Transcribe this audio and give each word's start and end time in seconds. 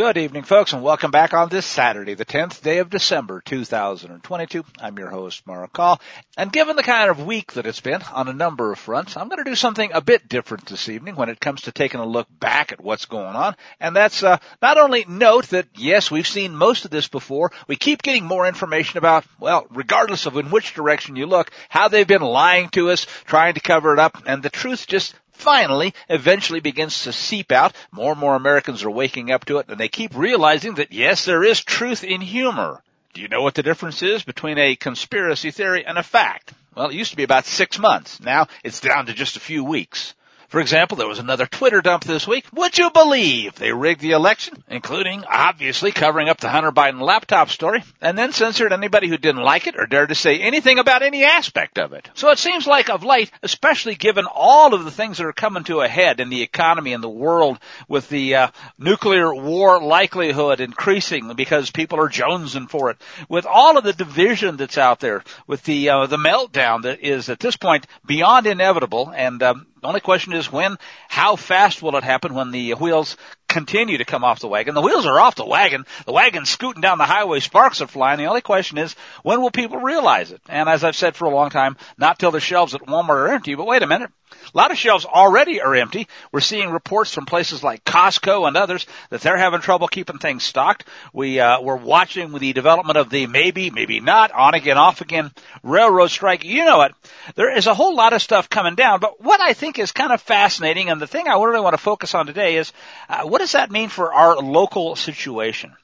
Good 0.00 0.16
evening, 0.16 0.44
folks, 0.44 0.72
and 0.72 0.82
welcome 0.82 1.10
back 1.10 1.34
on 1.34 1.50
this 1.50 1.66
Saturday, 1.66 2.14
the 2.14 2.24
10th 2.24 2.62
day 2.62 2.78
of 2.78 2.88
December, 2.88 3.42
2022. 3.44 4.64
I'm 4.80 4.98
your 4.98 5.10
host, 5.10 5.46
Mark 5.46 5.74
Call, 5.74 6.00
and 6.38 6.50
given 6.50 6.76
the 6.76 6.82
kind 6.82 7.10
of 7.10 7.26
week 7.26 7.52
that 7.52 7.66
it's 7.66 7.82
been 7.82 8.00
on 8.10 8.26
a 8.26 8.32
number 8.32 8.72
of 8.72 8.78
fronts, 8.78 9.14
I'm 9.14 9.28
going 9.28 9.44
to 9.44 9.50
do 9.50 9.54
something 9.54 9.90
a 9.92 10.00
bit 10.00 10.26
different 10.26 10.64
this 10.64 10.88
evening 10.88 11.16
when 11.16 11.28
it 11.28 11.38
comes 11.38 11.60
to 11.62 11.72
taking 11.72 12.00
a 12.00 12.06
look 12.06 12.28
back 12.30 12.72
at 12.72 12.82
what's 12.82 13.04
going 13.04 13.36
on, 13.36 13.54
and 13.78 13.94
that's 13.94 14.22
uh, 14.22 14.38
not 14.62 14.78
only 14.78 15.04
note 15.06 15.48
that, 15.48 15.66
yes, 15.76 16.10
we've 16.10 16.26
seen 16.26 16.56
most 16.56 16.86
of 16.86 16.90
this 16.90 17.06
before, 17.06 17.52
we 17.68 17.76
keep 17.76 18.00
getting 18.00 18.24
more 18.24 18.48
information 18.48 18.96
about, 18.96 19.26
well, 19.38 19.66
regardless 19.68 20.24
of 20.24 20.34
in 20.38 20.50
which 20.50 20.72
direction 20.72 21.16
you 21.16 21.26
look, 21.26 21.50
how 21.68 21.88
they've 21.88 22.08
been 22.08 22.22
lying 22.22 22.70
to 22.70 22.88
us, 22.88 23.06
trying 23.26 23.52
to 23.52 23.60
cover 23.60 23.92
it 23.92 23.98
up, 23.98 24.22
and 24.24 24.42
the 24.42 24.48
truth 24.48 24.86
just 24.86 25.14
finally 25.40 25.94
eventually 26.08 26.60
begins 26.60 27.04
to 27.04 27.12
seep 27.12 27.50
out. 27.50 27.74
More 27.90 28.12
and 28.12 28.20
more 28.20 28.36
Americans 28.36 28.84
are 28.84 28.90
waking 28.90 29.30
up 29.30 29.46
to 29.46 29.58
it 29.58 29.68
and 29.68 29.78
they 29.78 29.88
keep 29.88 30.14
realizing 30.14 30.74
that 30.74 30.92
yes, 30.92 31.24
there 31.24 31.42
is 31.42 31.64
truth 31.64 32.04
in 32.04 32.20
humor. 32.20 32.82
Do 33.12 33.20
you 33.20 33.28
know 33.28 33.42
what 33.42 33.54
the 33.54 33.62
difference 33.62 34.02
is 34.02 34.22
between 34.22 34.58
a 34.58 34.76
conspiracy 34.76 35.50
theory 35.50 35.84
and 35.84 35.98
a 35.98 36.02
fact? 36.02 36.52
Well, 36.76 36.88
it 36.88 36.94
used 36.94 37.10
to 37.10 37.16
be 37.16 37.24
about 37.24 37.46
six 37.46 37.78
months. 37.78 38.20
Now 38.20 38.46
it's 38.62 38.80
down 38.80 39.06
to 39.06 39.14
just 39.14 39.36
a 39.36 39.40
few 39.40 39.64
weeks. 39.64 40.14
For 40.50 40.60
example, 40.60 40.96
there 40.96 41.06
was 41.06 41.20
another 41.20 41.46
Twitter 41.46 41.80
dump 41.80 42.02
this 42.02 42.26
week. 42.26 42.44
Would 42.54 42.76
you 42.76 42.90
believe 42.90 43.54
they 43.54 43.72
rigged 43.72 44.00
the 44.00 44.10
election, 44.10 44.64
including 44.68 45.22
obviously 45.24 45.92
covering 45.92 46.28
up 46.28 46.40
the 46.40 46.48
Hunter 46.48 46.72
Biden 46.72 47.00
laptop 47.00 47.50
story, 47.50 47.84
and 48.00 48.18
then 48.18 48.32
censored 48.32 48.72
anybody 48.72 49.06
who 49.06 49.16
didn't 49.16 49.44
like 49.44 49.68
it 49.68 49.76
or 49.78 49.86
dared 49.86 50.08
to 50.08 50.16
say 50.16 50.40
anything 50.40 50.80
about 50.80 51.04
any 51.04 51.22
aspect 51.22 51.78
of 51.78 51.92
it. 51.92 52.10
So 52.14 52.30
it 52.30 52.40
seems 52.40 52.66
like 52.66 52.90
of 52.90 53.04
late, 53.04 53.30
especially 53.44 53.94
given 53.94 54.26
all 54.26 54.74
of 54.74 54.84
the 54.84 54.90
things 54.90 55.18
that 55.18 55.26
are 55.26 55.32
coming 55.32 55.62
to 55.64 55.82
a 55.82 55.88
head 55.88 56.18
in 56.18 56.30
the 56.30 56.42
economy 56.42 56.94
and 56.94 57.04
the 57.04 57.08
world 57.08 57.60
with 57.86 58.08
the 58.08 58.34
uh, 58.34 58.48
nuclear 58.76 59.32
war 59.32 59.80
likelihood 59.80 60.60
increasing 60.60 61.32
because 61.36 61.70
people 61.70 62.00
are 62.00 62.08
jonesing 62.08 62.68
for 62.68 62.90
it, 62.90 62.96
with 63.28 63.46
all 63.46 63.78
of 63.78 63.84
the 63.84 63.92
division 63.92 64.56
that's 64.56 64.78
out 64.78 64.98
there, 64.98 65.22
with 65.46 65.62
the 65.62 65.90
uh, 65.90 66.06
the 66.06 66.16
meltdown 66.16 66.82
that 66.82 67.04
is 67.04 67.28
at 67.28 67.38
this 67.38 67.56
point 67.56 67.86
beyond 68.04 68.48
inevitable, 68.48 69.12
and 69.14 69.40
um, 69.44 69.66
the 69.80 69.88
only 69.88 70.00
question 70.00 70.32
is 70.32 70.52
when, 70.52 70.76
how 71.08 71.36
fast 71.36 71.82
will 71.82 71.96
it 71.96 72.04
happen 72.04 72.34
when 72.34 72.50
the 72.50 72.72
wheels 72.74 73.16
continue 73.50 73.98
to 73.98 74.04
come 74.04 74.24
off 74.24 74.40
the 74.40 74.48
wagon? 74.48 74.74
The 74.74 74.80
wheels 74.80 75.04
are 75.04 75.20
off 75.20 75.34
the 75.34 75.44
wagon. 75.44 75.84
The 76.06 76.12
wagon's 76.12 76.48
scooting 76.48 76.80
down 76.80 76.98
the 76.98 77.04
highway. 77.04 77.40
Sparks 77.40 77.82
are 77.82 77.86
flying. 77.86 78.18
The 78.18 78.26
only 78.26 78.40
question 78.40 78.78
is 78.78 78.94
when 79.22 79.42
will 79.42 79.50
people 79.50 79.78
realize 79.78 80.32
it? 80.32 80.40
And 80.48 80.68
as 80.68 80.84
I've 80.84 80.96
said 80.96 81.16
for 81.16 81.26
a 81.26 81.34
long 81.34 81.50
time, 81.50 81.76
not 81.98 82.18
till 82.18 82.30
the 82.30 82.40
shelves 82.40 82.74
at 82.74 82.86
Walmart 82.86 83.10
are 83.10 83.32
empty, 83.32 83.54
but 83.54 83.66
wait 83.66 83.82
a 83.82 83.86
minute. 83.86 84.10
A 84.32 84.56
lot 84.56 84.70
of 84.70 84.78
shelves 84.78 85.04
already 85.04 85.60
are 85.60 85.74
empty. 85.74 86.08
We're 86.32 86.40
seeing 86.40 86.70
reports 86.70 87.12
from 87.12 87.26
places 87.26 87.62
like 87.62 87.84
Costco 87.84 88.46
and 88.46 88.56
others 88.56 88.86
that 89.10 89.20
they're 89.20 89.36
having 89.36 89.60
trouble 89.60 89.88
keeping 89.88 90.18
things 90.18 90.44
stocked. 90.44 90.84
We 91.12 91.40
uh, 91.40 91.60
we're 91.60 91.76
watching 91.76 92.32
the 92.32 92.52
development 92.52 92.96
of 92.96 93.10
the 93.10 93.26
maybe, 93.26 93.70
maybe 93.70 94.00
not, 94.00 94.32
on 94.32 94.54
again, 94.54 94.78
off 94.78 95.00
again 95.00 95.32
railroad 95.62 96.08
strike. 96.08 96.44
You 96.44 96.64
know 96.64 96.82
it. 96.82 96.94
There 97.34 97.54
is 97.56 97.66
a 97.66 97.74
whole 97.74 97.94
lot 97.94 98.12
of 98.12 98.22
stuff 98.22 98.48
coming 98.48 98.74
down. 98.74 99.00
But 99.00 99.20
what 99.20 99.40
I 99.40 99.52
think 99.52 99.78
is 99.78 99.92
kind 99.92 100.12
of 100.12 100.20
fascinating, 100.20 100.90
and 100.90 101.00
the 101.00 101.06
thing 101.06 101.28
I 101.28 101.34
really 101.34 101.60
want 101.60 101.74
to 101.74 101.82
focus 101.82 102.14
on 102.14 102.26
today 102.26 102.56
is 102.56 102.72
uh, 103.08 103.22
what 103.24 103.39
does 103.40 103.52
that 103.52 103.70
mean 103.70 103.88
for 103.88 104.12
our 104.12 104.36
local 104.36 104.96
situation? 104.96 105.74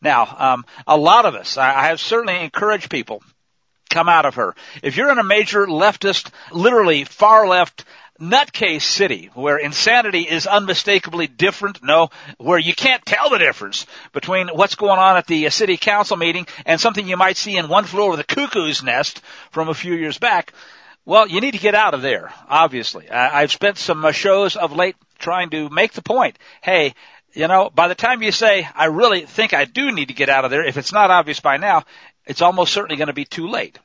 Now, 0.00 0.36
um, 0.38 0.64
a 0.86 0.96
lot 0.96 1.24
of 1.24 1.34
us, 1.34 1.56
I, 1.56 1.74
I 1.74 1.86
have 1.88 2.00
certainly 2.00 2.38
encouraged 2.44 2.90
people 2.90 3.22
come 3.90 4.08
out 4.08 4.26
of 4.26 4.36
her. 4.36 4.54
If 4.82 4.96
you're 4.96 5.10
in 5.10 5.18
a 5.18 5.24
major 5.24 5.66
leftist, 5.66 6.30
literally 6.52 7.04
far 7.04 7.48
left 7.48 7.84
nutcase 8.20 8.82
city 8.82 9.30
where 9.34 9.56
insanity 9.56 10.22
is 10.22 10.46
unmistakably 10.46 11.26
different. 11.26 11.82
No, 11.82 12.10
where 12.36 12.58
you 12.58 12.74
can't 12.74 13.04
tell 13.06 13.30
the 13.30 13.38
difference 13.38 13.86
between 14.12 14.48
what's 14.48 14.74
going 14.74 14.98
on 14.98 15.16
at 15.16 15.26
the 15.26 15.48
city 15.50 15.76
council 15.76 16.16
meeting 16.16 16.46
and 16.66 16.80
something 16.80 17.08
you 17.08 17.16
might 17.16 17.36
see 17.36 17.56
in 17.56 17.68
one 17.68 17.84
floor 17.84 18.12
of 18.12 18.18
the 18.18 18.24
cuckoo's 18.24 18.82
nest 18.82 19.22
from 19.50 19.68
a 19.68 19.74
few 19.74 19.94
years 19.94 20.18
back. 20.18 20.52
Well, 21.08 21.26
you 21.26 21.40
need 21.40 21.52
to 21.52 21.58
get 21.58 21.74
out 21.74 21.94
of 21.94 22.02
there, 22.02 22.30
obviously. 22.50 23.08
I've 23.08 23.50
spent 23.50 23.78
some 23.78 24.04
uh, 24.04 24.12
shows 24.12 24.56
of 24.56 24.72
late 24.72 24.96
trying 25.18 25.50
to 25.50 25.68
make 25.68 25.92
the 25.92 26.02
point. 26.02 26.38
Hey, 26.62 26.94
you 27.34 27.46
know, 27.46 27.70
by 27.70 27.88
the 27.88 27.94
time 27.94 28.22
you 28.22 28.32
say, 28.32 28.68
I 28.74 28.86
really 28.86 29.22
think 29.22 29.52
I 29.52 29.64
do 29.64 29.92
need 29.92 30.08
to 30.08 30.14
get 30.14 30.28
out 30.28 30.44
of 30.44 30.50
there, 30.50 30.64
if 30.64 30.76
it's 30.76 30.92
not 30.92 31.10
obvious 31.10 31.40
by 31.40 31.56
now, 31.56 31.84
it's 32.26 32.42
almost 32.42 32.72
certainly 32.72 32.96
going 32.96 33.08
to 33.08 33.12
be 33.12 33.24
too 33.24 33.48
late. 33.48 33.78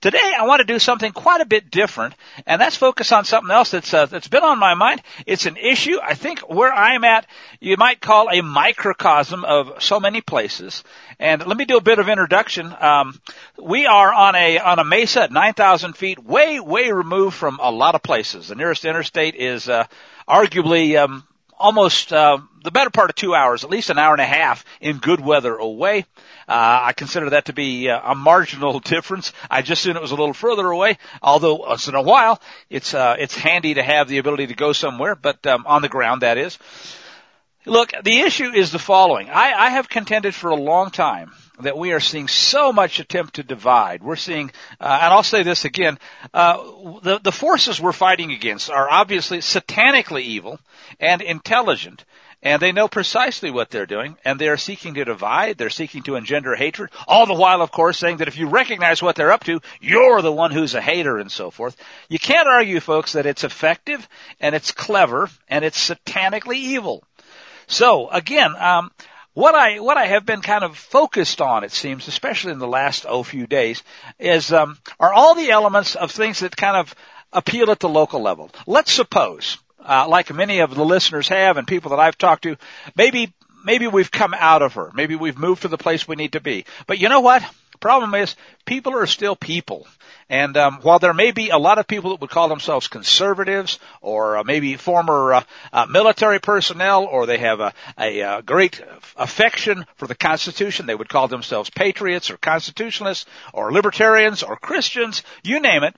Today 0.00 0.32
I 0.36 0.46
want 0.46 0.60
to 0.60 0.64
do 0.64 0.78
something 0.78 1.12
quite 1.12 1.40
a 1.40 1.46
bit 1.46 1.70
different, 1.70 2.14
and 2.46 2.60
that's 2.60 2.76
focus 2.76 3.12
on 3.12 3.24
something 3.24 3.50
else 3.50 3.70
that's 3.70 3.92
uh, 3.92 4.06
that's 4.06 4.28
been 4.28 4.42
on 4.42 4.58
my 4.58 4.74
mind. 4.74 5.02
It's 5.26 5.46
an 5.46 5.56
issue 5.56 5.98
I 6.02 6.14
think 6.14 6.40
where 6.40 6.72
I'm 6.72 7.04
at, 7.04 7.26
you 7.60 7.76
might 7.76 8.00
call 8.00 8.28
a 8.30 8.40
microcosm 8.40 9.44
of 9.44 9.82
so 9.82 10.00
many 10.00 10.20
places. 10.20 10.82
And 11.18 11.46
let 11.46 11.56
me 11.56 11.64
do 11.64 11.76
a 11.76 11.82
bit 11.82 11.98
of 11.98 12.08
introduction. 12.08 12.74
Um, 12.80 13.20
we 13.62 13.86
are 13.86 14.12
on 14.12 14.34
a 14.34 14.58
on 14.58 14.78
a 14.78 14.84
mesa 14.84 15.22
at 15.22 15.32
9,000 15.32 15.96
feet, 15.96 16.22
way 16.22 16.58
way 16.58 16.90
removed 16.90 17.36
from 17.36 17.60
a 17.62 17.70
lot 17.70 17.94
of 17.94 18.02
places. 18.02 18.48
The 18.48 18.54
nearest 18.54 18.84
interstate 18.84 19.34
is 19.34 19.68
uh, 19.68 19.86
arguably 20.28 20.98
um, 21.02 21.24
almost 21.58 22.12
uh, 22.12 22.38
the 22.64 22.70
better 22.70 22.90
part 22.90 23.10
of 23.10 23.16
two 23.16 23.34
hours, 23.34 23.64
at 23.64 23.70
least 23.70 23.90
an 23.90 23.98
hour 23.98 24.12
and 24.12 24.20
a 24.20 24.26
half 24.26 24.64
in 24.80 24.98
good 24.98 25.20
weather 25.20 25.56
away. 25.56 26.04
Uh, 26.48 26.80
I 26.84 26.92
consider 26.92 27.30
that 27.30 27.46
to 27.46 27.52
be 27.52 27.88
uh, 27.88 28.00
a 28.04 28.14
marginal 28.14 28.80
difference. 28.94 29.32
I 29.50 29.62
just 29.62 29.82
assumed 29.82 29.96
it 29.96 30.02
was 30.02 30.10
a 30.10 30.16
little 30.16 30.34
further 30.34 30.68
away, 30.68 30.98
although 31.22 31.54
once 31.54 31.88
in 31.88 31.94
a 31.94 32.02
while 32.02 32.40
it's 32.68 32.94
uh, 32.94 33.16
it's 33.18 33.36
handy 33.36 33.74
to 33.74 33.82
have 33.82 34.08
the 34.08 34.18
ability 34.18 34.48
to 34.48 34.54
go 34.54 34.72
somewhere, 34.72 35.14
but 35.14 35.46
um, 35.46 35.64
on 35.66 35.82
the 35.82 35.88
ground 35.88 36.22
that 36.22 36.38
is. 36.38 36.58
Look, 37.64 37.92
the 38.02 38.20
issue 38.20 38.52
is 38.52 38.72
the 38.72 38.80
following. 38.80 39.30
I, 39.30 39.52
I 39.52 39.70
have 39.70 39.88
contended 39.88 40.34
for 40.34 40.50
a 40.50 40.56
long 40.56 40.90
time 40.90 41.30
that 41.62 41.76
we 41.76 41.92
are 41.92 42.00
seeing 42.00 42.28
so 42.28 42.72
much 42.72 43.00
attempt 43.00 43.34
to 43.34 43.42
divide. 43.42 44.02
We're 44.02 44.16
seeing, 44.16 44.50
uh, 44.80 44.98
and 45.02 45.12
I'll 45.12 45.22
say 45.22 45.42
this 45.42 45.64
again, 45.64 45.98
uh, 46.32 46.56
the, 47.02 47.20
the 47.22 47.32
forces 47.32 47.80
we're 47.80 47.92
fighting 47.92 48.32
against 48.32 48.70
are 48.70 48.90
obviously 48.90 49.38
satanically 49.38 50.22
evil 50.22 50.58
and 51.00 51.22
intelligent, 51.22 52.04
and 52.42 52.60
they 52.60 52.72
know 52.72 52.88
precisely 52.88 53.50
what 53.50 53.70
they're 53.70 53.86
doing, 53.86 54.16
and 54.24 54.38
they 54.38 54.48
are 54.48 54.56
seeking 54.56 54.94
to 54.94 55.04
divide, 55.04 55.58
they're 55.58 55.70
seeking 55.70 56.02
to 56.02 56.16
engender 56.16 56.56
hatred, 56.56 56.90
all 57.06 57.26
the 57.26 57.34
while, 57.34 57.62
of 57.62 57.70
course, 57.70 57.98
saying 57.98 58.16
that 58.16 58.28
if 58.28 58.36
you 58.36 58.48
recognize 58.48 59.00
what 59.00 59.14
they're 59.14 59.30
up 59.30 59.44
to, 59.44 59.60
you're 59.80 60.22
the 60.22 60.32
one 60.32 60.50
who's 60.50 60.74
a 60.74 60.80
hater 60.80 61.18
and 61.18 61.30
so 61.30 61.50
forth. 61.50 61.76
You 62.08 62.18
can't 62.18 62.48
argue, 62.48 62.80
folks, 62.80 63.12
that 63.12 63.26
it's 63.26 63.44
effective, 63.44 64.08
and 64.40 64.54
it's 64.54 64.72
clever, 64.72 65.30
and 65.48 65.64
it's 65.64 65.90
satanically 65.90 66.56
evil. 66.56 67.04
So, 67.68 68.08
again, 68.10 68.54
um, 68.56 68.90
what 69.34 69.54
I 69.54 69.80
what 69.80 69.96
I 69.96 70.06
have 70.06 70.26
been 70.26 70.42
kind 70.42 70.64
of 70.64 70.76
focused 70.76 71.40
on, 71.40 71.64
it 71.64 71.72
seems, 71.72 72.08
especially 72.08 72.52
in 72.52 72.58
the 72.58 72.66
last 72.66 73.06
oh 73.08 73.22
few 73.22 73.46
days, 73.46 73.82
is 74.18 74.52
um, 74.52 74.78
are 75.00 75.12
all 75.12 75.34
the 75.34 75.50
elements 75.50 75.94
of 75.94 76.10
things 76.10 76.40
that 76.40 76.56
kind 76.56 76.76
of 76.76 76.94
appeal 77.32 77.70
at 77.70 77.80
the 77.80 77.88
local 77.88 78.20
level. 78.20 78.50
Let's 78.66 78.92
suppose, 78.92 79.58
uh, 79.84 80.06
like 80.08 80.32
many 80.32 80.60
of 80.60 80.74
the 80.74 80.84
listeners 80.84 81.28
have 81.28 81.56
and 81.56 81.66
people 81.66 81.90
that 81.90 82.00
I've 82.00 82.18
talked 82.18 82.42
to, 82.42 82.56
maybe 82.94 83.32
maybe 83.64 83.86
we've 83.86 84.10
come 84.10 84.34
out 84.34 84.62
of 84.62 84.74
her, 84.74 84.90
maybe 84.94 85.16
we've 85.16 85.38
moved 85.38 85.62
to 85.62 85.68
the 85.68 85.78
place 85.78 86.06
we 86.06 86.16
need 86.16 86.32
to 86.32 86.40
be. 86.40 86.64
But 86.86 86.98
you 86.98 87.08
know 87.08 87.20
what? 87.20 87.42
Problem 87.82 88.14
is, 88.14 88.36
people 88.64 88.94
are 88.94 89.06
still 89.06 89.34
people. 89.34 89.88
And 90.30 90.56
um, 90.56 90.78
while 90.82 91.00
there 91.00 91.12
may 91.12 91.32
be 91.32 91.50
a 91.50 91.58
lot 91.58 91.78
of 91.78 91.88
people 91.88 92.10
that 92.10 92.20
would 92.20 92.30
call 92.30 92.48
themselves 92.48 92.86
conservatives, 92.86 93.80
or 94.00 94.38
uh, 94.38 94.44
maybe 94.44 94.76
former 94.76 95.34
uh, 95.34 95.44
uh, 95.72 95.86
military 95.90 96.38
personnel, 96.38 97.04
or 97.04 97.26
they 97.26 97.38
have 97.38 97.58
a, 97.58 97.74
a, 97.98 98.20
a 98.20 98.22
uh, 98.22 98.40
great 98.40 98.80
affection 99.16 99.84
for 99.96 100.06
the 100.06 100.14
Constitution, 100.14 100.86
they 100.86 100.94
would 100.94 101.08
call 101.08 101.26
themselves 101.26 101.70
patriots, 101.70 102.30
or 102.30 102.36
constitutionalists, 102.36 103.26
or 103.52 103.72
libertarians, 103.72 104.44
or 104.44 104.56
Christians, 104.56 105.24
you 105.42 105.60
name 105.60 105.82
it. 105.82 105.96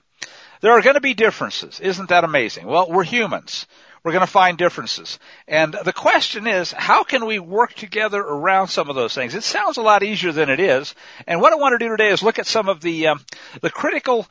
There 0.61 0.71
are 0.71 0.81
going 0.81 0.95
to 0.95 1.01
be 1.01 1.13
differences. 1.13 1.79
Isn't 1.79 2.09
that 2.09 2.23
amazing? 2.23 2.65
Well, 2.65 2.89
we're 2.89 3.03
humans. 3.03 3.67
We're 4.05 4.11
going 4.11 4.21
to 4.21 4.27
find 4.27 4.55
differences. 4.55 5.17
And 5.47 5.75
the 5.83 5.91
question 5.91 6.45
is, 6.45 6.71
how 6.71 7.03
can 7.03 7.25
we 7.25 7.39
work 7.39 7.73
together 7.73 8.21
around 8.21 8.67
some 8.67 8.87
of 8.87 8.95
those 8.95 9.15
things? 9.15 9.33
It 9.33 9.41
sounds 9.41 9.77
a 9.77 9.81
lot 9.81 10.03
easier 10.03 10.31
than 10.31 10.51
it 10.51 10.59
is. 10.59 10.93
And 11.25 11.41
what 11.41 11.51
I 11.51 11.55
want 11.55 11.73
to 11.73 11.83
do 11.83 11.89
today 11.89 12.09
is 12.09 12.21
look 12.21 12.37
at 12.37 12.45
some 12.45 12.69
of 12.69 12.81
the, 12.81 13.07
um, 13.07 13.25
the 13.61 13.71
critical 13.71 14.27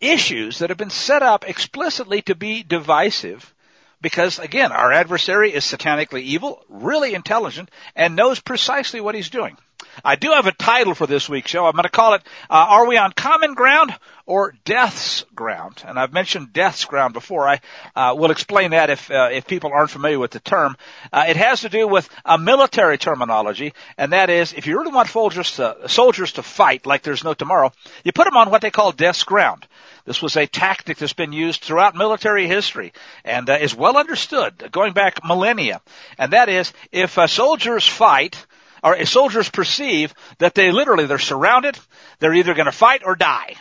issues 0.00 0.60
that 0.60 0.70
have 0.70 0.78
been 0.78 0.90
set 0.90 1.24
up 1.24 1.48
explicitly 1.48 2.22
to 2.22 2.36
be 2.36 2.62
divisive 2.62 3.52
because 4.00 4.38
again, 4.38 4.70
our 4.70 4.92
adversary 4.92 5.52
is 5.52 5.64
satanically 5.64 6.22
evil, 6.22 6.62
really 6.68 7.14
intelligent, 7.14 7.68
and 7.96 8.14
knows 8.14 8.38
precisely 8.38 9.00
what 9.00 9.16
he's 9.16 9.30
doing. 9.30 9.56
I 10.04 10.16
do 10.16 10.30
have 10.30 10.46
a 10.46 10.52
title 10.52 10.94
for 10.94 11.06
this 11.06 11.28
week's 11.28 11.50
show. 11.50 11.66
I'm 11.66 11.72
going 11.72 11.84
to 11.84 11.88
call 11.88 12.14
it, 12.14 12.22
uh, 12.50 12.66
Are 12.68 12.86
We 12.86 12.98
on 12.98 13.12
Common 13.12 13.54
Ground 13.54 13.94
or 14.26 14.54
Death's 14.64 15.24
Ground? 15.34 15.82
And 15.86 15.98
I've 15.98 16.12
mentioned 16.12 16.52
Death's 16.52 16.84
Ground 16.84 17.14
before. 17.14 17.48
I 17.48 17.60
uh, 17.94 18.14
will 18.16 18.30
explain 18.30 18.72
that 18.72 18.90
if, 18.90 19.10
uh, 19.10 19.28
if 19.32 19.46
people 19.46 19.70
aren't 19.72 19.90
familiar 19.90 20.18
with 20.18 20.32
the 20.32 20.40
term. 20.40 20.76
Uh, 21.12 21.24
it 21.28 21.36
has 21.36 21.62
to 21.62 21.68
do 21.68 21.88
with 21.88 22.08
a 22.24 22.36
military 22.36 22.98
terminology, 22.98 23.72
and 23.96 24.12
that 24.12 24.28
is, 24.28 24.52
if 24.52 24.66
you 24.66 24.78
really 24.78 24.92
want 24.92 25.08
soldiers 25.08 25.52
to, 25.56 25.88
soldiers 25.88 26.32
to 26.32 26.42
fight 26.42 26.84
like 26.84 27.02
there's 27.02 27.24
no 27.24 27.34
tomorrow, 27.34 27.72
you 28.04 28.12
put 28.12 28.24
them 28.24 28.36
on 28.36 28.50
what 28.50 28.60
they 28.60 28.70
call 28.70 28.92
Death's 28.92 29.24
Ground. 29.24 29.66
This 30.04 30.22
was 30.22 30.36
a 30.36 30.46
tactic 30.46 30.98
that's 30.98 31.12
been 31.12 31.32
used 31.32 31.62
throughout 31.62 31.96
military 31.96 32.46
history 32.46 32.92
and 33.24 33.48
uh, 33.48 33.58
is 33.60 33.74
well 33.74 33.96
understood 33.96 34.70
going 34.70 34.92
back 34.92 35.24
millennia. 35.24 35.80
And 36.18 36.32
that 36.32 36.48
is, 36.48 36.72
if 36.92 37.18
uh, 37.18 37.26
soldiers 37.26 37.86
fight, 37.86 38.46
or 38.82 39.04
soldiers 39.04 39.50
perceive 39.50 40.14
that 40.38 40.54
they 40.54 40.70
literally, 40.70 41.06
they're 41.06 41.18
surrounded, 41.18 41.78
they're 42.20 42.34
either 42.34 42.54
going 42.54 42.66
to 42.66 42.72
fight 42.72 43.02
or 43.04 43.16
die. 43.16 43.56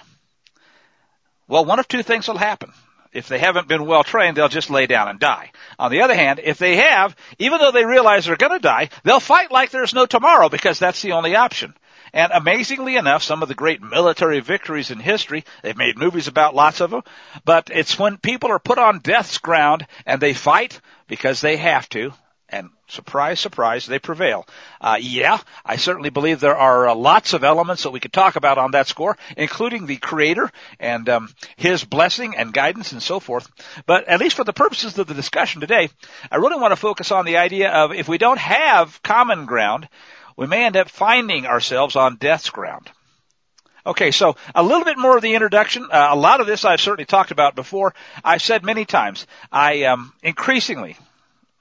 Well, 1.48 1.66
one 1.66 1.80
of 1.80 1.88
two 1.88 2.04
things 2.04 2.28
will 2.28 2.38
happen. 2.38 2.72
If 3.14 3.30
they 3.30 3.40
haven't 3.40 3.70
been 3.70 3.86
well 3.86 4.04
trained, 4.04 4.36
they'll 4.36 4.50
just 4.50 4.70
lay 4.70 4.88
down 4.88 5.08
and 5.08 5.20
die. 5.20 5.52
On 5.80 5.90
the 5.90 6.02
other 6.02 6.16
hand, 6.16 6.42
if 6.44 6.58
they 6.58 6.76
have, 6.76 7.16
even 7.40 7.60
though 7.60 7.72
they 7.72 7.86
realize 7.86 8.26
they're 8.26 8.36
going 8.36 8.52
to 8.52 8.60
die, 8.60 8.90
they'll 9.04 9.22
fight 9.22 9.52
like 9.52 9.70
there's 9.70 9.94
no 9.94 10.06
tomorrow 10.06 10.50
because 10.50 10.80
that's 10.80 11.02
the 11.02 11.14
only 11.14 11.36
option. 11.36 11.74
And 12.12 12.32
amazingly 12.34 12.98
enough, 12.98 13.24
some 13.24 13.42
of 13.42 13.48
the 13.48 13.56
great 13.56 13.82
military 13.82 14.42
victories 14.42 14.92
in 14.92 15.00
history, 15.00 15.46
they've 15.62 15.78
made 15.78 15.98
movies 15.98 16.28
about 16.28 16.56
lots 16.56 16.82
of 16.82 16.90
them, 16.90 17.04
but 17.46 17.70
it's 17.72 17.98
when 17.98 18.18
people 18.18 18.52
are 18.52 18.60
put 18.60 18.78
on 18.78 19.00
death's 19.00 19.38
ground 19.38 19.88
and 20.06 20.20
they 20.20 20.34
fight 20.34 20.82
because 21.08 21.42
they 21.42 21.58
have 21.58 21.88
to, 21.90 22.14
and 22.50 22.70
surprise, 22.88 23.40
surprise, 23.40 23.86
they 23.86 24.00
prevail. 24.00 24.46
Uh, 24.80 24.98
yeah, 25.00 25.40
I 25.66 25.78
certainly 25.78 26.12
believe 26.12 26.40
there 26.40 26.56
are 26.56 26.90
uh, 26.90 26.96
lots 26.96 27.34
of 27.34 27.44
elements 27.44 27.84
that 27.84 27.92
we 27.92 28.00
could 28.00 28.14
talk 28.14 28.36
about 28.36 28.58
on 28.58 28.72
that 28.72 28.88
score, 28.88 29.18
including 29.36 29.86
the 29.86 29.98
Creator 29.98 30.52
and 30.80 31.10
um, 31.10 31.30
His 31.56 31.84
blessing 31.84 32.36
and 32.38 32.54
guidance 32.54 32.92
and 32.92 33.02
so 33.02 33.20
forth. 33.20 33.50
But 33.86 34.08
at 34.08 34.20
least 34.20 34.36
for 34.36 34.44
the 34.44 34.54
purposes 34.54 34.98
of 34.98 35.08
the 35.08 35.14
discussion 35.14 35.60
today, 35.62 35.90
I 36.32 36.38
really 36.38 36.62
want 36.62 36.72
to 36.72 36.78
focus 36.78 37.12
on 37.12 37.26
the 37.26 37.38
idea 37.38 37.72
of 37.72 37.92
if 37.92 38.08
we 38.08 38.18
don't 38.18 38.40
have 38.40 39.02
common 39.02 39.46
ground, 39.46 39.90
we 40.38 40.46
may 40.46 40.66
end 40.66 40.78
up 40.78 40.90
finding 40.90 41.48
ourselves 41.48 41.96
on 41.96 42.18
death's 42.18 42.50
ground. 42.50 42.92
Okay, 43.88 44.10
so 44.10 44.36
a 44.56 44.64
little 44.64 44.84
bit 44.84 44.98
more 44.98 45.16
of 45.16 45.22
the 45.22 45.36
introduction. 45.36 45.84
Uh, 45.92 46.08
a 46.12 46.16
lot 46.16 46.42
of 46.42 46.48
this 46.48 46.66
I've 46.66 46.82
certainly 46.82 47.06
talked 47.06 47.30
about 47.30 47.56
before. 47.56 47.94
I've 48.24 48.42
said 48.42 48.64
many 48.64 48.84
times. 48.84 49.28
I 49.52 49.84
um, 49.84 50.12
increasingly, 50.24 50.98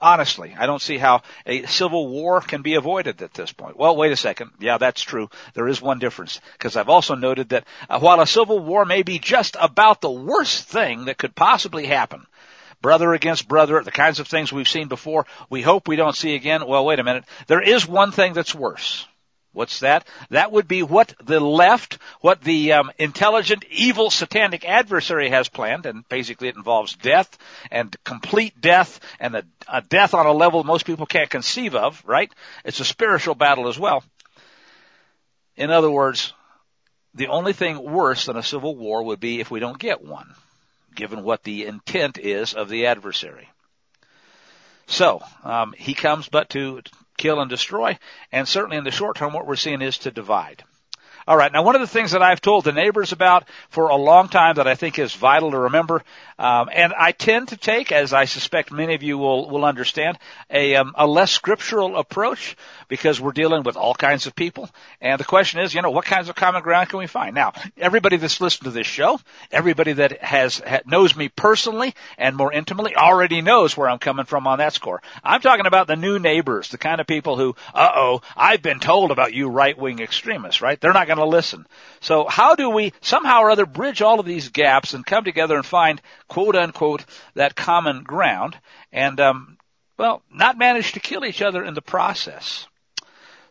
honestly, 0.05 0.55
I 0.57 0.67
don't 0.67 0.83
see 0.83 0.99
how 0.99 1.23
a 1.47 1.65
civil 1.65 2.07
war 2.09 2.43
can 2.43 2.61
be 2.61 2.75
avoided 2.75 3.23
at 3.23 3.33
this 3.33 3.53
point. 3.53 3.79
Well, 3.79 3.97
wait 3.97 4.13
a 4.13 4.17
second. 4.17 4.51
Yeah, 4.61 4.77
that's 4.77 5.01
true. 5.01 5.31
There 5.55 5.67
is 5.67 5.81
one 5.81 5.99
difference 5.99 6.41
because 6.53 6.77
I've 6.77 6.91
also 6.91 7.15
noted 7.15 7.49
that 7.49 7.65
uh, 7.89 7.99
while 7.99 8.21
a 8.21 8.27
civil 8.27 8.59
war 8.61 8.85
may 8.85 9.03
be 9.03 9.19
just 9.19 9.57
about 9.59 10.03
the 10.03 10.11
worst 10.11 10.69
thing 10.69 11.07
that 11.07 11.17
could 11.17 11.35
possibly 11.35 11.87
happen, 11.87 12.27
brother 12.83 13.15
against 13.15 13.49
brother, 13.49 13.83
the 13.83 13.91
kinds 13.91 14.21
of 14.21 14.29
things 14.29 14.53
we've 14.53 14.69
seen 14.69 14.89
before, 14.89 15.27
we 15.49 15.63
hope 15.63 15.89
we 15.89 15.97
don't 15.97 16.15
see 16.15 16.35
again. 16.35 16.67
Well, 16.67 16.85
wait 16.85 16.99
a 16.99 17.05
minute. 17.05 17.25
There 17.47 17.63
is 17.63 17.89
one 17.89 18.13
thing 18.13 18.35
that's 18.35 18.55
worse. 18.55 19.09
What's 19.55 19.81
that? 19.81 20.07
That 20.31 20.53
would 20.53 20.69
be 20.69 20.83
what 20.83 21.15
the 21.25 21.41
left, 21.41 21.99
what 22.21 22.43
the 22.43 22.73
um, 22.73 22.91
intelligent, 22.99 23.65
evil, 23.71 24.11
satanic 24.11 24.69
adversary 24.69 25.31
has 25.31 25.49
planned, 25.49 25.87
and 25.87 26.07
basically 26.09 26.49
it 26.49 26.57
involves 26.57 26.95
death 26.97 27.39
and 27.71 27.97
complete 28.05 28.61
death 28.61 29.01
and 29.21 29.37
a, 29.37 29.45
a 29.73 29.81
death 29.81 30.13
on 30.13 30.27
a 30.27 30.33
level 30.33 30.65
most 30.65 30.85
people 30.85 31.07
can't 31.07 31.31
conceive 31.31 31.75
of. 31.75 32.03
Right? 32.05 32.31
It's 32.65 32.81
a 32.81 32.85
spiritual 32.85 33.37
battle 33.37 33.69
as 33.69 33.79
well. 33.79 34.05
In 35.57 35.71
other 35.71 35.91
words, 35.91 36.33
the 37.15 37.29
only 37.29 37.53
thing 37.53 37.81
worse 37.81 38.27
than 38.27 38.37
a 38.37 38.43
civil 38.43 38.75
war 38.77 39.05
would 39.05 39.21
be 39.21 39.41
if 39.41 39.51
we 39.51 39.61
don't 39.61 39.79
get 39.79 40.05
one 40.05 40.35
given 40.95 41.23
what 41.23 41.43
the 41.43 41.67
intent 41.67 42.19
is 42.19 42.55
of 42.55 42.69
the 42.69 42.87
adversary. 42.87 43.49
So, 44.87 45.23
um, 45.43 45.75
he 45.77 45.95
comes 45.95 46.29
but 46.29 46.51
to 46.51 46.83
kill 47.17 47.41
and 47.41 47.51
destroy, 47.51 47.99
and 48.33 48.47
certainly 48.47 48.77
in 48.77 48.85
the 48.85 48.91
short 48.91 49.17
term 49.17 49.33
what 49.33 49.47
we're 49.47 49.57
seeing 49.57 49.83
is 49.83 49.99
to 49.99 50.11
divide. 50.11 50.65
All 51.27 51.37
right. 51.37 51.51
Now, 51.51 51.63
one 51.63 51.75
of 51.75 51.81
the 51.81 51.87
things 51.87 52.11
that 52.11 52.23
I've 52.23 52.43
told 52.43 52.65
the 52.65 52.73
neighbors 52.73 53.13
about 53.13 53.49
for 53.71 53.89
a 53.89 53.97
long 53.97 54.29
time 54.29 54.57
that 54.57 54.69
I 54.69 54.75
think 54.75 54.99
is 54.99 55.15
vital 55.15 55.53
to 55.53 55.59
remember, 55.59 56.03
um, 56.39 56.69
and 56.73 56.93
I 56.93 57.13
tend 57.13 57.49
to 57.49 57.57
take, 57.57 57.93
as 57.93 58.13
I 58.13 58.25
suspect 58.25 58.73
many 58.73 58.95
of 58.95 59.03
you 59.03 59.19
will 59.19 59.49
will 59.49 59.65
understand, 59.65 60.19
a 60.51 60.77
um, 60.77 60.93
a 60.97 61.07
less 61.07 61.31
scriptural 61.31 61.97
approach 61.97 62.57
because 62.89 63.21
we're 63.21 63.33
dealing 63.33 63.63
with 63.63 63.77
all 63.77 63.95
kinds 63.95 64.27
of 64.27 64.35
people. 64.35 64.69
And 65.01 65.19
the 65.19 65.25
question 65.25 65.61
is, 65.61 65.75
you 65.75 65.83
know, 65.83 65.91
what 65.91 66.05
kinds 66.05 66.29
of 66.29 66.35
common 66.35 66.63
ground 66.63 66.89
can 66.89 66.99
we 66.99 67.07
find? 67.07 67.35
Now, 67.35 67.53
everybody 67.77 68.17
that's 68.17 68.41
listened 68.41 68.65
to 68.65 68.71
this 68.71 68.87
show, 68.87 69.21
everybody 69.51 69.95
that 69.95 70.23
has 70.23 70.63
knows 70.87 71.15
me 71.15 71.29
personally 71.29 71.95
and 72.19 72.37
more 72.37 72.53
intimately, 72.53 72.97
already 72.97 73.41
knows 73.41 73.77
where 73.77 73.89
I'm 73.89 73.99
coming 73.99 74.25
from 74.25 74.47
on 74.47 74.59
that 74.59 74.73
score. 74.73 75.03
I'm 75.23 75.41
talking 75.41 75.67
about 75.67 75.87
the 75.87 75.97
new 75.97 76.19
neighbors, 76.19 76.69
the 76.69 76.79
kind 76.79 77.01
of 77.01 77.07
people 77.07 77.37
who, 77.37 77.55
uh 77.73 77.91
oh, 77.95 78.23
I've 78.37 78.63
been 78.63 78.81
told 78.81 79.11
about 79.11 79.35
you 79.35 79.49
right 79.49 79.77
wing 79.77 80.01
extremists, 80.01 80.61
right? 80.61 80.81
They're 80.81 80.93
not 80.93 81.07
going 81.07 81.19
to 81.19 81.27
listen. 81.27 81.67
So 82.01 82.27
how 82.29 82.55
do 82.55 82.71
we 82.71 82.93
somehow 83.01 83.41
or 83.41 83.51
other 83.51 83.67
bridge 83.67 84.03
all 84.03 84.21
of 84.21 84.27
these 84.27 84.49
gaps 84.49 84.95
and 84.95 85.07
come 85.07 85.25
together 85.25 85.57
and 85.57 85.65
find 85.65 86.01
quote 86.29 86.57
unquote 86.57 87.05
that 87.35 87.55
common 87.55 88.03
ground 88.03 88.59
and 88.93 89.21
um, 89.21 89.59
well, 89.99 90.23
not 90.33 90.59
manage 90.59 90.93
to 90.93 91.01
kill 91.01 91.25
each 91.25 91.43
other 91.43 91.65
in 91.65 91.75
the 91.75 91.83
process? 91.83 92.67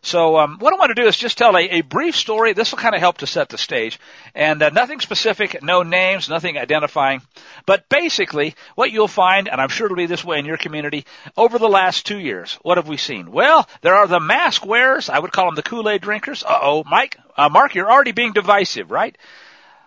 So 0.04 0.36
um, 0.36 0.58
what 0.58 0.74
I 0.74 0.76
want 0.76 0.94
to 0.94 1.02
do 1.02 1.08
is 1.08 1.16
just 1.16 1.38
tell 1.38 1.56
a, 1.56 1.62
a 1.62 1.80
brief 1.80 2.14
story. 2.14 2.52
This 2.52 2.70
will 2.70 2.78
kind 2.78 2.94
of 2.94 3.00
help 3.00 3.18
to 3.18 3.26
set 3.26 3.48
the 3.48 3.56
stage, 3.56 3.98
and 4.34 4.62
uh, 4.62 4.68
nothing 4.68 5.00
specific, 5.00 5.62
no 5.62 5.82
names, 5.82 6.28
nothing 6.28 6.58
identifying, 6.58 7.22
but 7.64 7.88
basically 7.88 8.54
what 8.74 8.92
you'll 8.92 9.08
find, 9.08 9.48
and 9.48 9.58
I'm 9.58 9.70
sure 9.70 9.86
it'll 9.86 9.96
be 9.96 10.04
this 10.04 10.22
way 10.22 10.38
in 10.38 10.44
your 10.44 10.58
community, 10.58 11.06
over 11.38 11.58
the 11.58 11.70
last 11.70 12.04
two 12.04 12.18
years, 12.18 12.58
what 12.60 12.76
have 12.76 12.86
we 12.86 12.98
seen? 12.98 13.32
Well, 13.32 13.66
there 13.80 13.94
are 13.94 14.06
the 14.06 14.20
mask 14.20 14.66
wearers. 14.66 15.08
I 15.08 15.18
would 15.18 15.32
call 15.32 15.46
them 15.46 15.54
the 15.54 15.62
Kool-Aid 15.62 16.02
drinkers. 16.02 16.44
Uh 16.44 16.58
oh, 16.60 16.84
Mike, 16.84 17.16
uh, 17.38 17.48
Mark, 17.48 17.74
you're 17.74 17.90
already 17.90 18.12
being 18.12 18.34
divisive, 18.34 18.90
right? 18.90 19.16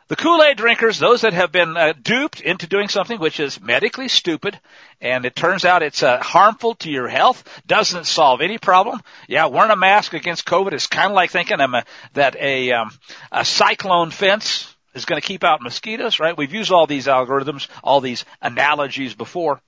The 0.10 0.16
Kool-Aid 0.16 0.56
drinkers, 0.56 1.00
those 1.00 1.22
that 1.22 1.34
have 1.34 1.52
been 1.52 1.76
uh, 1.76 1.92
duped 2.02 2.40
into 2.40 2.66
doing 2.66 2.88
something 2.88 3.20
which 3.20 3.42
is 3.42 3.60
medically 3.60 4.08
stupid, 4.08 4.58
and 5.02 5.26
it 5.26 5.36
turns 5.36 5.66
out 5.66 5.84
it's 5.84 6.02
uh, 6.02 6.20
harmful 6.20 6.76
to 6.76 6.90
your 6.90 7.10
health, 7.10 7.44
doesn't 7.68 8.06
solve 8.06 8.40
any 8.40 8.58
problem. 8.58 9.02
Yeah, 9.28 9.48
wearing 9.48 9.72
a 9.72 9.76
mask 9.76 10.14
against 10.14 10.46
COVID 10.46 10.72
is 10.72 10.88
kind 10.88 11.08
of 11.08 11.16
like 11.16 11.32
thinking 11.32 11.60
a, 11.60 11.84
that 12.14 12.38
a, 12.38 12.72
um, 12.72 12.92
a 13.34 13.44
cyclone 13.44 14.12
fence 14.12 14.74
is 14.94 15.04
going 15.04 15.22
to 15.22 15.28
keep 15.28 15.44
out 15.44 15.62
mosquitoes, 15.62 16.22
right? 16.22 16.38
We've 16.38 16.54
used 16.54 16.72
all 16.72 16.88
these 16.88 17.08
algorithms, 17.08 17.68
all 17.84 18.00
these 18.00 18.24
analogies 18.42 19.14
before. 19.14 19.62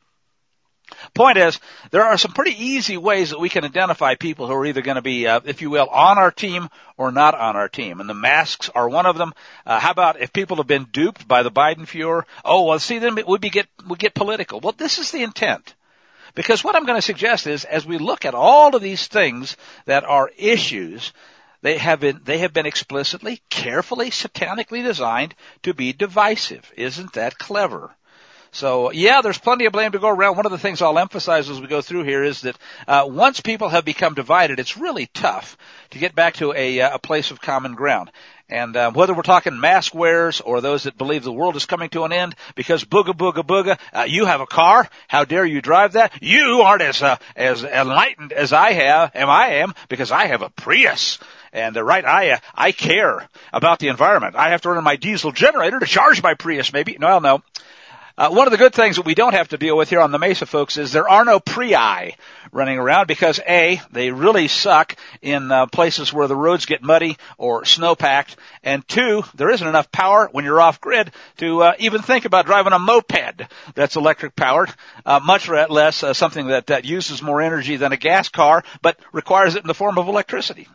Point 1.13 1.37
is, 1.37 1.59
there 1.91 2.03
are 2.03 2.17
some 2.17 2.33
pretty 2.33 2.63
easy 2.63 2.97
ways 2.97 3.29
that 3.29 3.39
we 3.39 3.49
can 3.49 3.65
identify 3.65 4.15
people 4.15 4.47
who 4.47 4.53
are 4.53 4.65
either 4.65 4.81
going 4.81 4.95
to 4.95 5.01
be, 5.01 5.27
uh, 5.27 5.39
if 5.45 5.61
you 5.61 5.69
will, 5.69 5.87
on 5.87 6.17
our 6.17 6.31
team 6.31 6.69
or 6.97 7.11
not 7.11 7.35
on 7.35 7.55
our 7.55 7.69
team. 7.69 7.99
And 7.99 8.09
the 8.09 8.13
masks 8.13 8.69
are 8.73 8.89
one 8.89 9.05
of 9.05 9.17
them. 9.17 9.33
Uh, 9.65 9.79
how 9.79 9.91
about 9.91 10.21
if 10.21 10.33
people 10.33 10.57
have 10.57 10.67
been 10.67 10.87
duped 10.91 11.27
by 11.27 11.43
the 11.43 11.51
Biden 11.51 11.87
Fuhrer? 11.87 12.23
Oh, 12.43 12.65
well, 12.65 12.79
see, 12.79 12.99
then 12.99 13.17
we 13.27 13.37
get 13.37 13.67
we 13.87 13.97
get 13.97 14.13
political. 14.13 14.59
Well, 14.59 14.75
this 14.77 14.99
is 14.99 15.11
the 15.11 15.23
intent. 15.23 15.73
Because 16.35 16.63
what 16.63 16.75
I'm 16.75 16.85
going 16.85 16.97
to 16.97 17.01
suggest 17.01 17.47
is, 17.47 17.65
as 17.65 17.85
we 17.85 17.97
look 17.97 18.23
at 18.23 18.35
all 18.35 18.75
of 18.75 18.81
these 18.81 19.07
things 19.07 19.57
that 19.85 20.03
are 20.03 20.31
issues, 20.37 21.11
they 21.61 21.77
have 21.77 21.99
been 21.99 22.21
they 22.23 22.37
have 22.39 22.53
been 22.53 22.65
explicitly, 22.65 23.41
carefully, 23.49 24.11
satanically 24.11 24.83
designed 24.83 25.35
to 25.63 25.73
be 25.73 25.91
divisive. 25.91 26.71
Isn't 26.77 27.13
that 27.13 27.37
clever? 27.37 27.95
So 28.51 28.91
yeah, 28.91 29.21
there's 29.21 29.37
plenty 29.37 29.65
of 29.65 29.73
blame 29.73 29.91
to 29.91 29.99
go 29.99 30.09
around. 30.09 30.35
One 30.35 30.45
of 30.45 30.51
the 30.51 30.57
things 30.57 30.81
I'll 30.81 30.97
emphasize 30.97 31.49
as 31.49 31.61
we 31.61 31.67
go 31.67 31.81
through 31.81 32.03
here 32.03 32.23
is 32.23 32.41
that 32.41 32.57
uh, 32.87 33.05
once 33.07 33.41
people 33.41 33.69
have 33.69 33.85
become 33.85 34.15
divided, 34.15 34.59
it's 34.59 34.77
really 34.77 35.07
tough 35.07 35.57
to 35.91 35.99
get 35.99 36.15
back 36.15 36.35
to 36.35 36.53
a, 36.53 36.81
uh, 36.81 36.95
a 36.95 36.99
place 36.99 37.31
of 37.31 37.41
common 37.41 37.75
ground. 37.75 38.11
And 38.51 38.75
uh, 38.75 38.91
whether 38.91 39.13
we're 39.13 39.21
talking 39.21 39.59
mask 39.59 39.93
wearers 39.93 40.41
or 40.41 40.59
those 40.59 40.83
that 40.83 40.97
believe 40.97 41.23
the 41.23 41.31
world 41.31 41.55
is 41.55 41.67
coming 41.67 41.89
to 41.89 42.03
an 42.03 42.11
end 42.11 42.35
because 42.55 42.83
booga 42.83 43.13
booga 43.15 43.45
booga, 43.45 43.77
uh, 43.93 44.05
you 44.07 44.25
have 44.25 44.41
a 44.41 44.47
car. 44.47 44.89
How 45.07 45.23
dare 45.23 45.45
you 45.45 45.61
drive 45.61 45.93
that? 45.93 46.13
You 46.21 46.61
aren't 46.61 46.81
as 46.81 47.03
uh, 47.03 47.17
as 47.35 47.63
enlightened 47.63 48.33
as 48.33 48.51
I 48.51 48.71
have. 48.71 49.15
Am 49.15 49.29
I 49.29 49.47
am 49.61 49.75
because 49.87 50.11
I 50.11 50.25
have 50.25 50.41
a 50.41 50.49
Prius. 50.49 51.19
And 51.53 51.77
uh, 51.77 51.83
right, 51.83 52.03
I 52.03 52.31
uh, 52.31 52.37
I 52.55 52.71
care 52.71 53.29
about 53.53 53.77
the 53.77 53.89
environment. 53.89 54.35
I 54.35 54.49
have 54.49 54.61
to 54.61 54.69
run 54.69 54.83
my 54.83 54.95
diesel 54.95 55.31
generator 55.31 55.79
to 55.79 55.85
charge 55.85 56.23
my 56.23 56.33
Prius. 56.33 56.73
Maybe 56.73 56.97
no, 56.99 57.19
no. 57.19 57.43
Uh, 58.19 58.29
one 58.29 58.47
of 58.47 58.51
the 58.51 58.57
good 58.57 58.73
things 58.73 58.97
that 58.97 59.05
we 59.05 59.15
don't 59.15 59.33
have 59.33 59.47
to 59.47 59.57
deal 59.57 59.77
with 59.77 59.89
here 59.89 60.01
on 60.01 60.11
the 60.11 60.19
Mesa, 60.19 60.45
folks, 60.45 60.75
is 60.75 60.91
there 60.91 61.07
are 61.07 61.23
no 61.23 61.39
prii 61.39 62.15
running 62.51 62.77
around 62.77 63.07
because 63.07 63.39
a 63.47 63.79
they 63.93 64.11
really 64.11 64.49
suck 64.49 64.97
in 65.21 65.49
uh, 65.49 65.67
places 65.67 66.11
where 66.11 66.27
the 66.27 66.35
roads 66.35 66.65
get 66.65 66.83
muddy 66.83 67.17
or 67.37 67.63
snow 67.63 67.95
packed, 67.95 68.35
and 68.61 68.85
two 68.89 69.23
there 69.35 69.49
isn't 69.49 69.65
enough 69.65 69.89
power 69.89 70.27
when 70.33 70.43
you're 70.43 70.59
off 70.59 70.81
grid 70.81 71.13
to 71.37 71.63
uh, 71.63 71.73
even 71.79 72.01
think 72.01 72.25
about 72.25 72.45
driving 72.45 72.73
a 72.73 72.79
moped 72.79 73.47
that's 73.73 73.95
electric 73.95 74.35
powered, 74.35 74.69
uh, 75.05 75.21
much 75.23 75.47
less 75.47 76.03
uh, 76.03 76.13
something 76.13 76.47
that 76.47 76.67
that 76.67 76.83
uses 76.83 77.21
more 77.21 77.41
energy 77.41 77.77
than 77.77 77.93
a 77.93 77.97
gas 77.97 78.27
car, 78.27 78.65
but 78.81 78.99
requires 79.13 79.55
it 79.55 79.63
in 79.63 79.67
the 79.67 79.73
form 79.73 79.97
of 79.97 80.09
electricity 80.09 80.67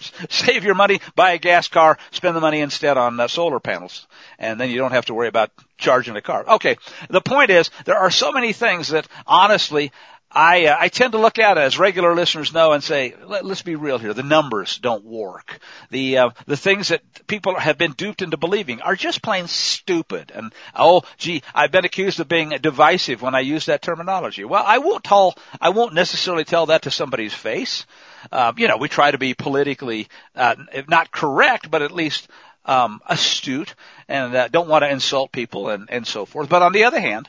Save 0.30 0.64
your 0.64 0.74
money, 0.74 1.00
buy 1.14 1.32
a 1.32 1.38
gas 1.38 1.68
car, 1.68 1.98
spend 2.10 2.36
the 2.36 2.40
money 2.40 2.60
instead 2.60 2.96
on 2.96 3.18
uh, 3.18 3.28
solar 3.28 3.60
panels, 3.60 4.06
and 4.38 4.60
then 4.60 4.70
you 4.70 4.78
don't 4.78 4.92
have 4.92 5.06
to 5.06 5.14
worry 5.14 5.28
about 5.28 5.50
charging 5.78 6.14
the 6.14 6.22
car. 6.22 6.44
Okay, 6.46 6.76
the 7.08 7.20
point 7.20 7.50
is 7.50 7.70
there 7.84 7.98
are 7.98 8.10
so 8.10 8.32
many 8.32 8.52
things 8.52 8.88
that 8.88 9.06
honestly 9.26 9.92
I 10.32 10.66
uh, 10.66 10.76
I 10.78 10.88
tend 10.88 11.12
to 11.12 11.18
look 11.18 11.40
at 11.40 11.58
as 11.58 11.78
regular 11.78 12.14
listeners 12.14 12.52
know 12.52 12.72
and 12.72 12.84
say, 12.84 13.14
Let, 13.26 13.44
us 13.44 13.62
be 13.62 13.74
real 13.74 13.98
here. 13.98 14.14
The 14.14 14.22
numbers 14.22 14.78
don't 14.78 15.04
work. 15.04 15.58
The 15.90 16.18
uh, 16.18 16.30
the 16.46 16.56
things 16.56 16.88
that 16.88 17.02
people 17.26 17.58
have 17.58 17.78
been 17.78 17.92
duped 17.92 18.22
into 18.22 18.36
believing 18.36 18.80
are 18.80 18.94
just 18.94 19.22
plain 19.22 19.48
stupid. 19.48 20.30
And 20.32 20.52
oh, 20.74 21.02
gee, 21.18 21.42
I've 21.52 21.72
been 21.72 21.84
accused 21.84 22.20
of 22.20 22.28
being 22.28 22.50
divisive 22.60 23.22
when 23.22 23.34
I 23.34 23.40
use 23.40 23.66
that 23.66 23.82
terminology. 23.82 24.44
Well, 24.44 24.62
I 24.64 24.78
won't 24.78 25.02
tell 25.02 25.34
I 25.60 25.70
won't 25.70 25.94
necessarily 25.94 26.44
tell 26.44 26.66
that 26.66 26.82
to 26.82 26.92
somebody's 26.92 27.34
face. 27.34 27.84
Uh, 28.30 28.52
you 28.56 28.68
know, 28.68 28.76
we 28.76 28.88
try 28.88 29.10
to 29.10 29.18
be 29.18 29.34
politically 29.34 30.08
uh, 30.34 30.54
not 30.88 31.10
correct, 31.10 31.70
but 31.70 31.82
at 31.82 31.92
least 31.92 32.28
um, 32.64 33.00
astute, 33.06 33.74
and 34.08 34.34
uh, 34.34 34.48
don't 34.48 34.68
want 34.68 34.82
to 34.82 34.90
insult 34.90 35.32
people 35.32 35.70
and 35.70 35.90
and 35.90 36.06
so 36.06 36.24
forth. 36.26 36.48
But 36.48 36.62
on 36.62 36.72
the 36.72 36.84
other 36.84 37.00
hand 37.00 37.28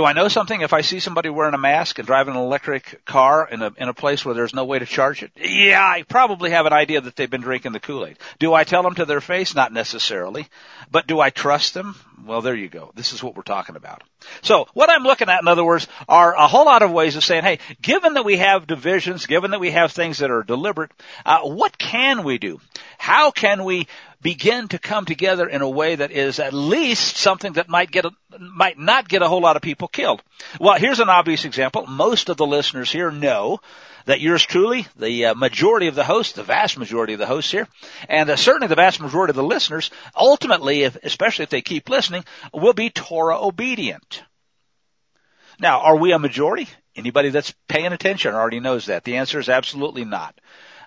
do 0.00 0.06
I 0.06 0.14
know 0.14 0.28
something 0.28 0.62
if 0.62 0.72
I 0.72 0.80
see 0.80 0.98
somebody 0.98 1.28
wearing 1.28 1.52
a 1.52 1.58
mask 1.58 1.98
and 1.98 2.06
driving 2.06 2.34
an 2.34 2.40
electric 2.40 3.04
car 3.04 3.46
in 3.46 3.60
a 3.60 3.70
in 3.76 3.90
a 3.90 3.92
place 3.92 4.24
where 4.24 4.34
there's 4.34 4.54
no 4.54 4.64
way 4.64 4.78
to 4.78 4.86
charge 4.86 5.22
it? 5.22 5.30
Yeah, 5.36 5.84
I 5.84 6.04
probably 6.04 6.52
have 6.52 6.64
an 6.64 6.72
idea 6.72 7.02
that 7.02 7.16
they've 7.16 7.28
been 7.28 7.42
drinking 7.42 7.72
the 7.72 7.80
Kool-Aid. 7.80 8.16
Do 8.38 8.54
I 8.54 8.64
tell 8.64 8.82
them 8.82 8.94
to 8.94 9.04
their 9.04 9.20
face? 9.20 9.54
Not 9.54 9.74
necessarily. 9.74 10.48
But 10.90 11.06
do 11.06 11.20
I 11.20 11.28
trust 11.28 11.74
them? 11.74 11.96
Well, 12.24 12.40
there 12.40 12.54
you 12.54 12.70
go. 12.70 12.92
This 12.94 13.12
is 13.12 13.22
what 13.22 13.36
we're 13.36 13.42
talking 13.42 13.76
about. 13.76 14.02
So, 14.40 14.68
what 14.72 14.88
I'm 14.90 15.02
looking 15.02 15.28
at 15.28 15.42
in 15.42 15.48
other 15.48 15.64
words 15.64 15.86
are 16.08 16.34
a 16.34 16.48
whole 16.48 16.64
lot 16.64 16.82
of 16.82 16.90
ways 16.90 17.16
of 17.16 17.24
saying, 17.24 17.44
hey, 17.44 17.58
given 17.82 18.14
that 18.14 18.24
we 18.24 18.38
have 18.38 18.66
divisions, 18.66 19.26
given 19.26 19.50
that 19.50 19.60
we 19.60 19.70
have 19.70 19.92
things 19.92 20.18
that 20.18 20.30
are 20.30 20.42
deliberate, 20.42 20.92
uh, 21.26 21.40
what 21.40 21.76
can 21.76 22.24
we 22.24 22.38
do? 22.38 22.58
How 22.96 23.30
can 23.30 23.64
we 23.64 23.86
begin 24.22 24.68
to 24.68 24.78
come 24.78 25.04
together 25.04 25.48
in 25.48 25.62
a 25.62 25.68
way 25.68 25.96
that 25.96 26.10
is 26.10 26.38
at 26.38 26.52
least 26.52 27.16
something 27.16 27.54
that 27.54 27.68
might 27.68 27.90
get 27.90 28.04
a, 28.04 28.10
might 28.38 28.78
not 28.78 29.08
get 29.08 29.22
a 29.22 29.28
whole 29.28 29.40
lot 29.40 29.56
of 29.56 29.62
people 29.62 29.88
killed. 29.88 30.22
Well, 30.58 30.78
here's 30.78 31.00
an 31.00 31.08
obvious 31.08 31.44
example. 31.44 31.86
Most 31.86 32.28
of 32.28 32.36
the 32.36 32.46
listeners 32.46 32.90
here 32.90 33.10
know 33.10 33.60
that 34.06 34.20
yours 34.20 34.44
truly, 34.44 34.86
the 34.96 35.26
uh, 35.26 35.34
majority 35.34 35.86
of 35.86 35.94
the 35.94 36.04
hosts, 36.04 36.34
the 36.34 36.42
vast 36.42 36.78
majority 36.78 37.12
of 37.12 37.18
the 37.18 37.26
hosts 37.26 37.50
here, 37.50 37.68
and 38.08 38.28
uh, 38.28 38.36
certainly 38.36 38.68
the 38.68 38.74
vast 38.74 39.00
majority 39.00 39.30
of 39.30 39.36
the 39.36 39.42
listeners, 39.42 39.90
ultimately, 40.16 40.82
if, 40.82 40.96
especially 41.02 41.44
if 41.44 41.50
they 41.50 41.62
keep 41.62 41.88
listening, 41.88 42.24
will 42.52 42.72
be 42.72 42.90
Torah 42.90 43.38
obedient. 43.40 44.22
Now, 45.58 45.80
are 45.80 45.96
we 45.96 46.12
a 46.12 46.18
majority? 46.18 46.68
Anybody 46.96 47.28
that's 47.28 47.54
paying 47.68 47.92
attention 47.92 48.34
already 48.34 48.60
knows 48.60 48.86
that. 48.86 49.04
The 49.04 49.18
answer 49.18 49.38
is 49.38 49.48
absolutely 49.48 50.04
not. 50.04 50.38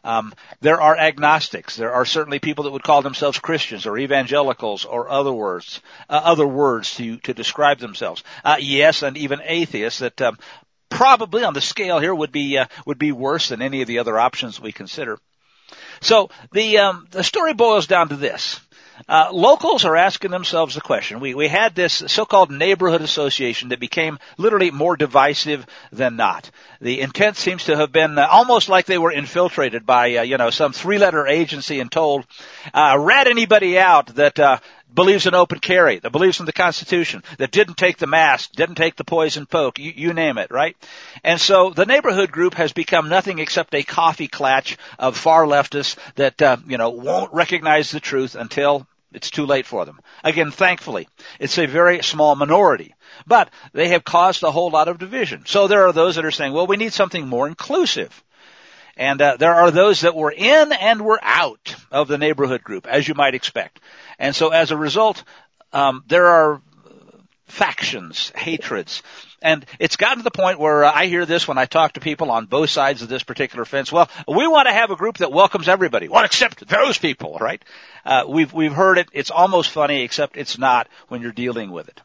Um, 0.04 0.34
there 0.60 0.82
are 0.82 0.98
agnostics. 0.98 1.76
There 1.76 1.94
are 1.94 2.06
certainly 2.06 2.40
people 2.40 2.66
that 2.66 2.72
would 2.72 2.84
call 2.84 3.02
themselves 3.02 3.40
Christians 3.40 3.86
or 3.86 3.98
evangelicals 3.98 4.84
or 4.86 5.10
other 5.10 5.32
words, 5.32 5.82
uh, 6.10 6.22
other 6.24 6.48
words 6.48 6.96
to 6.96 7.18
to 7.18 7.34
describe 7.34 7.80
themselves. 7.80 8.24
Uh, 8.44 8.58
yes, 8.60 9.02
and 9.02 9.16
even 9.18 9.42
atheists 9.44 10.00
that 10.00 10.22
um, 10.22 10.38
probably 10.90 11.44
on 11.44 11.54
the 11.54 11.62
scale 11.62 12.00
here 12.00 12.14
would 12.14 12.32
be 12.32 12.58
uh, 12.58 12.66
would 12.86 13.00
be 13.00 13.12
worse 13.12 13.50
than 13.50 13.62
any 13.62 13.82
of 13.82 13.88
the 13.88 14.00
other 14.00 14.20
options 14.20 14.60
we 14.60 14.72
consider. 14.72 15.18
So 16.02 16.30
the 16.52 16.80
um, 16.80 17.08
the 17.12 17.24
story 17.24 17.54
boils 17.54 17.88
down 17.88 18.10
to 18.10 18.16
this: 18.16 18.60
uh, 19.08 19.30
locals 19.32 19.86
are 19.86 19.96
asking 19.96 20.32
themselves 20.32 20.76
the 20.76 20.82
question. 20.82 21.20
We 21.20 21.34
we 21.34 21.48
had 21.48 21.76
this 21.76 22.04
so-called 22.08 22.52
neighborhood 22.52 23.02
association 23.02 23.70
that 23.70 23.80
became 23.80 24.20
literally 24.38 24.72
more 24.72 24.96
divisive 24.96 25.66
than 25.92 26.16
not. 26.16 26.50
The 26.82 27.02
intent 27.02 27.38
seems 27.38 27.66
to 27.66 27.76
have 27.76 27.92
been 27.92 28.18
uh, 28.18 28.28
almost 28.30 28.70
like 28.70 28.86
they 28.86 28.98
were 28.98 29.12
infiltrated 29.12 29.86
by 29.86 30.18
uh, 30.18 30.22
you 30.24 30.38
know 30.38 30.50
some 30.50 30.74
three-letter 30.74 31.28
agency 31.28 31.80
and 31.80 31.92
told, 31.92 32.26
uh, 32.74 32.98
rat 33.00 33.28
anybody 33.28 33.78
out 33.80 34.08
that 34.16 34.40
uh, 34.40 34.60
believes 34.94 35.26
in 35.26 35.34
open 35.34 35.60
carry, 35.60 36.00
that 36.00 36.12
believes 36.12 36.40
in 36.40 36.46
the 36.46 36.54
Constitution, 36.54 37.24
that 37.38 37.52
didn't 37.52 37.78
take 37.78 37.98
the 37.98 38.08
mask, 38.08 38.52
didn't 38.54 38.76
take 38.76 38.96
the 38.96 39.04
poison 39.04 39.46
poke, 39.46 39.80
you, 39.80 39.92
you 39.96 40.14
name 40.14 40.38
it, 40.38 40.52
right? 40.52 40.76
And 41.24 41.40
so 41.40 41.72
the 41.72 41.86
neighborhood 41.86 42.32
group 42.32 42.54
has 42.56 42.74
become 42.74 43.10
nothing 43.10 43.40
except 43.40 43.74
a 43.74 43.84
coffee 43.84 44.28
clatch 44.28 44.78
of 45.00 45.18
far 45.18 45.46
leftists 45.46 45.98
that, 46.16 46.42
uh, 46.42 46.58
you 46.68 46.78
know, 46.78 46.90
won't 46.90 47.34
recognize 47.34 47.92
the 47.92 48.00
truth 48.00 48.36
until 48.36 48.88
it's 49.14 49.30
too 49.30 49.46
late 49.46 49.66
for 49.66 49.86
them. 49.86 50.00
Again, 50.24 50.52
thankfully, 50.52 51.08
it's 51.40 51.58
a 51.58 51.66
very 51.66 52.04
small 52.04 52.36
minority, 52.36 52.96
but 53.28 53.50
they 53.72 53.90
have 53.90 54.04
caused 54.04 54.44
a 54.44 54.52
whole 54.52 54.72
lot 54.72 54.88
of 54.88 55.00
division. 55.00 55.44
So 55.46 55.68
there 55.68 55.86
are 55.88 55.94
those 55.94 56.16
that 56.16 56.26
are 56.26 56.32
saying, 56.32 56.54
well, 56.54 56.68
we 56.68 56.78
need 56.78 56.94
something 56.94 57.28
more 57.28 57.48
inclusive. 57.48 58.24
And 58.96 59.22
uh, 59.22 59.38
there 59.38 59.54
are 59.54 59.72
those 59.72 60.02
that 60.02 60.16
were 60.16 60.32
in 60.32 60.72
and 60.72 61.02
were 61.02 61.20
out 61.24 61.76
of 61.92 62.08
the 62.08 62.20
neighborhood 62.20 62.64
group, 62.64 62.86
as 62.86 63.08
you 63.08 63.16
might 63.16 63.34
expect. 63.34 63.80
And 64.24 64.34
so 64.34 64.52
as 64.52 64.72
a 64.72 64.78
result, 64.78 65.22
um, 65.74 66.06
there 66.08 66.28
are 66.28 66.62
factions, 67.46 68.32
hatreds. 68.34 69.04
And 69.42 69.66
it's 69.80 69.98
gotten 69.98 70.20
to 70.20 70.24
the 70.24 70.32
point 70.32 70.60
where 70.60 70.86
uh, 70.86 70.92
I 70.96 71.08
hear 71.08 71.26
this 71.26 71.46
when 71.46 71.58
I 71.58 71.66
talk 71.66 71.94
to 71.94 72.00
people 72.00 72.32
on 72.32 72.46
both 72.46 72.70
sides 72.70 73.02
of 73.02 73.10
this 73.10 73.22
particular 73.22 73.66
fence. 73.66 73.92
Well, 73.92 74.10
we 74.26 74.48
want 74.48 74.70
to 74.70 74.74
have 74.74 74.92
a 74.92 74.96
group 74.96 75.18
that 75.18 75.34
welcomes 75.34 75.68
everybody. 75.68 76.08
Well, 76.08 76.24
except 76.24 76.66
those 76.66 76.98
people, 76.98 77.38
right? 77.42 77.62
Uh, 78.06 78.24
we've 78.30 78.54
we've 78.54 78.72
heard 78.72 78.98
it. 78.98 79.10
It's 79.12 79.30
almost 79.30 79.72
funny, 79.72 80.04
except 80.04 80.38
it's 80.38 80.58
not 80.58 80.88
when 81.10 81.22
you're 81.22 81.34
dealing 81.34 81.70
with 81.70 81.90
it. 81.90 82.02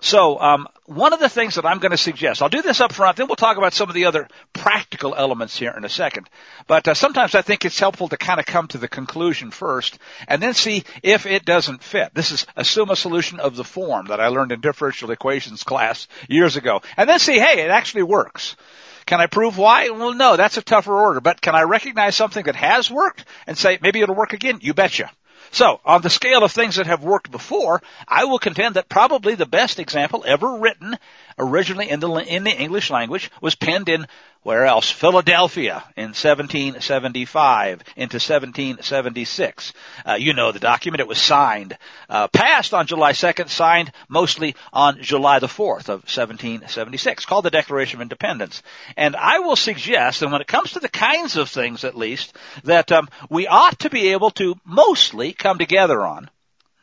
So, 0.00 0.40
um, 0.40 0.68
one 0.86 1.12
of 1.12 1.20
the 1.20 1.28
things 1.28 1.56
that 1.56 1.66
I'm 1.66 1.80
going 1.80 1.90
to 1.90 1.98
suggest, 1.98 2.40
I'll 2.40 2.48
do 2.48 2.62
this 2.62 2.80
up 2.80 2.92
front, 2.92 3.16
then 3.16 3.26
we'll 3.26 3.36
talk 3.36 3.56
about 3.56 3.74
some 3.74 3.88
of 3.88 3.94
the 3.94 4.06
other 4.06 4.28
practical 4.52 5.14
elements 5.14 5.58
here 5.58 5.74
in 5.76 5.84
a 5.84 5.88
second. 5.88 6.28
But 6.66 6.88
uh, 6.88 6.94
sometimes 6.94 7.34
I 7.34 7.42
think 7.42 7.64
it's 7.64 7.78
helpful 7.78 8.08
to 8.08 8.16
kind 8.16 8.40
of 8.40 8.46
come 8.46 8.68
to 8.68 8.78
the 8.78 8.88
conclusion 8.88 9.50
first, 9.50 9.98
and 10.26 10.40
then 10.42 10.54
see 10.54 10.84
if 11.02 11.26
it 11.26 11.44
doesn't 11.44 11.82
fit. 11.82 12.14
This 12.14 12.30
is 12.30 12.46
assume 12.56 12.90
a 12.90 12.96
solution 12.96 13.40
of 13.40 13.56
the 13.56 13.64
form 13.64 14.06
that 14.06 14.20
I 14.20 14.28
learned 14.28 14.52
in 14.52 14.60
differential 14.60 15.10
equations 15.10 15.64
class 15.64 16.06
years 16.28 16.56
ago, 16.56 16.80
and 16.96 17.08
then 17.08 17.18
see, 17.18 17.38
hey, 17.38 17.62
it 17.62 17.70
actually 17.70 18.04
works. 18.04 18.56
Can 19.04 19.20
I 19.20 19.26
prove 19.26 19.56
why? 19.56 19.88
Well, 19.88 20.12
no, 20.12 20.36
that's 20.36 20.58
a 20.58 20.62
tougher 20.62 20.94
order. 20.94 21.20
But 21.20 21.40
can 21.40 21.54
I 21.54 21.62
recognize 21.62 22.14
something 22.14 22.44
that 22.44 22.56
has 22.56 22.90
worked 22.90 23.24
and 23.46 23.56
say 23.56 23.78
maybe 23.80 24.02
it'll 24.02 24.14
work 24.14 24.34
again? 24.34 24.58
You 24.60 24.74
betcha. 24.74 25.10
So, 25.50 25.80
on 25.84 26.02
the 26.02 26.10
scale 26.10 26.44
of 26.44 26.52
things 26.52 26.76
that 26.76 26.86
have 26.86 27.02
worked 27.02 27.30
before, 27.30 27.82
I 28.06 28.24
will 28.24 28.38
contend 28.38 28.74
that 28.76 28.88
probably 28.88 29.34
the 29.34 29.46
best 29.46 29.78
example 29.78 30.24
ever 30.26 30.58
written 30.58 30.96
originally 31.38 31.90
in 31.90 32.00
the, 32.00 32.10
in 32.10 32.44
the 32.44 32.56
English 32.56 32.90
language 32.90 33.30
was 33.40 33.54
penned 33.54 33.88
in 33.88 34.06
where 34.42 34.64
else? 34.64 34.90
Philadelphia 34.90 35.84
in 35.96 36.14
1775 36.14 37.82
into 37.96 38.16
1776. 38.16 39.72
Uh, 40.06 40.14
you 40.14 40.32
know 40.32 40.52
the 40.52 40.58
document. 40.58 41.00
It 41.00 41.08
was 41.08 41.18
signed, 41.18 41.76
uh, 42.08 42.28
passed 42.28 42.72
on 42.72 42.86
July 42.86 43.12
2nd, 43.12 43.50
signed 43.50 43.92
mostly 44.08 44.54
on 44.72 45.02
July 45.02 45.38
the 45.40 45.48
4th 45.48 45.88
of 45.88 46.06
1776, 46.06 47.26
called 47.26 47.44
the 47.44 47.50
Declaration 47.50 47.98
of 47.98 48.02
Independence. 48.02 48.62
And 48.96 49.16
I 49.16 49.40
will 49.40 49.56
suggest, 49.56 50.20
that 50.20 50.30
when 50.30 50.40
it 50.40 50.46
comes 50.46 50.72
to 50.72 50.80
the 50.80 50.88
kinds 50.88 51.36
of 51.36 51.50
things 51.50 51.84
at 51.84 51.96
least, 51.96 52.34
that 52.64 52.92
um, 52.92 53.08
we 53.28 53.48
ought 53.48 53.80
to 53.80 53.90
be 53.90 54.12
able 54.12 54.30
to 54.32 54.54
mostly 54.64 55.32
come 55.32 55.58
together 55.58 56.06
on. 56.06 56.30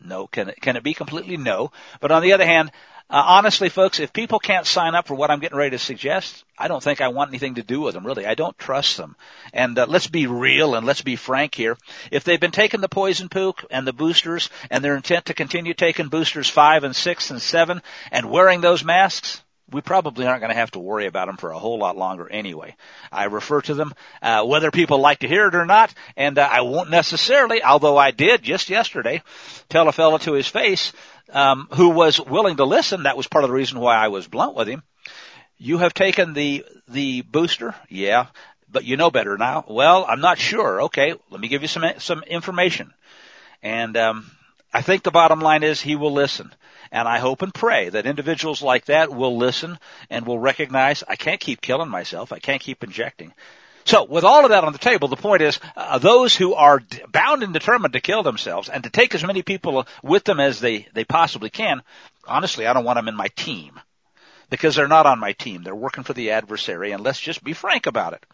No, 0.02 0.28
can 0.28 0.50
it, 0.50 0.62
can 0.62 0.76
it 0.76 0.84
be 0.84 0.94
completely 0.94 1.38
no? 1.38 1.72
But 2.00 2.12
on 2.12 2.22
the 2.22 2.34
other 2.34 2.46
hand, 2.46 2.72
uh, 3.08 3.24
honestly, 3.24 3.70
folks, 3.70 4.00
if 4.00 4.12
people 4.14 4.40
can't 4.40 4.66
sign 4.66 4.96
up 4.96 5.08
for 5.08 5.14
what 5.14 5.30
I'm 5.30 5.40
getting 5.40 5.58
ready 5.58 5.72
to 5.72 5.80
suggest, 5.80 6.44
I 6.58 6.68
don't 6.68 6.82
think 6.82 7.02
I 7.02 7.10
want 7.10 7.30
anything 7.30 7.56
to 7.56 7.64
do 7.64 7.82
with 7.82 7.94
them, 7.94 8.06
really. 8.06 8.26
I 8.26 8.34
don't 8.34 8.58
trust 8.58 8.98
them. 8.98 9.16
And 9.54 9.78
uh, 9.78 9.86
let's 9.88 10.08
be 10.08 10.26
real 10.26 10.74
and 10.74 10.88
let's 10.88 11.04
be 11.04 11.16
frank 11.16 11.54
here. 11.54 11.78
If 12.12 12.24
they've 12.24 12.40
been 12.40 12.50
taking 12.50 12.82
the 12.82 12.90
poison 12.90 13.30
pook 13.30 13.64
and 13.70 13.86
the 13.86 13.94
boosters 13.94 14.50
and 14.72 14.84
their 14.84 14.96
intent 14.96 15.26
to 15.26 15.36
continue 15.36 15.76
taking 15.76 16.08
boosters 16.08 16.50
five 16.50 16.84
and 16.84 16.96
six 16.96 17.30
and 17.30 17.40
seven 17.40 17.84
and 18.12 18.32
wearing 18.32 18.62
those 18.62 18.84
masks, 18.84 19.44
we 19.72 19.82
probably 19.82 20.28
aren't 20.28 20.42
going 20.42 20.52
to 20.52 20.58
have 20.58 20.72
to 20.72 20.80
worry 20.80 21.08
about 21.08 21.28
them 21.28 21.38
for 21.38 21.52
a 21.52 21.60
whole 21.60 21.80
lot 21.80 21.98
longer 21.98 22.28
anyway. 22.30 22.76
I 23.12 23.26
refer 23.26 23.62
to 23.62 23.74
them, 23.74 23.94
uh, 24.22 24.46
whether 24.46 24.70
people 24.70 25.00
like 25.00 25.20
to 25.20 25.28
hear 25.28 25.48
it 25.48 25.56
or 25.56 25.66
not, 25.66 25.94
and 26.16 26.38
uh, 26.38 26.48
I 26.52 26.62
won't 26.62 26.92
necessarily, 26.92 27.64
although 27.64 27.98
I 27.98 28.12
did 28.12 28.44
just 28.44 28.70
yesterday, 28.70 29.24
tell 29.70 29.88
a 29.88 29.92
fellow 29.92 30.20
to 30.20 30.34
his 30.34 30.48
face 30.48 30.94
um, 31.32 31.68
who 31.74 31.90
was 31.90 32.20
willing 32.20 32.58
to 32.58 32.66
listen. 32.66 33.04
That 33.04 33.18
was 33.18 33.28
part 33.28 33.44
of 33.44 33.50
the 33.50 33.56
reason 33.56 33.80
why 33.80 33.96
I 33.96 34.10
was 34.10 34.28
blunt 34.28 34.56
with 34.56 34.68
him. 34.68 34.84
You 35.58 35.80
have 35.80 35.94
taken 35.94 36.34
the 36.34 36.66
the 36.88 37.22
booster, 37.22 37.76
yeah, 37.90 38.28
but 38.70 38.84
you 38.84 38.98
know 38.98 39.10
better 39.10 39.38
now. 39.38 39.66
Well, 39.68 40.06
I'm 40.08 40.22
not 40.22 40.38
sure. 40.38 40.84
Okay, 40.84 41.14
let 41.30 41.40
me 41.40 41.48
give 41.48 41.62
you 41.62 41.68
some 41.68 41.86
some 42.00 42.24
information. 42.24 42.94
And 43.64 43.96
um, 43.98 44.32
I 44.74 44.82
think 44.82 45.04
the 45.04 45.12
bottom 45.12 45.40
line 45.40 45.64
is 45.64 45.82
he 45.82 45.96
will 45.96 46.12
listen. 46.12 46.54
And 46.92 47.08
I 47.08 47.20
hope 47.20 47.42
and 47.42 47.54
pray 47.54 47.90
that 47.90 48.06
individuals 48.06 48.62
like 48.62 48.86
that 48.86 49.12
will 49.12 49.38
listen 49.38 49.80
and 50.10 50.26
will 50.26 50.40
recognize 50.40 51.04
I 51.08 51.16
can't 51.16 51.40
keep 51.40 51.62
killing 51.62 51.90
myself. 51.90 52.32
I 52.32 52.40
can't 52.40 52.62
keep 52.62 52.84
injecting. 52.84 53.34
So, 53.86 54.04
with 54.04 54.24
all 54.24 54.44
of 54.44 54.50
that 54.50 54.64
on 54.64 54.74
the 54.74 54.80
table, 54.80 55.08
the 55.08 55.16
point 55.16 55.44
is, 55.44 55.60
uh, 55.78 56.00
those 56.00 56.36
who 56.36 56.56
are 56.56 56.80
d- 56.80 57.02
bound 57.12 57.44
and 57.44 57.54
determined 57.54 57.94
to 57.94 58.02
kill 58.02 58.24
themselves 58.24 58.68
and 58.68 58.84
to 58.84 58.90
take 58.90 59.14
as 59.14 59.24
many 59.24 59.44
people 59.44 59.86
with 60.02 60.24
them 60.24 60.40
as 60.40 60.60
they, 60.60 60.88
they 60.94 61.06
possibly 61.06 61.52
can, 61.52 61.84
honestly, 62.28 62.66
I 62.66 62.74
don't 62.74 62.84
want 62.84 62.98
them 62.98 63.08
in 63.08 63.16
my 63.16 63.28
team. 63.36 63.80
Because 64.50 64.76
they're 64.76 64.88
not 64.88 65.06
on 65.06 65.20
my 65.20 65.34
team. 65.34 65.64
They're 65.64 65.76
working 65.76 66.04
for 66.04 66.14
the 66.14 66.32
adversary, 66.32 66.92
and 66.92 67.04
let's 67.04 67.20
just 67.20 67.44
be 67.44 67.54
frank 67.54 67.86
about 67.86 68.14
it. 68.14 68.26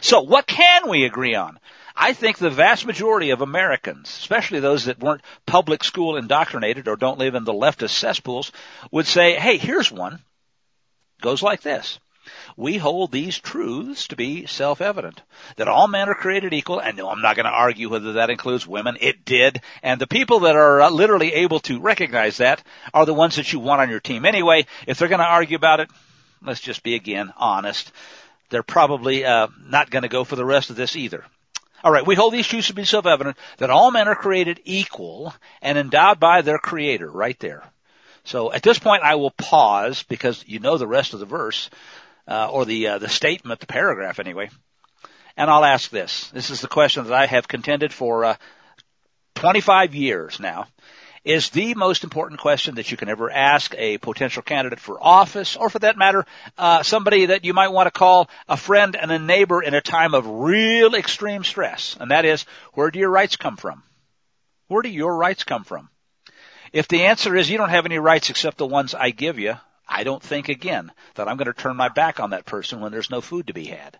So, 0.00 0.22
what 0.22 0.46
can 0.46 0.88
we 0.88 1.04
agree 1.04 1.34
on? 1.34 1.58
I 1.94 2.14
think 2.14 2.38
the 2.38 2.50
vast 2.50 2.86
majority 2.86 3.30
of 3.30 3.42
Americans, 3.42 4.08
especially 4.08 4.60
those 4.60 4.86
that 4.86 5.00
weren't 5.00 5.22
public 5.46 5.84
school 5.84 6.16
indoctrinated 6.16 6.88
or 6.88 6.96
don't 6.96 7.18
live 7.18 7.34
in 7.34 7.44
the 7.44 7.54
leftist 7.54 7.90
cesspools, 7.90 8.52
would 8.90 9.06
say, 9.06 9.34
hey, 9.34 9.58
here's 9.58 9.92
one. 9.92 10.22
Goes 11.20 11.42
like 11.42 11.62
this. 11.62 11.98
We 12.56 12.78
hold 12.78 13.12
these 13.12 13.38
truths 13.38 14.08
to 14.08 14.16
be 14.16 14.46
self-evident. 14.46 15.22
That 15.56 15.68
all 15.68 15.88
men 15.88 16.08
are 16.08 16.14
created 16.14 16.52
equal, 16.52 16.80
and 16.80 16.96
no, 16.96 17.08
I'm 17.10 17.22
not 17.22 17.36
going 17.36 17.46
to 17.46 17.52
argue 17.52 17.88
whether 17.88 18.14
that 18.14 18.30
includes 18.30 18.66
women. 18.66 18.96
It 19.00 19.24
did. 19.24 19.60
And 19.82 20.00
the 20.00 20.06
people 20.06 20.40
that 20.40 20.56
are 20.56 20.80
uh, 20.80 20.90
literally 20.90 21.32
able 21.34 21.60
to 21.60 21.80
recognize 21.80 22.38
that 22.38 22.62
are 22.94 23.06
the 23.06 23.14
ones 23.14 23.36
that 23.36 23.52
you 23.52 23.60
want 23.60 23.80
on 23.80 23.90
your 23.90 24.00
team 24.00 24.24
anyway. 24.24 24.66
If 24.86 24.98
they're 24.98 25.08
going 25.08 25.20
to 25.20 25.24
argue 25.24 25.56
about 25.56 25.80
it, 25.80 25.90
let's 26.42 26.60
just 26.60 26.82
be 26.82 26.94
again 26.94 27.32
honest. 27.36 27.92
They're 28.50 28.62
probably 28.62 29.24
uh, 29.24 29.48
not 29.66 29.90
going 29.90 30.02
to 30.02 30.08
go 30.08 30.24
for 30.24 30.36
the 30.36 30.44
rest 30.44 30.70
of 30.70 30.76
this 30.76 30.96
either. 30.96 31.24
All 31.84 31.92
right, 31.92 32.06
we 32.06 32.14
hold 32.14 32.32
these 32.32 32.46
truths 32.46 32.68
to 32.68 32.74
be 32.74 32.84
self-evident 32.84 33.36
that 33.58 33.70
all 33.70 33.90
men 33.90 34.08
are 34.08 34.14
created 34.14 34.60
equal 34.64 35.34
and 35.60 35.76
endowed 35.78 36.18
by 36.18 36.42
their 36.42 36.58
creator 36.58 37.08
right 37.08 37.38
there. 37.38 37.62
So 38.24 38.52
at 38.52 38.62
this 38.62 38.78
point 38.78 39.04
I 39.04 39.14
will 39.14 39.30
pause 39.30 40.02
because 40.02 40.44
you 40.48 40.58
know 40.58 40.78
the 40.78 40.86
rest 40.86 41.14
of 41.14 41.20
the 41.20 41.26
verse, 41.26 41.70
uh, 42.28 42.48
or 42.50 42.64
the, 42.64 42.88
uh, 42.88 42.98
the 42.98 43.08
statement, 43.08 43.60
the 43.60 43.66
paragraph 43.66 44.18
anyway. 44.18 44.50
And 45.36 45.50
I'll 45.50 45.64
ask 45.64 45.90
this. 45.90 46.28
This 46.30 46.50
is 46.50 46.60
the 46.60 46.68
question 46.68 47.04
that 47.04 47.12
I 47.12 47.26
have 47.26 47.48
contended 47.48 47.92
for, 47.92 48.24
uh, 48.24 48.36
25 49.34 49.94
years 49.94 50.40
now 50.40 50.66
is 51.26 51.50
the 51.50 51.74
most 51.74 52.04
important 52.04 52.40
question 52.40 52.76
that 52.76 52.90
you 52.92 52.96
can 52.96 53.08
ever 53.08 53.28
ask 53.28 53.74
a 53.76 53.98
potential 53.98 54.42
candidate 54.42 54.78
for 54.78 55.02
office, 55.02 55.56
or 55.56 55.68
for 55.68 55.80
that 55.80 55.98
matter, 55.98 56.24
uh, 56.56 56.84
somebody 56.84 57.26
that 57.26 57.44
you 57.44 57.52
might 57.52 57.72
want 57.72 57.88
to 57.88 57.90
call 57.90 58.30
a 58.48 58.56
friend 58.56 58.94
and 58.94 59.10
a 59.10 59.18
neighbor 59.18 59.60
in 59.60 59.74
a 59.74 59.80
time 59.80 60.14
of 60.14 60.24
real 60.28 60.94
extreme 60.94 61.42
stress. 61.42 61.96
And 61.98 62.12
that 62.12 62.24
is, 62.24 62.46
where 62.74 62.92
do 62.92 63.00
your 63.00 63.10
rights 63.10 63.34
come 63.34 63.56
from? 63.56 63.82
Where 64.68 64.82
do 64.82 64.88
your 64.88 65.16
rights 65.16 65.42
come 65.42 65.64
from? 65.64 65.90
If 66.72 66.86
the 66.86 67.06
answer 67.06 67.34
is 67.34 67.50
you 67.50 67.58
don't 67.58 67.70
have 67.70 67.86
any 67.86 67.98
rights 67.98 68.30
except 68.30 68.56
the 68.56 68.66
ones 68.66 68.94
I 68.94 69.10
give 69.10 69.40
you, 69.40 69.56
I 69.88 70.04
don't 70.04 70.22
think 70.22 70.48
again 70.48 70.90
that 71.14 71.28
I'm 71.28 71.36
going 71.36 71.46
to 71.46 71.52
turn 71.52 71.76
my 71.76 71.88
back 71.88 72.20
on 72.20 72.30
that 72.30 72.46
person 72.46 72.80
when 72.80 72.92
there's 72.92 73.10
no 73.10 73.20
food 73.20 73.46
to 73.46 73.54
be 73.54 73.66
had. 73.66 73.98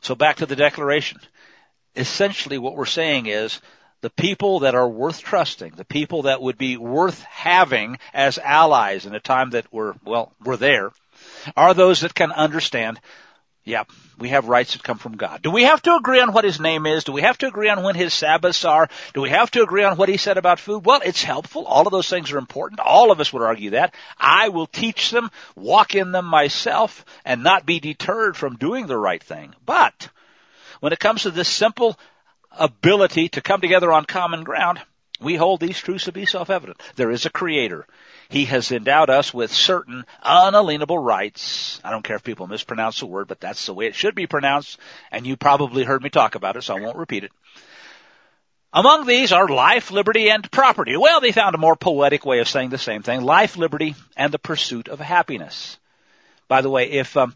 So 0.00 0.14
back 0.14 0.36
to 0.36 0.46
the 0.46 0.56
declaration. 0.56 1.18
Essentially 1.96 2.58
what 2.58 2.76
we're 2.76 2.86
saying 2.86 3.26
is 3.26 3.60
the 4.02 4.10
people 4.10 4.60
that 4.60 4.74
are 4.74 4.88
worth 4.88 5.20
trusting, 5.20 5.72
the 5.72 5.84
people 5.84 6.22
that 6.22 6.40
would 6.40 6.58
be 6.58 6.76
worth 6.76 7.22
having 7.22 7.98
as 8.12 8.38
allies 8.38 9.06
in 9.06 9.14
a 9.14 9.20
time 9.20 9.50
that 9.50 9.66
we're, 9.72 9.94
well, 10.04 10.32
we're 10.44 10.56
there, 10.56 10.92
are 11.56 11.74
those 11.74 12.00
that 12.00 12.14
can 12.14 12.30
understand, 12.30 13.00
yeah, 13.66 13.82
we 14.16 14.28
have 14.28 14.48
rights 14.48 14.72
that 14.72 14.84
come 14.84 14.96
from 14.96 15.16
God. 15.16 15.42
Do 15.42 15.50
we 15.50 15.64
have 15.64 15.82
to 15.82 15.96
agree 15.96 16.20
on 16.20 16.32
what 16.32 16.44
His 16.44 16.60
name 16.60 16.86
is? 16.86 17.02
Do 17.02 17.10
we 17.10 17.22
have 17.22 17.36
to 17.38 17.48
agree 17.48 17.68
on 17.68 17.82
when 17.82 17.96
His 17.96 18.14
Sabbaths 18.14 18.64
are? 18.64 18.88
Do 19.12 19.20
we 19.20 19.30
have 19.30 19.50
to 19.50 19.62
agree 19.62 19.82
on 19.82 19.96
what 19.96 20.08
He 20.08 20.16
said 20.16 20.38
about 20.38 20.60
food? 20.60 20.86
Well, 20.86 21.00
it's 21.04 21.22
helpful. 21.22 21.66
All 21.66 21.84
of 21.84 21.90
those 21.90 22.08
things 22.08 22.30
are 22.30 22.38
important. 22.38 22.78
All 22.78 23.10
of 23.10 23.18
us 23.18 23.32
would 23.32 23.42
argue 23.42 23.70
that. 23.70 23.92
I 24.16 24.50
will 24.50 24.68
teach 24.68 25.10
them, 25.10 25.30
walk 25.56 25.96
in 25.96 26.12
them 26.12 26.26
myself, 26.26 27.04
and 27.24 27.42
not 27.42 27.66
be 27.66 27.80
deterred 27.80 28.36
from 28.36 28.54
doing 28.54 28.86
the 28.86 28.96
right 28.96 29.22
thing. 29.22 29.52
But, 29.66 30.10
when 30.78 30.92
it 30.92 31.00
comes 31.00 31.22
to 31.22 31.32
this 31.32 31.48
simple 31.48 31.98
ability 32.52 33.30
to 33.30 33.42
come 33.42 33.60
together 33.60 33.92
on 33.92 34.04
common 34.04 34.44
ground, 34.44 34.80
we 35.20 35.34
hold 35.34 35.60
these 35.60 35.78
truths 35.78 36.04
to 36.04 36.12
be 36.12 36.24
self-evident. 36.24 36.80
There 36.94 37.10
is 37.10 37.26
a 37.26 37.30
creator. 37.30 37.84
He 38.28 38.46
has 38.46 38.72
endowed 38.72 39.10
us 39.10 39.32
with 39.32 39.52
certain 39.52 40.04
unalienable 40.22 40.98
rights. 40.98 41.80
I 41.84 41.90
don't 41.90 42.02
care 42.02 42.16
if 42.16 42.24
people 42.24 42.46
mispronounce 42.46 43.00
the 43.00 43.06
word, 43.06 43.28
but 43.28 43.40
that's 43.40 43.66
the 43.66 43.74
way 43.74 43.86
it 43.86 43.94
should 43.94 44.14
be 44.14 44.26
pronounced, 44.26 44.78
and 45.12 45.26
you 45.26 45.36
probably 45.36 45.84
heard 45.84 46.02
me 46.02 46.10
talk 46.10 46.34
about 46.34 46.56
it, 46.56 46.62
so 46.62 46.76
I 46.76 46.80
won't 46.80 46.96
repeat 46.96 47.24
it. 47.24 47.32
Among 48.72 49.06
these 49.06 49.32
are 49.32 49.48
life, 49.48 49.90
liberty, 49.90 50.28
and 50.28 50.50
property. 50.50 50.96
Well, 50.96 51.20
they 51.20 51.32
found 51.32 51.54
a 51.54 51.58
more 51.58 51.76
poetic 51.76 52.26
way 52.26 52.40
of 52.40 52.48
saying 52.48 52.70
the 52.70 52.78
same 52.78 53.02
thing. 53.02 53.22
Life, 53.22 53.56
liberty, 53.56 53.94
and 54.16 54.32
the 54.32 54.38
pursuit 54.38 54.88
of 54.88 55.00
happiness. 55.00 55.78
By 56.48 56.60
the 56.60 56.68
way, 56.68 56.90
if 56.90 57.16
um, 57.16 57.34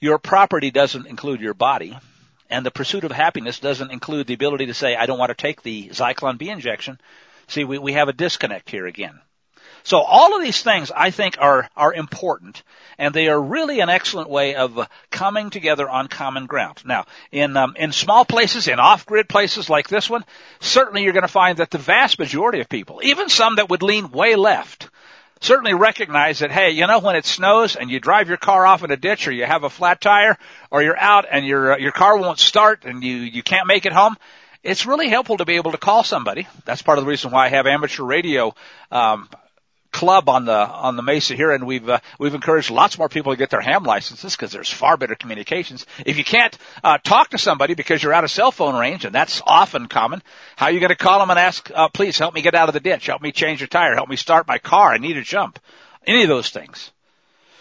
your 0.00 0.18
property 0.18 0.70
doesn't 0.70 1.06
include 1.06 1.40
your 1.40 1.54
body, 1.54 1.96
and 2.50 2.66
the 2.66 2.70
pursuit 2.70 3.04
of 3.04 3.12
happiness 3.12 3.60
doesn't 3.60 3.92
include 3.92 4.26
the 4.26 4.34
ability 4.34 4.66
to 4.66 4.74
say, 4.74 4.96
I 4.96 5.06
don't 5.06 5.18
want 5.18 5.30
to 5.30 5.34
take 5.34 5.62
the 5.62 5.90
Zyklon 5.90 6.36
B 6.36 6.50
injection. 6.50 7.00
See, 7.46 7.64
we, 7.64 7.78
we 7.78 7.92
have 7.92 8.08
a 8.08 8.12
disconnect 8.12 8.68
here 8.68 8.86
again. 8.86 9.20
So 9.84 9.98
all 9.98 10.36
of 10.36 10.42
these 10.42 10.62
things 10.62 10.90
I 10.94 11.10
think 11.10 11.36
are, 11.38 11.68
are 11.76 11.92
important 11.92 12.62
and 12.98 13.14
they 13.14 13.28
are 13.28 13.40
really 13.40 13.80
an 13.80 13.88
excellent 13.88 14.30
way 14.30 14.54
of 14.54 14.88
coming 15.10 15.50
together 15.50 15.88
on 15.88 16.08
common 16.08 16.46
ground. 16.46 16.82
Now, 16.84 17.06
in, 17.30 17.56
um, 17.56 17.74
in 17.76 17.92
small 17.92 18.24
places, 18.24 18.68
in 18.68 18.78
off-grid 18.78 19.28
places 19.28 19.68
like 19.68 19.88
this 19.88 20.08
one, 20.08 20.24
certainly 20.60 21.02
you're 21.02 21.12
going 21.12 21.22
to 21.22 21.28
find 21.28 21.58
that 21.58 21.70
the 21.70 21.78
vast 21.78 22.18
majority 22.18 22.60
of 22.60 22.68
people, 22.68 23.00
even 23.02 23.28
some 23.28 23.56
that 23.56 23.70
would 23.70 23.82
lean 23.82 24.10
way 24.10 24.36
left, 24.36 24.88
certainly 25.40 25.74
recognize 25.74 26.38
that, 26.38 26.52
hey, 26.52 26.70
you 26.70 26.86
know, 26.86 27.00
when 27.00 27.16
it 27.16 27.26
snows 27.26 27.74
and 27.74 27.90
you 27.90 27.98
drive 27.98 28.28
your 28.28 28.38
car 28.38 28.64
off 28.64 28.84
in 28.84 28.90
a 28.92 28.96
ditch 28.96 29.26
or 29.26 29.32
you 29.32 29.44
have 29.44 29.64
a 29.64 29.70
flat 29.70 30.00
tire 30.00 30.38
or 30.70 30.82
you're 30.82 30.98
out 30.98 31.26
and 31.30 31.44
your, 31.44 31.72
uh, 31.72 31.76
your 31.78 31.92
car 31.92 32.16
won't 32.16 32.38
start 32.38 32.84
and 32.84 33.02
you, 33.02 33.16
you 33.16 33.42
can't 33.42 33.66
make 33.66 33.84
it 33.84 33.92
home, 33.92 34.16
it's 34.62 34.86
really 34.86 35.08
helpful 35.08 35.38
to 35.38 35.44
be 35.44 35.56
able 35.56 35.72
to 35.72 35.78
call 35.78 36.04
somebody. 36.04 36.46
That's 36.64 36.82
part 36.82 36.98
of 36.98 37.04
the 37.04 37.08
reason 37.10 37.32
why 37.32 37.46
I 37.46 37.48
have 37.48 37.66
amateur 37.66 38.04
radio 38.04 38.54
um, 38.92 39.28
club 39.92 40.28
on 40.28 40.44
the 40.46 40.52
on 40.56 40.96
the 40.96 41.02
Mesa 41.02 41.34
here, 41.34 41.52
and 41.52 41.66
we've 41.66 41.88
uh, 41.88 42.00
we've 42.18 42.34
encouraged 42.34 42.70
lots 42.70 42.98
more 42.98 43.08
people 43.08 43.32
to 43.32 43.36
get 43.36 43.50
their 43.50 43.60
ham 43.60 43.84
licenses 43.84 44.34
because 44.34 44.50
there's 44.50 44.70
far 44.70 44.96
better 44.96 45.14
communications. 45.14 45.86
If 46.04 46.16
you 46.18 46.24
can't 46.24 46.56
uh, 46.82 46.98
talk 46.98 47.30
to 47.30 47.38
somebody 47.38 47.74
because 47.74 48.02
you're 48.02 48.12
out 48.12 48.24
of 48.24 48.30
cell 48.30 48.50
phone 48.50 48.74
range, 48.74 49.04
and 49.04 49.14
that's 49.14 49.42
often 49.46 49.86
common, 49.86 50.22
how 50.56 50.66
are 50.66 50.72
you 50.72 50.80
going 50.80 50.88
to 50.88 50.96
call 50.96 51.20
them 51.20 51.30
and 51.30 51.38
ask, 51.38 51.70
uh, 51.74 51.88
"Please 51.88 52.18
help 52.18 52.34
me 52.34 52.42
get 52.42 52.54
out 52.54 52.68
of 52.68 52.74
the 52.74 52.80
ditch, 52.80 53.06
help 53.06 53.22
me 53.22 53.32
change 53.32 53.62
a 53.62 53.66
tire, 53.66 53.94
help 53.94 54.08
me 54.08 54.16
start 54.16 54.48
my 54.48 54.58
car, 54.58 54.92
I 54.92 54.98
need 54.98 55.16
a 55.16 55.22
jump," 55.22 55.58
any 56.06 56.22
of 56.22 56.28
those 56.28 56.50
things. 56.50 56.90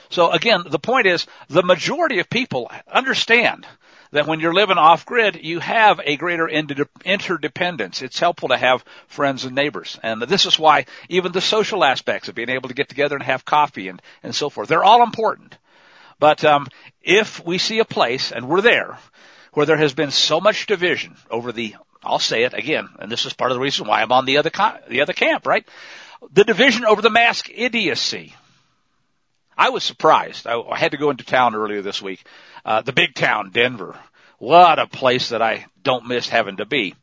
So 0.10 0.32
again, 0.32 0.64
the 0.68 0.80
point 0.80 1.08
is 1.08 1.26
the 1.48 1.64
majority 1.64 2.20
of 2.20 2.30
people 2.30 2.72
understand 2.92 3.66
that 4.12 4.28
when 4.28 4.40
you're 4.40 4.54
living 4.54 4.78
off 4.78 5.06
grid, 5.06 5.40
you 5.42 5.60
have 5.60 6.02
a 6.04 6.18
greater 6.18 6.48
interdependence. 6.48 8.02
It's 8.02 8.20
helpful 8.20 8.50
to 8.50 8.58
have 8.58 8.84
friends 9.08 9.46
and 9.46 9.56
neighbors. 9.56 10.00
And 10.04 10.22
this 10.22 10.46
is 10.46 10.60
why 10.60 10.86
even 11.10 11.32
the 11.32 11.42
social 11.42 11.84
aspects 11.84 12.28
of 12.28 12.36
being 12.36 12.50
able 12.50 12.70
to 12.70 12.76
get 12.76 12.90
together 12.90 13.16
and 13.16 13.24
have 13.24 13.46
coffee 13.46 13.88
and, 13.88 14.02
and 14.22 14.36
so 14.36 14.50
forth, 14.50 14.68
they're 14.68 14.84
all 14.84 15.04
important. 15.04 15.58
But, 16.20 16.44
um, 16.46 16.68
if 17.02 17.44
we 17.44 17.58
see 17.58 17.80
a 17.80 17.86
place, 17.86 18.32
and 18.32 18.48
we're 18.48 18.62
there, 18.62 19.00
where 19.54 19.66
there 19.66 19.78
has 19.78 19.94
been 19.94 20.12
so 20.12 20.40
much 20.40 20.68
division 20.68 21.16
over 21.30 21.52
the, 21.52 21.76
I'll 22.04 22.20
say 22.20 22.44
it 22.44 22.54
again, 22.54 22.90
and 23.00 23.12
this 23.12 23.26
is 23.26 23.34
part 23.34 23.52
of 23.52 23.56
the 23.56 23.62
reason 23.62 23.88
why 23.88 24.02
I'm 24.02 24.12
on 24.12 24.26
the 24.26 24.38
other, 24.38 24.52
the 24.88 25.02
other 25.02 25.14
camp, 25.14 25.48
right? 25.48 25.68
The 26.32 26.44
division 26.44 26.86
over 26.86 27.02
the 27.02 27.10
mask 27.10 27.50
idiocy. 27.54 28.36
I 29.58 29.70
was 29.70 29.84
surprised. 29.84 30.48
I, 30.48 30.60
I 30.60 30.78
had 30.78 30.92
to 30.92 30.98
go 30.98 31.10
into 31.10 31.26
town 31.26 31.56
earlier 31.56 31.82
this 31.82 32.02
week 32.02 32.24
uh, 32.66 32.82
the 32.82 32.94
big 32.94 33.16
town, 33.16 33.52
Denver. 33.52 33.98
What 34.38 34.80
a 34.80 34.88
place 34.88 35.30
that 35.30 35.42
I 35.42 35.66
don't 35.84 36.08
miss 36.08 36.28
having 36.28 36.58
to 36.58 36.66
be. 36.66 36.96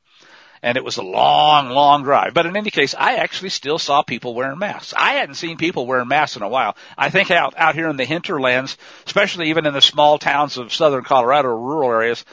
And 0.61 0.77
it 0.77 0.85
was 0.85 0.97
a 0.97 1.03
long, 1.03 1.69
long 1.71 2.03
drive. 2.03 2.35
But 2.35 2.47
in 2.47 2.57
any 2.57 2.71
case, 2.71 2.95
I 2.99 3.17
actually 3.17 3.51
still 3.51 3.79
saw 3.79 4.03
people 4.03 4.35
wearing 4.35 4.59
masks. 4.59 4.93
I 4.97 5.13
hadn't 5.15 5.37
seen 5.37 5.57
people 5.57 5.87
wearing 5.87 6.09
masks 6.09 6.37
in 6.37 6.43
a 6.43 6.49
while. 6.49 6.77
I 6.97 7.11
think 7.11 7.31
out, 7.31 7.55
out 7.57 7.77
here 7.77 7.89
in 7.89 7.97
the 7.97 8.05
hinterlands, 8.05 8.77
especially 9.07 9.51
even 9.51 9.67
in 9.67 9.75
the 9.75 9.81
small 9.81 10.19
towns 10.19 10.59
of 10.59 10.75
southern 10.75 11.05
Colorado, 11.05 11.51
rural 11.51 11.93
areas, 11.93 12.25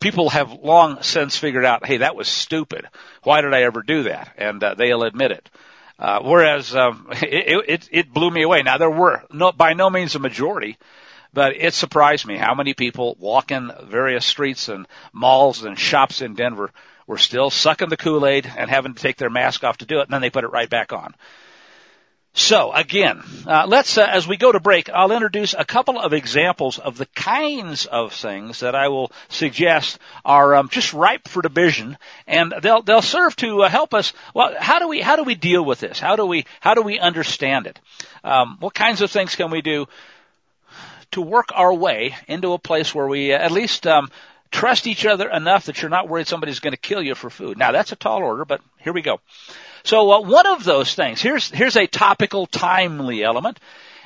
people 0.00 0.30
have 0.30 0.52
long 0.52 1.02
since 1.02 1.36
figured 1.36 1.64
out, 1.64 1.86
hey, 1.86 1.98
that 1.98 2.16
was 2.16 2.28
stupid. 2.28 2.86
Why 3.22 3.42
did 3.42 3.52
I 3.52 3.62
ever 3.62 3.82
do 3.82 4.04
that? 4.04 4.32
And 4.38 4.64
uh, 4.64 4.74
they'll 4.74 5.02
admit 5.02 5.32
it. 5.32 5.50
Uh, 5.98 6.20
whereas 6.22 6.74
um, 6.74 7.08
it, 7.22 7.64
it, 7.68 7.88
it 7.92 8.14
blew 8.14 8.30
me 8.30 8.42
away. 8.42 8.62
Now 8.62 8.78
there 8.78 8.90
were 8.90 9.22
no, 9.30 9.52
by 9.52 9.74
no 9.74 9.90
means 9.90 10.14
a 10.14 10.18
majority, 10.18 10.78
but 11.34 11.56
it 11.56 11.74
surprised 11.74 12.26
me 12.26 12.36
how 12.36 12.54
many 12.54 12.72
people 12.72 13.16
walking 13.18 13.70
various 13.82 14.24
streets 14.24 14.68
and 14.68 14.86
malls 15.12 15.64
and 15.64 15.78
shops 15.78 16.22
in 16.22 16.34
Denver 16.34 16.70
were 17.06 17.18
still 17.18 17.50
sucking 17.50 17.90
the 17.90 17.96
Kool-Aid 17.96 18.50
and 18.56 18.70
having 18.70 18.94
to 18.94 19.02
take 19.02 19.16
their 19.16 19.30
mask 19.30 19.64
off 19.64 19.78
to 19.78 19.86
do 19.86 19.98
it, 19.98 20.04
and 20.04 20.10
then 20.12 20.22
they 20.22 20.30
put 20.30 20.44
it 20.44 20.52
right 20.52 20.70
back 20.70 20.92
on. 20.92 21.14
So 22.36 22.72
again, 22.72 23.22
uh, 23.46 23.64
let's 23.68 23.96
uh, 23.96 24.08
as 24.10 24.26
we 24.26 24.36
go 24.36 24.50
to 24.50 24.58
break, 24.58 24.90
I'll 24.90 25.12
introduce 25.12 25.54
a 25.54 25.64
couple 25.64 26.00
of 26.00 26.12
examples 26.12 26.80
of 26.80 26.98
the 26.98 27.06
kinds 27.06 27.86
of 27.86 28.12
things 28.12 28.58
that 28.58 28.74
I 28.74 28.88
will 28.88 29.12
suggest 29.28 30.00
are 30.24 30.56
um, 30.56 30.68
just 30.68 30.92
ripe 30.92 31.28
for 31.28 31.42
division, 31.42 31.96
and 32.26 32.52
they'll 32.60 32.82
they'll 32.82 33.02
serve 33.02 33.36
to 33.36 33.62
uh, 33.62 33.68
help 33.68 33.94
us. 33.94 34.12
Well, 34.34 34.52
how 34.58 34.80
do 34.80 34.88
we 34.88 35.00
how 35.00 35.14
do 35.14 35.22
we 35.22 35.36
deal 35.36 35.64
with 35.64 35.78
this? 35.78 36.00
How 36.00 36.16
do 36.16 36.26
we 36.26 36.44
how 36.58 36.74
do 36.74 36.82
we 36.82 36.98
understand 36.98 37.68
it? 37.68 37.78
Um, 38.24 38.56
what 38.58 38.74
kinds 38.74 39.00
of 39.00 39.12
things 39.12 39.36
can 39.36 39.52
we 39.52 39.62
do 39.62 39.86
to 41.14 41.22
work 41.22 41.50
our 41.54 41.72
way 41.72 42.14
into 42.28 42.52
a 42.52 42.58
place 42.58 42.94
where 42.94 43.06
we 43.06 43.32
uh, 43.32 43.38
at 43.38 43.50
least 43.50 43.86
um, 43.86 44.10
trust 44.50 44.86
each 44.86 45.06
other 45.06 45.28
enough 45.28 45.66
that 45.66 45.80
you're 45.80 45.90
not 45.90 46.08
worried 46.08 46.26
somebody's 46.26 46.60
going 46.60 46.72
to 46.72 46.76
kill 46.78 47.02
you 47.02 47.14
for 47.14 47.30
food. 47.30 47.56
Now 47.56 47.72
that's 47.72 47.92
a 47.92 47.96
tall 47.96 48.22
order, 48.22 48.44
but 48.44 48.60
here 48.78 48.92
we 48.92 49.02
go. 49.02 49.20
So 49.84 50.10
uh, 50.10 50.20
one 50.20 50.46
of 50.46 50.64
those 50.64 50.94
things 50.94 51.20
here's 51.20 51.50
here's 51.50 51.76
a 51.76 51.86
topical, 51.86 52.46
timely 52.46 53.22
element, 53.22 53.58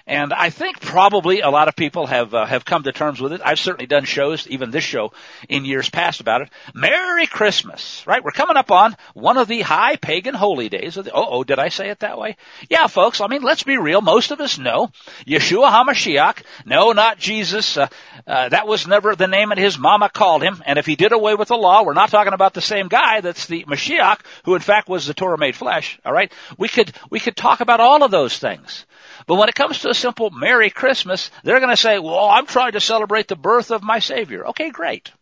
And 0.09 0.33
I 0.33 0.49
think 0.49 0.81
probably 0.81 1.41
a 1.43 1.51
lot 1.51 1.69
of 1.69 1.77
people 1.77 2.07
have 2.07 2.33
uh, 2.33 2.47
have 2.47 2.65
come 2.65 2.83
to 2.85 2.93
terms 2.93 3.21
with 3.21 3.35
it. 3.35 3.43
I've 3.45 3.59
certainly 3.59 3.87
done 3.87 4.05
shows, 4.05 4.49
even 4.49 4.71
this 4.71 4.83
show, 4.83 5.13
in 5.51 5.67
years 5.67 5.91
past 5.91 6.21
about 6.21 6.41
it. 6.41 6.49
Merry 6.73 7.27
Christmas, 7.27 8.03
right? 8.07 8.25
We're 8.25 8.31
coming 8.31 8.57
up 8.57 8.71
on 8.71 8.97
one 9.13 9.37
of 9.37 9.49
the 9.49 9.61
high 9.61 9.97
pagan 9.97 10.35
holy 10.35 10.71
days. 10.71 10.97
Of 10.97 11.05
the, 11.05 11.13
oh, 11.13 11.27
oh, 11.29 11.45
did 11.45 11.59
I 11.59 11.69
say 11.69 11.91
it 11.91 11.99
that 11.99 12.17
way? 12.19 12.39
Yeah, 12.71 12.87
folks. 12.87 13.21
I 13.21 13.27
mean, 13.27 13.43
let's 13.43 13.65
be 13.65 13.77
real. 13.77 14.01
Most 14.01 14.31
of 14.31 14.41
us 14.41 14.57
know 14.57 14.91
Yeshua 15.27 15.71
Hamashiach. 15.71 16.43
No, 16.65 16.93
not 16.93 17.19
Jesus. 17.19 17.77
Uh, 17.77 17.89
uh, 18.27 18.49
that 18.49 18.67
was 18.67 18.87
never 18.87 19.15
the 19.15 19.27
name 19.27 19.51
that 19.51 19.59
his 19.59 19.79
mama 19.79 20.09
called 20.09 20.43
him. 20.43 20.63
And 20.65 20.79
if 20.79 20.87
he 20.87 20.97
did 20.97 21.13
away 21.13 21.35
with 21.35 21.49
the 21.49 21.59
law, 21.59 21.83
we're 21.83 21.93
not 21.93 22.09
talking 22.09 22.33
about 22.33 22.55
the 22.55 22.63
same 22.63 22.89
guy. 22.89 23.21
That's 23.21 23.45
the 23.45 23.65
Mashiach, 23.65 24.21
who 24.47 24.55
in 24.55 24.63
fact 24.63 24.89
was 24.89 25.07
the 25.07 25.13
Torah 25.13 25.37
made 25.37 25.55
flesh. 25.55 26.01
All 26.03 26.15
right. 26.15 26.33
We 26.57 26.69
could 26.69 26.95
we 27.11 27.21
could 27.21 27.37
talk 27.37 27.61
about 27.61 27.81
all 27.81 28.03
of 28.03 28.11
those 28.11 28.39
things. 28.39 28.87
But 29.29 29.35
when 29.35 29.51
it 29.51 29.55
comes 29.55 29.81
to 29.81 29.91
a 29.91 29.95
simple 29.95 30.31
Merry 30.31 30.71
Christmas, 30.71 31.31
they're 31.45 31.61
going 31.61 31.71
to 31.71 31.77
say, 31.77 31.99
well, 31.99 32.31
I'm 32.31 32.47
trying 32.47 32.73
to 32.73 32.81
celebrate 32.81 33.29
the 33.29 33.37
birth 33.37 33.71
of 33.71 33.83
my 33.83 33.99
Savior. 33.99 34.47
Okay, 34.49 34.71
great. 34.71 35.13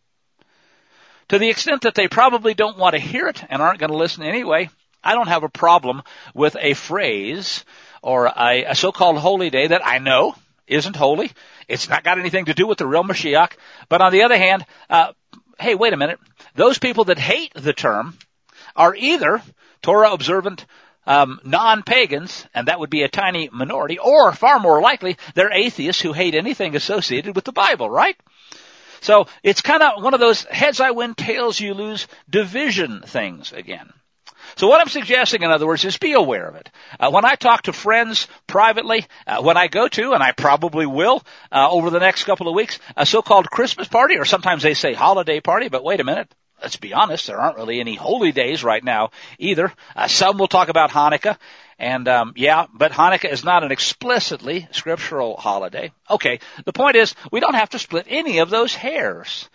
To 1.27 1.37
the 1.37 1.49
extent 1.49 1.81
that 1.81 1.93
they 1.93 2.07
probably 2.07 2.53
don't 2.53 2.77
want 2.77 2.93
to 2.93 2.99
hear 2.99 3.27
it 3.27 3.43
and 3.49 3.61
aren't 3.61 3.79
going 3.79 3.91
to 3.91 3.97
listen 3.97 4.23
anyway, 4.23 4.69
I 5.03 5.13
don't 5.13 5.27
have 5.27 5.43
a 5.43 5.49
problem 5.49 6.03
with 6.33 6.55
a 6.57 6.73
phrase 6.73 7.65
or 8.01 8.27
a, 8.27 8.63
a 8.69 8.75
so-called 8.75 9.17
holy 9.17 9.49
day 9.49 9.67
that 9.67 9.85
I 9.85 9.97
know 9.97 10.35
isn't 10.67 10.95
holy. 10.95 11.29
It's 11.67 11.89
not 11.89 12.05
got 12.05 12.17
anything 12.17 12.45
to 12.45 12.53
do 12.53 12.65
with 12.65 12.77
the 12.77 12.87
real 12.87 13.03
Mashiach. 13.03 13.51
But 13.89 14.01
on 14.01 14.13
the 14.13 14.23
other 14.23 14.37
hand, 14.37 14.65
uh, 14.89 15.11
hey, 15.59 15.75
wait 15.75 15.91
a 15.91 15.97
minute. 15.97 16.21
Those 16.55 16.79
people 16.79 17.03
that 17.05 17.19
hate 17.19 17.53
the 17.55 17.73
term 17.73 18.17
are 18.73 18.95
either 18.95 19.41
Torah 19.81 20.13
observant 20.13 20.65
um, 21.07 21.39
non-pagans, 21.43 22.45
and 22.53 22.67
that 22.67 22.79
would 22.79 22.91
be 22.91 23.01
a 23.01 23.09
tiny 23.09 23.49
minority, 23.51 23.97
or 23.97 24.31
far 24.33 24.59
more 24.59 24.81
likely, 24.81 25.17
they're 25.33 25.51
atheists 25.51 26.01
who 26.01 26.13
hate 26.13 26.35
anything 26.35 26.75
associated 26.75 27.35
with 27.35 27.45
the 27.45 27.51
Bible, 27.51 27.89
right? 27.89 28.15
So 29.01 29.27
it's 29.41 29.61
kind 29.61 29.81
of 29.81 30.03
one 30.03 30.13
of 30.13 30.19
those 30.19 30.43
heads 30.43 30.79
I 30.79 30.91
win, 30.91 31.15
tails 31.15 31.59
you 31.59 31.73
lose 31.73 32.07
division 32.29 33.01
things 33.05 33.53
again. 33.53 33.91
So 34.55 34.67
what 34.67 34.81
I'm 34.81 34.89
suggesting, 34.89 35.43
in 35.43 35.51
other 35.51 35.67
words, 35.67 35.85
is 35.85 35.97
be 35.97 36.13
aware 36.13 36.47
of 36.47 36.55
it. 36.55 36.69
Uh, 36.99 37.11
when 37.11 37.25
I 37.25 37.35
talk 37.35 37.63
to 37.63 37.73
friends 37.73 38.27
privately, 38.47 39.05
uh, 39.25 39.41
when 39.41 39.57
I 39.57 39.67
go 39.67 39.87
to, 39.87 40.13
and 40.13 40.23
I 40.23 40.31
probably 40.31 40.85
will 40.85 41.23
uh, 41.51 41.69
over 41.69 41.89
the 41.89 41.99
next 41.99 42.23
couple 42.23 42.47
of 42.47 42.55
weeks, 42.55 42.79
a 42.95 43.05
so-called 43.05 43.49
Christmas 43.49 43.87
party, 43.87 44.17
or 44.17 44.25
sometimes 44.25 44.63
they 44.63 44.73
say 44.73 44.93
holiday 44.93 45.41
party, 45.41 45.69
but 45.69 45.83
wait 45.83 45.99
a 45.99 46.05
minute, 46.05 46.33
let's 46.61 46.75
be 46.75 46.93
honest, 46.93 47.27
there 47.27 47.39
aren't 47.39 47.57
really 47.57 47.79
any 47.79 47.95
holy 47.95 48.31
days 48.31 48.63
right 48.63 48.83
now 48.83 49.11
either. 49.37 49.73
Uh, 49.95 50.07
some 50.07 50.37
will 50.37 50.47
talk 50.47 50.69
about 50.69 50.91
Hanukkah, 50.91 51.37
and 51.79 52.07
um, 52.07 52.33
yeah, 52.35 52.65
but 52.73 52.91
Hanukkah 52.91 53.31
is 53.31 53.43
not 53.43 53.63
an 53.63 53.71
explicitly 53.71 54.67
scriptural 54.71 55.37
holiday. 55.37 55.91
Okay, 56.09 56.39
the 56.65 56.73
point 56.73 56.95
is 56.95 57.15
we 57.31 57.39
don't 57.39 57.55
have 57.55 57.69
to 57.71 57.79
split 57.79 58.07
any 58.09 58.39
of 58.39 58.49
those 58.49 58.73
hairs. 58.73 59.49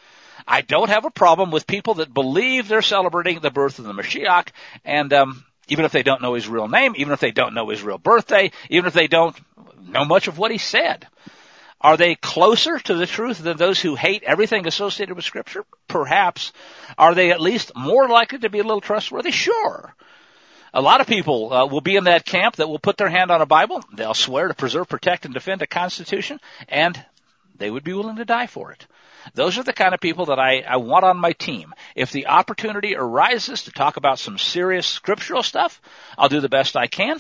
I 0.47 0.61
don't 0.61 0.89
have 0.89 1.05
a 1.05 1.11
problem 1.11 1.51
with 1.51 1.67
people 1.67 1.95
that 1.95 2.13
believe 2.13 2.69
they're 2.69 2.83
celebrating 2.83 3.41
the 3.41 3.51
birth 3.51 3.79
of 3.79 3.85
the 3.85 3.93
Mashiach, 3.93 4.49
and 4.85 5.13
um, 5.13 5.45
even 5.69 5.85
if 5.85 5.93
they 5.93 6.03
don't 6.03 6.23
know 6.23 6.35
his 6.35 6.49
real 6.49 6.69
name, 6.69 6.95
even 6.97 7.13
if 7.13 7.21
they 7.21 7.31
don't 7.31 7.55
know 7.55 7.69
his 7.69 7.83
real 7.83 7.99
birthday, 7.99 8.51
even 8.69 8.87
if 8.87 8.95
they 8.95 9.07
don't 9.07 9.37
know 9.83 10.05
much 10.05 10.29
of 10.29 10.39
what 10.39 10.51
he 10.51 10.59
said. 10.59 11.07
Are 11.83 11.97
they 11.97 12.15
closer 12.15 12.79
to 12.79 12.95
the 12.95 13.07
truth 13.07 13.39
than 13.39 13.57
those 13.57 13.81
who 13.81 13.97
hate 13.97 14.23
everything 14.23 14.67
associated 14.67 15.17
with 15.17 15.25
Scripture? 15.25 15.65
Perhaps. 15.89 16.53
Are 16.97 17.15
they 17.15 17.33
at 17.33 17.41
least 17.41 17.73
more 17.75 18.09
likely 18.09 18.39
to 18.39 18.51
be 18.51 18.61
a 18.61 18.65
little 18.65 18.81
trustworthy? 18.81 19.33
Sure. 19.33 19.95
A 20.73 20.81
lot 20.81 21.01
of 21.01 21.07
people 21.07 21.53
uh, 21.53 21.67
will 21.67 21.81
be 21.81 21.97
in 21.97 22.05
that 22.05 22.25
camp 22.25 22.57
that 22.57 22.69
will 22.69 22.79
put 22.79 22.97
their 22.97 23.11
hand 23.11 23.31
on 23.31 23.43
a 23.43 23.47
Bible. 23.47 23.83
They'll 23.93 24.15
swear 24.15 24.49
to 24.49 24.55
preserve, 24.55 24.89
protect, 24.89 25.25
and 25.25 25.35
defend 25.35 25.61
a 25.61 25.67
Constitution, 25.67 26.41
and 26.69 27.05
they 27.57 27.71
would 27.71 27.85
be 27.85 27.93
willing 27.93 28.17
to 28.17 28.25
die 28.25 28.47
for 28.47 28.73
it. 28.73 28.87
Those 29.35 29.59
are 29.59 29.63
the 29.63 29.73
kind 29.73 29.95
of 29.95 30.01
people 30.01 30.27
that 30.27 30.39
I, 30.39 30.61
I 30.61 30.77
want 30.77 31.05
on 31.05 31.17
my 31.17 31.33
team. 31.33 31.75
If 31.95 32.13
the 32.13 32.27
opportunity 32.27 32.97
arises 32.97 33.65
to 33.65 33.73
talk 33.73 33.97
about 33.97 34.19
some 34.19 34.39
serious 34.39 34.87
scriptural 34.87 35.43
stuff, 35.43 35.81
I'll 36.19 36.29
do 36.29 36.41
the 36.41 36.49
best 36.49 36.77
I 36.77 36.87
can. 36.87 37.19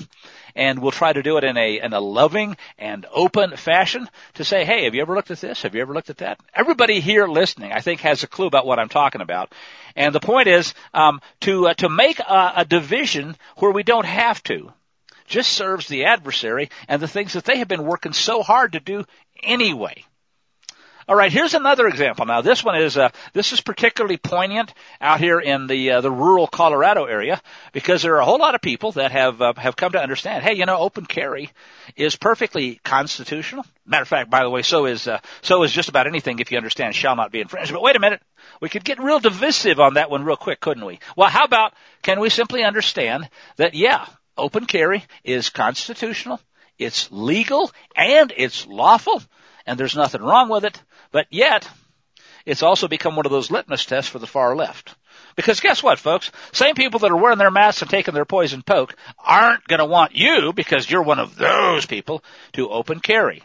And 0.55 0.81
we'll 0.81 0.91
try 0.91 1.13
to 1.13 1.23
do 1.23 1.39
it 1.39 1.45
in 1.45 1.57
a, 1.57 1.81
in 1.81 1.93
a 1.93 2.01
loving 2.01 2.57
and 2.79 3.07
open 3.13 3.57
fashion 3.57 4.09
to 4.35 4.45
say, 4.45 4.65
hey, 4.65 4.85
have 4.85 4.95
you 4.95 5.03
ever 5.03 5.15
looked 5.15 5.31
at 5.31 5.41
this? 5.41 5.63
Have 5.63 5.75
you 5.75 5.81
ever 5.81 5.95
looked 5.95 6.11
at 6.11 6.19
that? 6.19 6.41
Everybody 6.55 7.01
here 7.01 7.27
listening, 7.27 7.73
I 7.73 7.81
think, 7.81 8.01
has 8.01 8.23
a 8.23 8.27
clue 8.27 8.47
about 8.47 8.67
what 8.67 8.79
I'm 8.79 8.91
talking 8.91 9.23
about. 9.23 9.53
And 9.97 10.15
the 10.15 10.21
point 10.21 10.49
is, 10.49 10.75
um, 10.93 11.21
to, 11.41 11.69
uh, 11.69 11.75
to 11.75 11.89
make 11.89 12.21
a, 12.21 12.53
a 12.57 12.65
division 12.65 13.37
where 13.57 13.71
we 13.71 13.83
don't 13.83 14.07
have 14.07 14.43
to 14.45 14.73
just 15.27 15.53
serves 15.53 15.89
the 15.89 16.05
adversary 16.05 16.69
and 16.89 17.01
the 17.01 17.09
things 17.09 17.33
that 17.33 17.45
they 17.45 17.59
have 17.59 17.69
been 17.69 17.85
working 17.85 18.13
so 18.13 18.43
hard 18.43 18.73
to 18.73 18.81
do 18.81 19.05
anyway. 19.43 20.05
All 21.09 21.17
right, 21.17 21.33
here's 21.33 21.55
another 21.55 21.89
example. 21.89 22.27
Now, 22.27 22.43
this 22.43 22.63
one 22.63 22.81
is 22.81 22.97
uh, 22.97 23.09
this 23.33 23.53
is 23.53 23.61
particularly 23.61 24.19
poignant 24.19 24.73
out 25.01 25.19
here 25.19 25.41
in 25.41 25.67
the 25.67 25.93
uh, 25.93 26.01
the 26.01 26.13
rural 26.13 26.47
Colorado 26.47 27.07
area 27.07 27.41
because 27.73 28.03
there 28.03 28.15
are 28.15 28.21
a 28.21 28.25
whole 28.25 28.39
lot 28.39 28.55
of 28.55 28.61
people 28.61 28.93
that 28.93 29.11
have 29.11 29.43
uh, 29.43 29.53
have 29.57 29.75
come 29.75 29.93
to 29.93 30.03
understand. 30.03 30.45
Hey, 30.45 30.55
you 30.55 30.65
know, 30.65 30.79
open 30.79 31.07
carry 31.07 31.51
is 31.97 32.15
perfectly 32.15 32.81
constitutional. 32.85 33.65
Matter 33.85 34.03
of 34.03 34.09
fact, 34.09 34.31
by 34.31 34.45
the 34.45 34.51
way, 34.51 34.63
so 34.63 34.87
is 34.87 35.09
uh, 35.09 35.19
so 35.41 35.65
is 35.65 35.73
just 35.73 35.89
about 35.89 36.07
anything 36.07 36.39
if 36.39 36.53
you 36.53 36.57
understand 36.57 36.95
shall 36.95 37.17
not 37.17 37.33
be 37.33 37.41
infringed. 37.41 37.73
But 37.73 37.83
wait 37.83 37.97
a 37.97 38.01
minute, 38.01 38.23
we 38.61 38.69
could 38.69 38.85
get 38.85 39.03
real 39.03 39.19
divisive 39.19 39.81
on 39.81 39.95
that 39.95 40.09
one 40.09 40.25
real 40.25 40.37
quick, 40.37 40.61
couldn't 40.61 40.85
we? 40.85 41.01
Well, 41.17 41.29
how 41.29 41.45
about 41.45 41.75
can 42.03 42.21
we 42.21 42.31
simply 42.31 42.63
understand 42.63 43.29
that? 43.57 43.75
Yeah, 43.75 44.07
open 44.39 44.67
carry 44.67 45.05
is 45.25 45.51
constitutional. 45.51 46.41
It's 46.79 47.11
legal 47.11 47.73
and 47.97 48.33
it's 48.37 48.67
lawful 48.67 49.21
and 49.67 49.79
there's 49.79 49.97
nothing 49.97 50.23
wrong 50.23 50.49
with 50.49 50.65
it. 50.65 50.83
But 51.11 51.27
yet, 51.31 51.69
it's 52.45 52.63
also 52.63 52.89
become 52.89 53.17
one 53.17 53.27
of 53.27 53.33
those 53.33 53.51
litmus 53.51 53.85
tests 53.85 54.11
for 54.11 54.19
the 54.19 54.27
far 54.27 54.57
left. 54.57 54.95
Because 55.37 55.61
guess 55.61 55.83
what, 55.83 55.99
folks? 55.99 56.31
Same 56.53 56.75
people 56.75 57.01
that 57.01 57.11
are 57.11 57.17
wearing 57.17 57.39
their 57.39 57.51
masks 57.51 57.83
and 57.83 57.91
taking 57.91 58.15
their 58.15 58.25
poison 58.25 58.63
poke 58.63 58.95
aren't 59.19 59.67
going 59.67 59.79
to 59.79 59.85
want 59.85 60.15
you, 60.15 60.53
because 60.53 60.91
you're 60.91 61.03
one 61.03 61.19
of 61.19 61.37
those 61.37 61.87
people, 61.87 62.23
to 62.53 62.69
open 62.69 63.01
carry. 63.01 63.43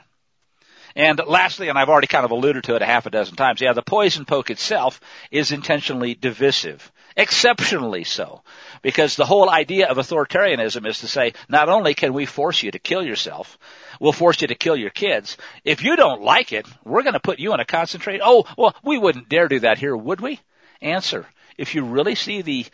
And 0.95 1.21
lastly, 1.27 1.69
and 1.69 1.77
I've 1.77 1.89
already 1.89 2.07
kind 2.07 2.25
of 2.25 2.31
alluded 2.31 2.63
to 2.65 2.75
it 2.75 2.81
a 2.81 2.85
half 2.85 3.05
a 3.05 3.11
dozen 3.11 3.35
times, 3.35 3.61
yeah, 3.61 3.73
the 3.73 3.83
poison 3.83 4.25
poke 4.25 4.49
itself 4.49 4.99
is 5.29 5.51
intentionally 5.51 6.15
divisive. 6.15 6.91
Exceptionally 7.17 8.03
so. 8.03 8.43
Because 8.83 9.15
the 9.15 9.25
whole 9.25 9.49
idea 9.49 9.87
of 9.87 9.97
authoritarianism 9.97 10.87
is 10.87 10.99
to 10.99 11.07
say, 11.07 11.33
not 11.49 11.67
only 11.67 11.95
can 11.95 12.13
we 12.13 12.27
force 12.27 12.61
you 12.61 12.69
to 12.69 12.79
kill 12.79 13.03
yourself, 13.03 13.57
we'll 13.99 14.11
force 14.11 14.39
you 14.41 14.47
to 14.49 14.55
kill 14.55 14.77
your 14.77 14.91
kids. 14.91 15.35
If 15.65 15.83
you 15.83 15.95
don't 15.95 16.21
like 16.21 16.53
it, 16.53 16.67
we're 16.85 17.01
going 17.01 17.13
to 17.13 17.19
put 17.19 17.39
you 17.39 17.55
in 17.55 17.59
a 17.59 17.65
concentrate. 17.65 18.21
Oh, 18.23 18.45
well, 18.55 18.75
we 18.83 18.99
wouldn't 18.99 19.29
dare 19.29 19.47
do 19.47 19.61
that 19.61 19.79
here, 19.79 19.97
would 19.97 20.21
we? 20.21 20.39
Answer. 20.79 21.25
If 21.57 21.73
you 21.73 21.85
really 21.85 22.13
see 22.13 22.43
the, 22.43 22.67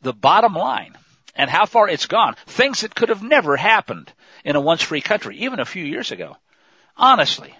the 0.00 0.14
bottom 0.14 0.54
line 0.54 0.94
and 1.34 1.50
how 1.50 1.66
far 1.66 1.90
it's 1.90 2.06
gone, 2.06 2.36
things 2.46 2.80
that 2.80 2.94
could 2.94 3.10
have 3.10 3.22
never 3.22 3.58
happened 3.58 4.10
in 4.46 4.56
a 4.56 4.60
once 4.62 4.80
free 4.80 5.02
country, 5.02 5.36
even 5.40 5.60
a 5.60 5.66
few 5.66 5.84
years 5.84 6.10
ago. 6.10 6.38
Honestly. 6.96 7.54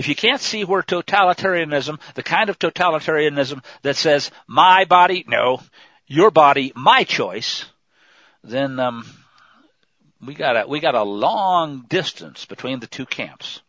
If 0.00 0.08
you 0.08 0.14
can't 0.14 0.40
see 0.40 0.64
where 0.64 0.80
totalitarianism, 0.80 2.00
the 2.14 2.22
kind 2.22 2.48
of 2.48 2.58
totalitarianism 2.58 3.62
that 3.82 3.96
says, 3.96 4.30
my 4.46 4.86
body, 4.86 5.26
no, 5.28 5.60
your 6.06 6.30
body, 6.30 6.72
my 6.74 7.04
choice, 7.04 7.66
then, 8.42 8.80
um, 8.80 9.06
we 10.24 10.32
got 10.32 10.56
a, 10.56 10.66
we 10.66 10.80
got 10.80 10.94
a 10.94 11.02
long 11.02 11.84
distance 11.86 12.46
between 12.46 12.80
the 12.80 12.86
two 12.86 13.04
camps. 13.04 13.60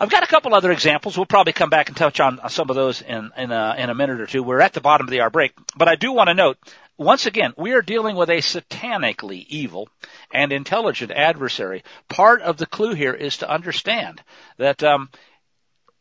I've 0.00 0.10
got 0.10 0.22
a 0.22 0.28
couple 0.28 0.54
other 0.54 0.70
examples. 0.70 1.16
We'll 1.16 1.26
probably 1.26 1.52
come 1.52 1.70
back 1.70 1.88
and 1.88 1.96
touch 1.96 2.20
on 2.20 2.40
some 2.50 2.70
of 2.70 2.76
those 2.76 3.02
in 3.02 3.32
in 3.36 3.50
a, 3.50 3.74
in 3.78 3.90
a 3.90 3.94
minute 3.94 4.20
or 4.20 4.26
two. 4.26 4.42
We're 4.44 4.60
at 4.60 4.72
the 4.72 4.80
bottom 4.80 5.06
of 5.06 5.10
the 5.10 5.20
hour 5.20 5.30
break, 5.30 5.52
but 5.76 5.88
I 5.88 5.96
do 5.96 6.12
want 6.12 6.28
to 6.28 6.34
note 6.34 6.56
once 6.96 7.26
again 7.26 7.52
we 7.56 7.72
are 7.72 7.82
dealing 7.82 8.14
with 8.14 8.30
a 8.30 8.38
satanically 8.38 9.44
evil 9.48 9.88
and 10.32 10.52
intelligent 10.52 11.10
adversary. 11.10 11.82
Part 12.08 12.42
of 12.42 12.58
the 12.58 12.66
clue 12.66 12.94
here 12.94 13.14
is 13.14 13.38
to 13.38 13.50
understand 13.50 14.22
that 14.56 14.84
um, 14.84 15.10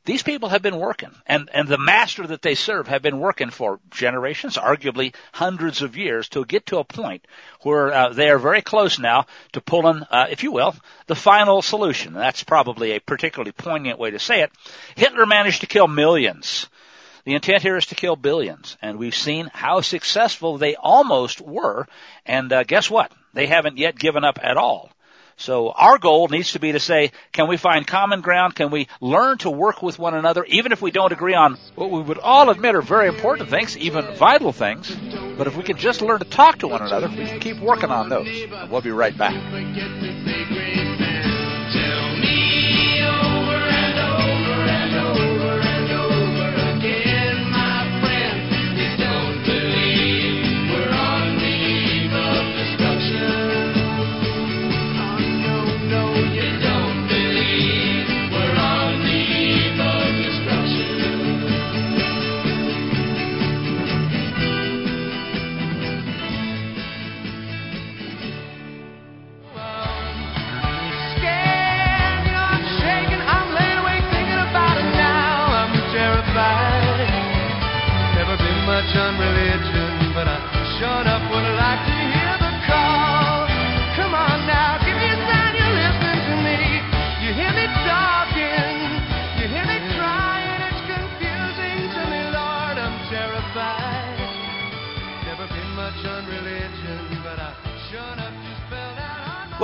these 0.07 0.23
people 0.23 0.47
have 0.47 0.61
been 0.61 0.79
working, 0.79 1.11
and, 1.25 1.49
and 1.53 1.67
the 1.67 1.77
master 1.77 2.25
that 2.25 2.41
they 2.41 2.55
serve 2.55 2.87
have 2.87 3.01
been 3.01 3.19
working 3.19 3.49
for 3.49 3.81
generations, 3.91 4.55
arguably 4.55 5.13
hundreds 5.33 5.81
of 5.81 5.97
years, 5.97 6.29
to 6.29 6.45
get 6.45 6.67
to 6.67 6.77
a 6.77 6.85
point 6.85 7.27
where 7.63 7.93
uh, 7.93 8.13
they 8.13 8.29
are 8.29 8.39
very 8.39 8.61
close 8.61 8.99
now 8.99 9.25
to 9.51 9.59
pulling, 9.59 10.03
uh, 10.03 10.27
if 10.31 10.43
you 10.43 10.53
will, 10.53 10.73
the 11.07 11.15
final 11.15 11.61
solution. 11.61 12.13
That's 12.13 12.41
probably 12.41 12.93
a 12.93 13.01
particularly 13.01 13.51
poignant 13.51 13.99
way 13.99 14.11
to 14.11 14.17
say 14.17 14.43
it. 14.43 14.51
Hitler 14.95 15.25
managed 15.25 15.59
to 15.59 15.67
kill 15.67 15.89
millions. 15.89 16.69
The 17.25 17.35
intent 17.35 17.61
here 17.61 17.75
is 17.75 17.87
to 17.87 17.95
kill 17.95 18.15
billions, 18.15 18.77
and 18.81 18.97
we've 18.97 19.13
seen 19.13 19.51
how 19.53 19.81
successful 19.81 20.57
they 20.57 20.77
almost 20.77 21.41
were. 21.41 21.85
And 22.25 22.53
uh, 22.53 22.63
guess 22.63 22.89
what? 22.89 23.11
They 23.33 23.47
haven't 23.47 23.77
yet 23.77 23.99
given 23.99 24.23
up 24.23 24.39
at 24.41 24.55
all. 24.55 24.89
So 25.37 25.69
our 25.69 25.99
goal 25.99 26.27
needs 26.29 26.53
to 26.53 26.59
be 26.59 26.71
to 26.71 26.79
say, 26.79 27.11
can 27.31 27.47
we 27.47 27.57
find 27.57 27.85
common 27.85 28.21
ground? 28.21 28.55
Can 28.55 28.71
we 28.71 28.87
learn 28.99 29.37
to 29.39 29.51
work 29.51 29.83
with 29.83 29.99
one 29.99 30.15
another, 30.15 30.43
even 30.45 30.71
if 30.71 30.81
we 30.81 30.89
don't 30.89 31.11
agree 31.11 31.35
on 31.35 31.57
what 31.75 31.91
we 31.91 32.01
would 32.01 32.17
all 32.17 32.49
admit 32.49 32.73
are 32.73 32.81
very 32.81 33.07
important 33.07 33.49
things, 33.49 33.77
even 33.77 34.15
vital 34.15 34.51
things? 34.51 34.95
But 35.37 35.45
if 35.45 35.55
we 35.55 35.63
can 35.63 35.77
just 35.77 36.01
learn 36.01 36.19
to 36.19 36.25
talk 36.25 36.59
to 36.59 36.67
one 36.67 36.81
another, 36.81 37.07
we 37.07 37.27
can 37.27 37.39
keep 37.39 37.59
working 37.59 37.91
on 37.91 38.09
those. 38.09 38.27
And 38.27 38.71
we'll 38.71 38.81
be 38.81 38.89
right 38.91 39.15
back. 39.15 39.35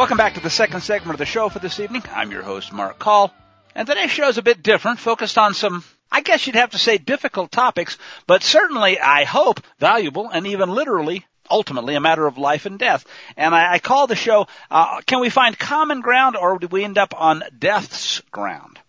Welcome 0.03 0.17
back 0.17 0.33
to 0.33 0.41
the 0.41 0.49
second 0.49 0.81
segment 0.81 1.13
of 1.13 1.19
the 1.19 1.25
show 1.25 1.47
for 1.47 1.59
this 1.59 1.79
evening. 1.79 2.03
I'm 2.11 2.29
your 2.29 2.41
host, 2.41 2.73
Mark 2.73 2.99
Call. 2.99 3.33
And 3.73 3.87
today's 3.87 4.11
show 4.11 4.27
is 4.27 4.37
a 4.37 4.41
bit 4.41 4.61
different, 4.61 4.99
focused 4.99 5.37
on 5.37 5.53
some, 5.53 5.81
I 6.11 6.19
guess 6.19 6.45
you'd 6.45 6.57
have 6.57 6.71
to 6.71 6.77
say 6.77 6.97
difficult 6.97 7.53
topics, 7.53 7.97
but 8.27 8.43
certainly, 8.43 8.99
I 8.99 9.23
hope, 9.23 9.61
valuable 9.79 10.29
and 10.29 10.45
even 10.45 10.67
literally, 10.67 11.25
ultimately, 11.49 11.95
a 11.95 12.01
matter 12.01 12.27
of 12.27 12.37
life 12.37 12.65
and 12.65 12.77
death. 12.77 13.05
And 13.37 13.55
I, 13.55 13.75
I 13.75 13.79
call 13.79 14.07
the 14.07 14.17
show, 14.17 14.47
uh, 14.69 14.99
Can 15.05 15.21
we 15.21 15.29
find 15.29 15.57
common 15.57 16.01
ground 16.01 16.35
or 16.35 16.59
do 16.59 16.67
we 16.67 16.83
end 16.83 16.97
up 16.97 17.13
on 17.17 17.41
death's 17.57 18.19
ground? 18.29 18.79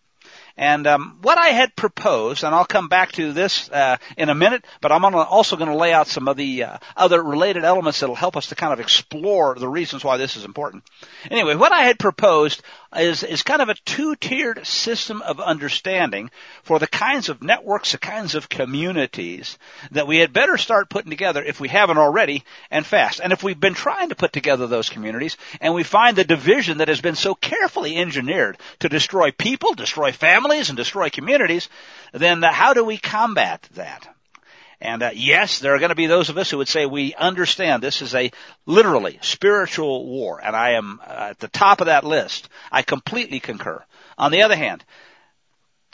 And 0.56 0.86
um, 0.86 1.18
what 1.22 1.36
I 1.36 1.48
had 1.48 1.74
proposed, 1.74 2.44
and 2.44 2.54
I'll 2.54 2.64
come 2.64 2.88
back 2.88 3.12
to 3.12 3.32
this 3.32 3.68
uh, 3.70 3.96
in 4.16 4.28
a 4.28 4.36
minute, 4.36 4.64
but 4.80 4.92
I'm 4.92 5.02
gonna, 5.02 5.18
also 5.18 5.56
going 5.56 5.70
to 5.70 5.76
lay 5.76 5.92
out 5.92 6.06
some 6.06 6.28
of 6.28 6.36
the 6.36 6.62
uh, 6.62 6.78
other 6.96 7.20
related 7.20 7.64
elements 7.64 8.00
that'll 8.00 8.14
help 8.14 8.36
us 8.36 8.48
to 8.48 8.54
kind 8.54 8.72
of 8.72 8.78
explore 8.78 9.56
the 9.56 9.68
reasons 9.68 10.04
why 10.04 10.16
this 10.16 10.36
is 10.36 10.44
important. 10.44 10.84
Anyway, 11.28 11.56
what 11.56 11.72
I 11.72 11.82
had 11.82 11.98
proposed 11.98 12.62
is 12.96 13.22
is 13.22 13.42
kind 13.42 13.62
of 13.62 13.68
a 13.68 13.74
two-tiered 13.74 14.66
system 14.66 15.22
of 15.22 15.40
understanding 15.40 16.30
for 16.62 16.78
the 16.78 16.86
kinds 16.86 17.28
of 17.28 17.42
networks, 17.42 17.92
the 17.92 17.98
kinds 17.98 18.34
of 18.34 18.48
communities 18.48 19.58
that 19.90 20.06
we 20.06 20.18
had 20.18 20.32
better 20.32 20.56
start 20.56 20.88
putting 20.88 21.10
together 21.10 21.42
if 21.42 21.60
we 21.60 21.68
haven't 21.68 21.98
already, 21.98 22.44
and 22.70 22.86
fast. 22.86 23.20
And 23.20 23.32
if 23.32 23.42
we've 23.42 23.58
been 23.58 23.74
trying 23.74 24.10
to 24.10 24.14
put 24.14 24.32
together 24.32 24.66
those 24.66 24.88
communities, 24.88 25.36
and 25.60 25.74
we 25.74 25.82
find 25.82 26.16
the 26.16 26.24
division 26.24 26.78
that 26.78 26.88
has 26.88 27.00
been 27.00 27.16
so 27.16 27.34
carefully 27.34 27.96
engineered 27.96 28.58
to 28.80 28.88
destroy 28.88 29.30
people, 29.30 29.74
destroy 29.74 30.12
families, 30.12 30.70
and 30.70 30.76
destroy 30.76 31.10
communities, 31.10 31.68
then 32.12 32.42
how 32.42 32.74
do 32.74 32.84
we 32.84 32.98
combat 32.98 33.68
that? 33.74 34.13
And 34.84 35.02
uh, 35.02 35.10
yes, 35.14 35.60
there 35.60 35.74
are 35.74 35.78
going 35.78 35.88
to 35.88 35.94
be 35.94 36.06
those 36.06 36.28
of 36.28 36.36
us 36.36 36.50
who 36.50 36.58
would 36.58 36.68
say 36.68 36.84
we 36.84 37.14
understand 37.14 37.82
this 37.82 38.02
is 38.02 38.14
a 38.14 38.30
literally 38.66 39.18
spiritual 39.22 40.06
war, 40.06 40.40
and 40.44 40.54
I 40.54 40.72
am 40.72 41.00
uh, 41.00 41.30
at 41.30 41.38
the 41.38 41.48
top 41.48 41.80
of 41.80 41.86
that 41.86 42.04
list. 42.04 42.50
I 42.70 42.82
completely 42.82 43.40
concur. 43.40 43.82
On 44.18 44.30
the 44.30 44.42
other 44.42 44.56
hand, 44.56 44.84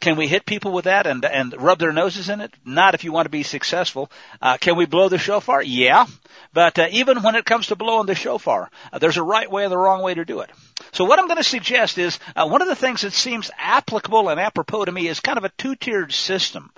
can 0.00 0.16
we 0.16 0.26
hit 0.26 0.44
people 0.44 0.72
with 0.72 0.87
that 0.87 1.07
and 1.07 1.24
and 1.24 1.55
rub 1.57 1.79
their 1.79 1.92
noses 1.92 2.29
in 2.29 2.40
it? 2.40 2.53
Not 2.64 2.94
if 2.94 3.05
you 3.05 3.12
want 3.12 3.26
to 3.26 3.31
be 3.31 3.44
successful. 3.44 4.11
Uh, 4.42 4.57
can 4.57 4.76
we 4.76 4.87
blow 4.87 5.09
the 5.09 5.18
shofar? 5.18 5.62
Yeah, 5.62 6.07
but 6.53 6.79
uh, 6.79 6.88
even 6.90 7.22
when 7.22 7.37
it 7.37 7.44
comes 7.44 7.68
to 7.68 7.76
blowing 7.76 8.07
the 8.07 8.16
shofar, 8.16 8.70
uh, 8.92 8.98
there's 8.98 9.18
a 9.18 9.22
right 9.22 9.48
way 9.48 9.62
and 9.62 9.72
the 9.72 9.79
wrong 9.79 10.03
way 10.03 10.14
to 10.14 10.24
do 10.24 10.40
it. 10.40 10.50
So 10.92 11.05
what 11.05 11.20
I'm 11.20 11.26
going 11.26 11.37
to 11.37 11.44
suggest 11.44 11.98
is 11.98 12.18
uh, 12.35 12.48
one 12.48 12.62
of 12.62 12.68
the 12.68 12.74
things 12.74 13.03
that 13.03 13.12
seems 13.12 13.50
applicable 13.57 14.31
and 14.31 14.40
apropos 14.40 14.87
to 14.87 14.92
me 14.92 15.07
is 15.07 15.20
kind 15.20 15.38
of 15.38 15.44
a 15.44 15.53
two-tiered 15.57 16.12
system, 16.12 16.72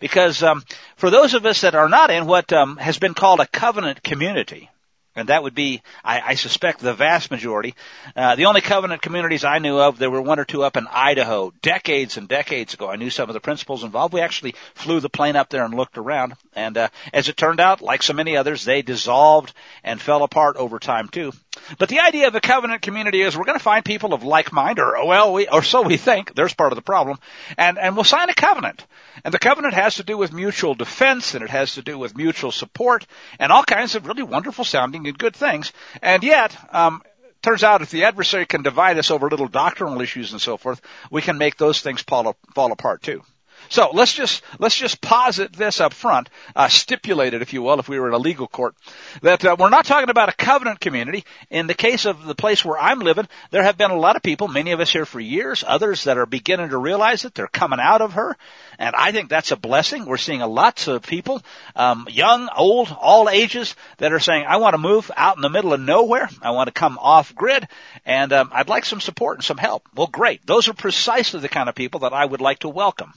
because 0.00 0.42
um, 0.42 0.64
for 0.96 1.10
those 1.10 1.34
of 1.34 1.46
us 1.46 1.62
that 1.62 1.74
are 1.74 1.88
not 1.88 2.10
in 2.10 2.26
what 2.26 2.52
um, 2.52 2.76
has 2.76 2.98
been 2.98 3.14
called 3.14 3.40
a 3.40 3.46
covenant 3.46 4.02
community, 4.02 4.70
and 5.16 5.30
that 5.30 5.42
would 5.42 5.54
be, 5.54 5.82
I, 6.04 6.20
I 6.20 6.34
suspect, 6.34 6.80
the 6.80 6.92
vast 6.92 7.30
majority. 7.30 7.74
Uh, 8.14 8.36
the 8.36 8.44
only 8.44 8.60
covenant 8.60 9.00
communities 9.00 9.44
I 9.44 9.58
knew 9.58 9.78
of, 9.78 9.98
there 9.98 10.10
were 10.10 10.20
one 10.20 10.38
or 10.38 10.44
two 10.44 10.62
up 10.62 10.76
in 10.76 10.86
Idaho, 10.86 11.54
decades 11.62 12.18
and 12.18 12.28
decades 12.28 12.74
ago. 12.74 12.90
I 12.90 12.96
knew 12.96 13.08
some 13.08 13.30
of 13.30 13.34
the 13.34 13.40
principals 13.40 13.82
involved. 13.82 14.12
We 14.12 14.20
actually 14.20 14.54
flew 14.74 15.00
the 15.00 15.08
plane 15.08 15.34
up 15.34 15.48
there 15.48 15.64
and 15.64 15.72
looked 15.72 15.96
around. 15.96 16.34
And 16.52 16.76
uh, 16.76 16.88
as 17.14 17.30
it 17.30 17.36
turned 17.38 17.60
out, 17.60 17.80
like 17.80 18.02
so 18.02 18.12
many 18.12 18.36
others, 18.36 18.66
they 18.66 18.82
dissolved 18.82 19.54
and 19.82 20.00
fell 20.00 20.22
apart 20.22 20.56
over 20.56 20.78
time 20.78 21.08
too. 21.08 21.32
But 21.78 21.88
the 21.88 22.00
idea 22.00 22.28
of 22.28 22.34
a 22.34 22.40
covenant 22.40 22.82
community 22.82 23.22
is 23.22 23.36
we're 23.36 23.44
going 23.44 23.58
to 23.58 23.64
find 23.64 23.82
people 23.84 24.12
of 24.12 24.22
like 24.22 24.52
mind, 24.52 24.78
or 24.78 25.06
well, 25.06 25.32
we, 25.32 25.48
or 25.48 25.62
so 25.62 25.80
we 25.80 25.96
think. 25.96 26.34
There's 26.34 26.52
part 26.52 26.72
of 26.72 26.76
the 26.76 26.82
problem, 26.82 27.18
and 27.56 27.78
and 27.78 27.96
we'll 27.96 28.04
sign 28.04 28.28
a 28.28 28.34
covenant. 28.34 28.84
And 29.24 29.32
the 29.32 29.38
covenant 29.38 29.74
has 29.74 29.96
to 29.96 30.02
do 30.02 30.16
with 30.16 30.32
mutual 30.32 30.74
defense, 30.74 31.34
and 31.34 31.42
it 31.42 31.50
has 31.50 31.74
to 31.74 31.82
do 31.82 31.98
with 31.98 32.16
mutual 32.16 32.52
support, 32.52 33.06
and 33.38 33.52
all 33.52 33.64
kinds 33.64 33.94
of 33.94 34.06
really 34.06 34.22
wonderful 34.22 34.64
sounding 34.64 35.06
and 35.06 35.18
good 35.18 35.34
things. 35.34 35.72
And 36.02 36.22
yet, 36.22 36.56
um, 36.74 37.02
turns 37.42 37.62
out 37.62 37.82
if 37.82 37.90
the 37.90 38.04
adversary 38.04 38.46
can 38.46 38.62
divide 38.62 38.98
us 38.98 39.10
over 39.10 39.28
little 39.30 39.48
doctrinal 39.48 40.00
issues 40.00 40.32
and 40.32 40.40
so 40.40 40.56
forth, 40.56 40.80
we 41.10 41.22
can 41.22 41.38
make 41.38 41.56
those 41.56 41.80
things 41.80 42.02
fall, 42.02 42.36
fall 42.54 42.72
apart 42.72 43.02
too. 43.02 43.22
So 43.68 43.90
let's 43.92 44.12
just 44.12 44.42
let's 44.58 44.76
just 44.76 45.00
posit 45.00 45.52
this 45.52 45.80
up 45.80 45.92
front, 45.92 46.30
uh, 46.54 46.68
stipulate 46.68 47.34
it, 47.34 47.42
if 47.42 47.52
you 47.52 47.62
will, 47.62 47.78
if 47.80 47.88
we 47.88 47.98
were 47.98 48.08
in 48.08 48.14
a 48.14 48.18
legal 48.18 48.46
court, 48.46 48.74
that 49.22 49.44
uh, 49.44 49.56
we're 49.58 49.68
not 49.68 49.84
talking 49.84 50.10
about 50.10 50.28
a 50.28 50.32
covenant 50.32 50.80
community. 50.80 51.24
In 51.50 51.66
the 51.66 51.74
case 51.74 52.04
of 52.04 52.24
the 52.24 52.34
place 52.34 52.64
where 52.64 52.78
I'm 52.78 53.00
living, 53.00 53.28
there 53.50 53.62
have 53.62 53.76
been 53.76 53.90
a 53.90 53.98
lot 53.98 54.16
of 54.16 54.22
people, 54.22 54.48
many 54.48 54.72
of 54.72 54.80
us 54.80 54.90
here 54.90 55.06
for 55.06 55.20
years, 55.20 55.64
others 55.66 56.04
that 56.04 56.18
are 56.18 56.26
beginning 56.26 56.70
to 56.70 56.78
realize 56.78 57.24
it. 57.24 57.34
They're 57.34 57.48
coming 57.48 57.80
out 57.80 58.02
of 58.02 58.14
her, 58.14 58.36
and 58.78 58.94
I 58.94 59.12
think 59.12 59.28
that's 59.28 59.50
a 59.50 59.56
blessing. 59.56 60.06
We're 60.06 60.16
seeing 60.16 60.42
a 60.42 60.46
lots 60.46 60.88
of 60.88 61.02
people, 61.02 61.42
um, 61.74 62.06
young, 62.10 62.48
old, 62.56 62.94
all 62.98 63.28
ages, 63.28 63.74
that 63.98 64.12
are 64.12 64.20
saying, 64.20 64.44
"I 64.46 64.56
want 64.58 64.74
to 64.74 64.78
move 64.78 65.10
out 65.16 65.36
in 65.36 65.42
the 65.42 65.50
middle 65.50 65.72
of 65.72 65.80
nowhere. 65.80 66.28
I 66.42 66.52
want 66.52 66.68
to 66.68 66.72
come 66.72 66.98
off 67.00 67.34
grid, 67.34 67.66
and 68.04 68.32
um, 68.32 68.50
I'd 68.52 68.68
like 68.68 68.84
some 68.84 69.00
support 69.00 69.38
and 69.38 69.44
some 69.44 69.58
help." 69.58 69.88
Well, 69.94 70.06
great. 70.06 70.46
Those 70.46 70.68
are 70.68 70.74
precisely 70.74 71.40
the 71.40 71.48
kind 71.48 71.68
of 71.68 71.74
people 71.74 72.00
that 72.00 72.12
I 72.12 72.24
would 72.24 72.40
like 72.40 72.60
to 72.60 72.68
welcome. 72.68 73.12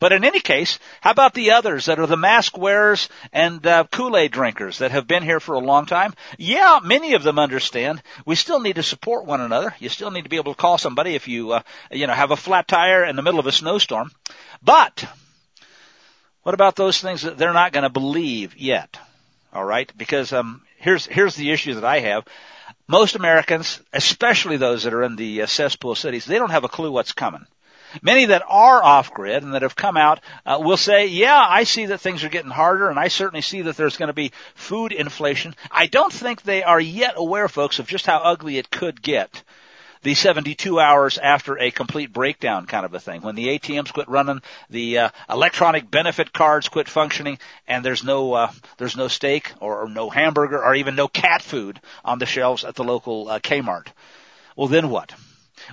But 0.00 0.12
in 0.12 0.24
any 0.24 0.40
case, 0.40 0.78
how 1.02 1.10
about 1.10 1.34
the 1.34 1.52
others 1.52 1.84
that 1.84 2.00
are 2.00 2.06
the 2.06 2.16
mask 2.16 2.56
wearers 2.56 3.10
and 3.34 3.64
uh, 3.66 3.84
Kool-Aid 3.84 4.32
drinkers 4.32 4.78
that 4.78 4.92
have 4.92 5.06
been 5.06 5.22
here 5.22 5.40
for 5.40 5.54
a 5.54 5.60
long 5.60 5.84
time? 5.84 6.14
Yeah, 6.38 6.80
many 6.82 7.12
of 7.12 7.22
them 7.22 7.38
understand. 7.38 8.02
We 8.24 8.34
still 8.34 8.60
need 8.60 8.76
to 8.76 8.82
support 8.82 9.26
one 9.26 9.42
another. 9.42 9.74
You 9.78 9.90
still 9.90 10.10
need 10.10 10.22
to 10.22 10.30
be 10.30 10.36
able 10.36 10.54
to 10.54 10.60
call 10.60 10.78
somebody 10.78 11.14
if 11.14 11.28
you, 11.28 11.52
uh, 11.52 11.62
you 11.92 12.06
know, 12.06 12.14
have 12.14 12.30
a 12.30 12.36
flat 12.36 12.66
tire 12.66 13.04
in 13.04 13.14
the 13.14 13.22
middle 13.22 13.38
of 13.38 13.46
a 13.46 13.52
snowstorm. 13.52 14.10
But 14.62 15.04
what 16.44 16.54
about 16.54 16.76
those 16.76 16.98
things 16.98 17.22
that 17.22 17.36
they're 17.36 17.52
not 17.52 17.72
going 17.72 17.82
to 17.84 17.90
believe 17.90 18.56
yet? 18.56 18.98
All 19.52 19.64
right, 19.64 19.92
because 19.98 20.32
um, 20.32 20.62
here's 20.78 21.04
here's 21.04 21.34
the 21.34 21.50
issue 21.50 21.74
that 21.74 21.84
I 21.84 22.00
have. 22.00 22.24
Most 22.88 23.16
Americans, 23.16 23.82
especially 23.92 24.56
those 24.56 24.84
that 24.84 24.94
are 24.94 25.02
in 25.02 25.16
the 25.16 25.42
uh, 25.42 25.46
cesspool 25.46 25.94
cities, 25.94 26.24
they 26.24 26.38
don't 26.38 26.50
have 26.50 26.64
a 26.64 26.68
clue 26.68 26.90
what's 26.90 27.12
coming. 27.12 27.46
Many 28.02 28.26
that 28.26 28.42
are 28.46 28.82
off 28.82 29.12
grid 29.12 29.42
and 29.42 29.54
that 29.54 29.62
have 29.62 29.76
come 29.76 29.96
out 29.96 30.20
uh, 30.46 30.58
will 30.60 30.76
say, 30.76 31.06
yeah, 31.06 31.44
I 31.48 31.64
see 31.64 31.86
that 31.86 32.00
things 32.00 32.24
are 32.24 32.28
getting 32.28 32.50
harder 32.50 32.88
and 32.88 32.98
I 32.98 33.08
certainly 33.08 33.42
see 33.42 33.62
that 33.62 33.76
there's 33.76 33.96
going 33.96 34.08
to 34.08 34.12
be 34.12 34.32
food 34.54 34.92
inflation. 34.92 35.54
I 35.70 35.86
don't 35.86 36.12
think 36.12 36.42
they 36.42 36.62
are 36.62 36.80
yet 36.80 37.14
aware, 37.16 37.48
folks, 37.48 37.78
of 37.78 37.86
just 37.86 38.06
how 38.06 38.18
ugly 38.18 38.58
it 38.58 38.70
could 38.70 39.02
get. 39.02 39.42
The 40.02 40.14
72 40.14 40.80
hours 40.80 41.18
after 41.18 41.58
a 41.58 41.70
complete 41.70 42.10
breakdown 42.10 42.64
kind 42.64 42.86
of 42.86 42.94
a 42.94 43.00
thing. 43.00 43.20
When 43.20 43.34
the 43.34 43.58
ATMs 43.58 43.92
quit 43.92 44.08
running, 44.08 44.40
the 44.70 44.98
uh, 44.98 45.08
electronic 45.28 45.90
benefit 45.90 46.32
cards 46.32 46.70
quit 46.70 46.88
functioning, 46.88 47.38
and 47.68 47.84
there's 47.84 48.02
no 48.02 48.32
uh, 48.32 48.50
there's 48.78 48.96
no 48.96 49.08
steak 49.08 49.52
or, 49.60 49.82
or 49.82 49.88
no 49.90 50.08
hamburger 50.08 50.64
or 50.64 50.74
even 50.74 50.96
no 50.96 51.06
cat 51.06 51.42
food 51.42 51.82
on 52.02 52.18
the 52.18 52.24
shelves 52.24 52.64
at 52.64 52.76
the 52.76 52.84
local 52.84 53.28
uh, 53.28 53.40
Kmart. 53.40 53.88
Well, 54.56 54.68
then 54.68 54.88
what? 54.88 55.12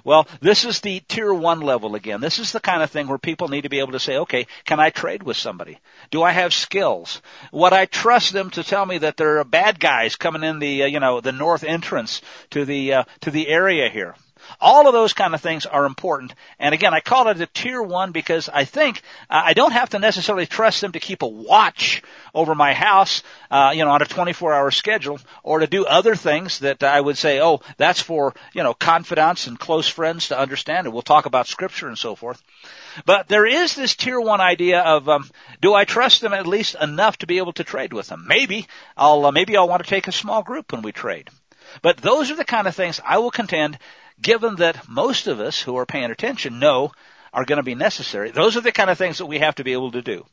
Well, 0.04 0.28
this 0.42 0.66
is 0.66 0.80
the 0.80 1.02
tier 1.08 1.34
one 1.34 1.62
level 1.62 1.96
again. 1.96 2.22
This 2.22 2.40
is 2.40 2.52
the 2.52 2.60
kind 2.60 2.84
of 2.84 2.92
thing 2.92 3.08
where 3.08 3.18
people 3.18 3.48
need 3.48 3.62
to 3.64 3.70
be 3.70 3.80
able 3.80 3.94
to 3.94 4.00
say, 4.00 4.18
okay, 4.18 4.48
can 4.66 4.80
I 4.80 4.90
trade 4.90 5.24
with 5.24 5.38
somebody? 5.38 5.80
Do 6.12 6.24
I 6.24 6.32
have 6.32 6.54
skills? 6.54 7.22
Would 7.52 7.74
I 7.74 7.86
trust 7.86 8.34
them 8.34 8.50
to 8.52 8.64
tell 8.64 8.86
me 8.86 9.00
that 9.00 9.18
there 9.18 9.40
are 9.40 9.44
bad 9.44 9.80
guys 9.80 10.16
coming 10.16 10.44
in 10.44 10.60
the, 10.60 10.84
uh, 10.84 10.88
you 10.88 11.00
know, 11.00 11.22
the 11.22 11.32
north 11.32 11.64
entrance 11.64 12.22
to 12.52 12.66
the, 12.66 12.94
uh, 12.94 13.04
to 13.22 13.32
the 13.32 13.48
area 13.48 13.90
here? 13.90 14.16
All 14.60 14.88
of 14.88 14.94
those 14.94 15.14
kind 15.14 15.36
of 15.36 15.42
things 15.42 15.66
are 15.66 15.86
important. 15.86 16.34
And 16.58 16.74
again, 16.74 16.94
I 16.94 17.00
call 17.00 17.28
it 17.28 17.40
a 17.40 17.46
tier 17.46 17.82
one 17.82 18.12
because 18.12 18.50
I 18.50 18.66
think 18.66 19.02
uh, 19.30 19.42
I 19.46 19.54
don't 19.54 19.72
have 19.72 19.90
to 19.92 20.00
necessarily 20.00 20.48
trust 20.48 20.82
them 20.82 20.94
to 20.94 21.00
keep 21.00 21.22
a 21.22 21.28
watch 21.28 22.02
over 22.34 22.56
my 22.56 22.74
house, 22.74 23.22
uh, 23.52 23.74
you 23.76 23.86
know, 23.86 23.92
on 23.92 24.02
a 24.02 24.06
24 24.06 24.54
hour 24.54 24.72
schedule 24.72 25.20
or 25.44 25.60
to 25.60 25.68
do 25.68 25.86
other 25.86 26.16
things 26.16 26.60
that 26.60 26.84
I 26.84 27.00
would 27.00 27.18
say, 27.18 27.40
oh, 27.40 27.62
that's 27.78 28.02
for, 28.02 28.34
you 28.54 28.64
know, 28.64 28.74
confidants 28.74 29.46
and 29.46 29.60
close 29.60 29.88
friends 29.88 30.30
to 30.30 30.40
understand. 30.40 30.88
And 30.88 30.94
we'll 30.94 31.04
talk 31.04 31.28
about 31.28 31.48
scripture 31.48 31.88
and 31.88 31.98
so 31.98 32.16
forth. 32.16 32.42
But 33.06 33.28
there 33.28 33.46
is 33.46 33.76
this 33.76 33.96
tier 33.96 34.20
one 34.20 34.42
idea 34.42 34.82
of, 34.82 35.08
um, 35.08 35.30
do 35.62 35.74
I 35.74 35.86
trust 35.86 36.22
them 36.22 36.34
at 36.34 36.48
least 36.48 36.76
enough 36.82 37.18
to 37.20 37.28
be 37.28 37.38
able 37.38 37.54
to 37.54 37.64
trade 37.64 37.94
with 37.94 38.08
them? 38.08 38.26
Maybe 38.28 38.68
I'll, 38.96 39.26
uh, 39.28 39.32
maybe 39.32 39.56
I'll 39.56 39.68
want 39.68 39.84
to 39.84 39.90
take 39.90 40.08
a 40.08 40.12
small 40.12 40.42
group 40.42 40.72
when 40.72 40.82
we 40.82 40.92
trade. 40.92 41.30
But 41.82 41.98
those 41.98 42.32
are 42.32 42.36
the 42.36 42.46
kind 42.46 42.68
of 42.68 42.76
things 42.76 43.00
I 43.06 43.18
will 43.20 43.32
contend 43.32 43.78
given 44.22 44.56
that 44.58 44.88
most 44.88 45.28
of 45.28 45.40
us 45.40 45.62
who 45.62 45.78
are 45.78 45.86
paying 45.86 46.12
attention 46.12 46.60
know 46.60 46.92
are 47.34 47.46
going 47.46 47.58
to 47.58 47.64
be 47.64 47.76
necessary. 47.76 48.32
Those 48.32 48.58
are 48.58 48.62
the 48.62 48.72
kind 48.72 48.90
of 48.90 48.98
things 48.98 49.20
that 49.20 49.26
we 49.26 49.40
have 49.40 49.56
to 49.56 49.64
be 49.64 49.74
able 49.74 49.92
to 49.92 50.02
do. 50.02 50.26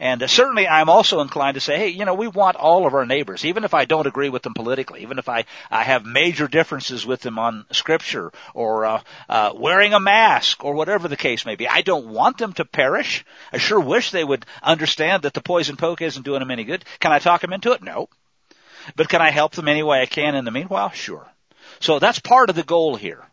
And 0.00 0.22
uh, 0.22 0.26
certainly 0.28 0.66
I'm 0.66 0.88
also 0.88 1.20
inclined 1.20 1.56
to 1.56 1.60
say, 1.60 1.76
hey, 1.76 1.88
you 1.88 2.06
know, 2.06 2.14
we 2.14 2.26
want 2.26 2.56
all 2.56 2.86
of 2.86 2.94
our 2.94 3.04
neighbors, 3.04 3.44
even 3.44 3.64
if 3.64 3.74
I 3.74 3.84
don't 3.84 4.06
agree 4.06 4.30
with 4.30 4.42
them 4.42 4.54
politically, 4.54 5.02
even 5.02 5.18
if 5.18 5.28
I, 5.28 5.44
I 5.70 5.82
have 5.82 6.06
major 6.06 6.48
differences 6.48 7.04
with 7.04 7.20
them 7.20 7.38
on 7.38 7.66
scripture 7.70 8.32
or 8.54 8.86
uh, 8.86 9.02
uh, 9.28 9.52
wearing 9.54 9.92
a 9.92 10.00
mask 10.00 10.64
or 10.64 10.72
whatever 10.72 11.06
the 11.06 11.18
case 11.18 11.44
may 11.44 11.54
be. 11.54 11.68
I 11.68 11.82
don't 11.82 12.08
want 12.08 12.38
them 12.38 12.54
to 12.54 12.64
perish. 12.64 13.26
I 13.52 13.58
sure 13.58 13.78
wish 13.78 14.10
they 14.10 14.24
would 14.24 14.46
understand 14.62 15.24
that 15.24 15.34
the 15.34 15.42
poison 15.42 15.76
poke 15.76 16.00
isn't 16.00 16.24
doing 16.24 16.40
them 16.40 16.50
any 16.50 16.64
good. 16.64 16.82
Can 16.98 17.12
I 17.12 17.18
talk 17.18 17.42
them 17.42 17.52
into 17.52 17.72
it? 17.72 17.82
No. 17.82 18.08
But 18.96 19.10
can 19.10 19.20
I 19.20 19.30
help 19.30 19.52
them 19.52 19.68
any 19.68 19.82
way 19.82 20.00
I 20.00 20.06
can 20.06 20.34
in 20.34 20.46
the 20.46 20.50
meanwhile? 20.50 20.90
Sure. 20.90 21.29
So 21.80 21.98
that's 21.98 22.20
part 22.20 22.50
of 22.50 22.56
the 22.56 22.62
goal 22.62 22.96
here. 22.96 23.29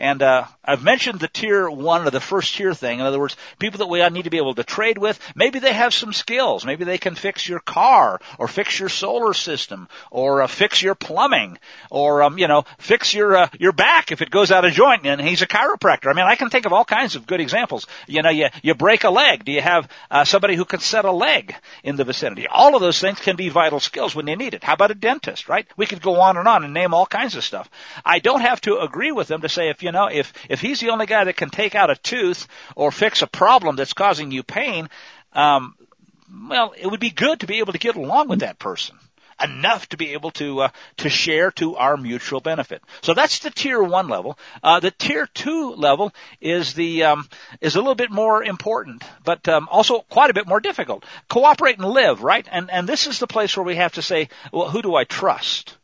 And 0.00 0.22
uh, 0.22 0.46
I've 0.64 0.82
mentioned 0.82 1.20
the 1.20 1.28
tier 1.28 1.68
one 1.68 2.06
or 2.06 2.10
the 2.10 2.20
first 2.20 2.54
tier 2.54 2.72
thing. 2.72 3.00
In 3.00 3.06
other 3.06 3.20
words, 3.20 3.36
people 3.58 3.78
that 3.80 3.88
we 3.88 4.08
need 4.08 4.24
to 4.24 4.30
be 4.30 4.38
able 4.38 4.54
to 4.54 4.64
trade 4.64 4.96
with. 4.96 5.20
Maybe 5.34 5.58
they 5.58 5.74
have 5.74 5.92
some 5.92 6.14
skills. 6.14 6.64
Maybe 6.64 6.84
they 6.84 6.96
can 6.96 7.14
fix 7.14 7.46
your 7.46 7.60
car 7.60 8.18
or 8.38 8.48
fix 8.48 8.80
your 8.80 8.88
solar 8.88 9.34
system 9.34 9.90
or 10.10 10.40
uh, 10.40 10.46
fix 10.46 10.80
your 10.80 10.94
plumbing 10.94 11.58
or 11.90 12.22
um, 12.22 12.38
you 12.38 12.48
know 12.48 12.64
fix 12.78 13.12
your 13.12 13.36
uh, 13.36 13.48
your 13.58 13.72
back 13.72 14.10
if 14.10 14.22
it 14.22 14.30
goes 14.30 14.50
out 14.50 14.64
of 14.64 14.72
joint. 14.72 15.04
And 15.04 15.20
he's 15.20 15.42
a 15.42 15.46
chiropractor. 15.46 16.10
I 16.10 16.14
mean, 16.14 16.24
I 16.24 16.36
can 16.36 16.48
think 16.48 16.64
of 16.64 16.72
all 16.72 16.86
kinds 16.86 17.14
of 17.14 17.26
good 17.26 17.42
examples. 17.42 17.86
You 18.06 18.22
know, 18.22 18.30
you 18.30 18.48
you 18.62 18.74
break 18.74 19.04
a 19.04 19.10
leg. 19.10 19.44
Do 19.44 19.52
you 19.52 19.60
have 19.60 19.86
uh, 20.10 20.24
somebody 20.24 20.56
who 20.56 20.64
can 20.64 20.80
set 20.80 21.04
a 21.04 21.12
leg 21.12 21.54
in 21.84 21.96
the 21.96 22.04
vicinity? 22.04 22.46
All 22.46 22.74
of 22.74 22.80
those 22.80 22.98
things 22.98 23.20
can 23.20 23.36
be 23.36 23.50
vital 23.50 23.80
skills 23.80 24.14
when 24.14 24.26
you 24.26 24.36
need 24.36 24.54
it. 24.54 24.64
How 24.64 24.72
about 24.72 24.92
a 24.92 24.94
dentist? 24.94 25.46
Right? 25.46 25.66
We 25.76 25.84
could 25.84 26.00
go 26.00 26.22
on 26.22 26.38
and 26.38 26.48
on 26.48 26.64
and 26.64 26.72
name 26.72 26.94
all 26.94 27.04
kinds 27.04 27.36
of 27.36 27.44
stuff. 27.44 27.68
I 28.02 28.18
don't 28.18 28.40
have 28.40 28.62
to 28.62 28.78
agree 28.78 29.12
with 29.12 29.28
them 29.28 29.42
to 29.42 29.48
say 29.50 29.68
if 29.68 29.82
you 29.82 29.89
know 29.92 30.06
if 30.06 30.32
if 30.48 30.60
he's 30.60 30.80
the 30.80 30.90
only 30.90 31.06
guy 31.06 31.24
that 31.24 31.36
can 31.36 31.50
take 31.50 31.74
out 31.74 31.90
a 31.90 31.96
tooth 31.96 32.46
or 32.76 32.90
fix 32.90 33.22
a 33.22 33.26
problem 33.26 33.76
that's 33.76 33.92
causing 33.92 34.30
you 34.30 34.42
pain, 34.42 34.88
um, 35.32 35.74
well, 36.48 36.74
it 36.76 36.86
would 36.86 37.00
be 37.00 37.10
good 37.10 37.40
to 37.40 37.46
be 37.46 37.58
able 37.58 37.72
to 37.72 37.78
get 37.78 37.96
along 37.96 38.28
with 38.28 38.40
that 38.40 38.58
person 38.58 38.96
enough 39.42 39.88
to 39.88 39.96
be 39.96 40.12
able 40.12 40.30
to 40.32 40.60
uh, 40.60 40.68
to 40.98 41.08
share 41.08 41.50
to 41.52 41.76
our 41.76 41.96
mutual 41.96 42.40
benefit. 42.40 42.82
So 43.02 43.14
that's 43.14 43.40
the 43.40 43.50
tier 43.50 43.82
one 43.82 44.08
level. 44.08 44.38
Uh, 44.62 44.80
the 44.80 44.90
tier 44.90 45.26
two 45.26 45.74
level 45.74 46.12
is 46.40 46.74
the 46.74 47.04
um, 47.04 47.28
is 47.60 47.76
a 47.76 47.78
little 47.78 47.94
bit 47.94 48.10
more 48.10 48.42
important, 48.42 49.02
but 49.24 49.48
um, 49.48 49.68
also 49.70 50.00
quite 50.00 50.30
a 50.30 50.34
bit 50.34 50.46
more 50.46 50.60
difficult. 50.60 51.04
Cooperate 51.28 51.78
and 51.78 51.86
live, 51.86 52.22
right? 52.22 52.46
And 52.50 52.70
and 52.70 52.88
this 52.88 53.06
is 53.06 53.18
the 53.18 53.26
place 53.26 53.56
where 53.56 53.64
we 53.64 53.76
have 53.76 53.92
to 53.92 54.02
say, 54.02 54.28
well, 54.52 54.68
who 54.68 54.82
do 54.82 54.94
I 54.94 55.04
trust? 55.04 55.76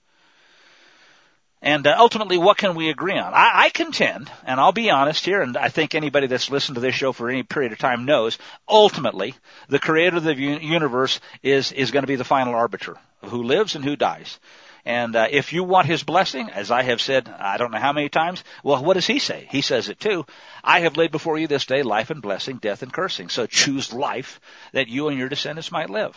And 1.67 1.85
uh, 1.85 1.97
ultimately, 1.99 2.39
what 2.39 2.59
can 2.59 2.77
we 2.77 2.91
agree 2.91 3.19
on? 3.19 3.35
I, 3.35 3.65
I 3.65 3.71
contend, 3.71 4.31
and 4.45 4.61
I'll 4.61 4.71
be 4.71 4.89
honest 4.89 5.25
here, 5.25 5.43
and 5.43 5.57
I 5.57 5.69
think 5.69 5.97
anybody 5.97 6.29
that's 6.29 6.49
listened 6.49 6.77
to 6.77 6.81
this 6.81 6.95
show 6.95 7.13
for 7.13 7.29
any 7.29 7.43
period 7.43 7.73
of 7.73 7.79
time 7.79 8.05
knows, 8.05 8.39
ultimately, 8.69 9.35
the 9.69 9.81
creator 9.81 10.19
of 10.19 10.23
the 10.23 10.37
universe 10.37 11.19
is, 11.43 11.73
is 11.73 11.91
going 11.91 12.05
to 12.05 12.07
be 12.07 12.15
the 12.15 12.23
final 12.23 12.55
arbiter 12.55 12.97
of 13.21 13.31
who 13.31 13.43
lives 13.43 13.75
and 13.75 13.85
who 13.85 13.97
dies. 13.97 14.39
And 14.85 15.17
uh, 15.17 15.27
if 15.29 15.53
you 15.53 15.65
want 15.65 15.89
his 15.89 16.05
blessing, 16.05 16.51
as 16.51 16.71
I 16.71 16.85
have 16.85 17.01
said, 17.01 17.29
I 17.29 17.57
don't 17.57 17.73
know 17.73 17.79
how 17.79 17.93
many 17.93 18.11
times, 18.11 18.45
well, 18.63 18.85
what 18.85 18.95
does 18.95 19.09
he 19.09 19.19
say? 19.19 19.49
He 19.51 19.61
says 19.61 19.89
it 19.89 19.99
too. 19.99 20.25
I 20.63 20.79
have 20.81 20.97
laid 20.97 21.11
before 21.11 21.37
you 21.37 21.49
this 21.49 21.67
day 21.67 21.83
life 21.83 22.11
and 22.11 22.23
blessing, 22.23 22.59
death 22.59 22.85
and 22.85 22.93
cursing. 22.93 23.29
So 23.29 23.47
choose 23.47 23.93
life 23.93 24.41
that 24.71 24.87
you 24.87 25.09
and 25.09 25.19
your 25.19 25.29
descendants 25.29 25.73
might 25.73 25.91
live. 25.91 26.17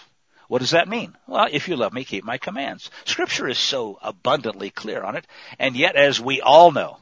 What 0.50 0.62
does 0.62 0.72
that 0.72 0.90
mean? 0.90 1.16
Well, 1.28 1.48
if 1.52 1.68
you 1.68 1.76
love 1.76 1.94
me, 1.94 2.04
keep 2.04 2.24
my 2.24 2.40
commands. 2.40 2.90
Scripture 3.06 3.48
is 3.48 3.60
so 3.60 4.00
abundantly 4.02 4.72
clear 4.72 5.04
on 5.04 5.16
it, 5.16 5.28
and 5.60 5.76
yet, 5.76 5.96
as 5.96 6.20
we 6.20 6.42
all 6.42 6.72
know, 6.72 6.98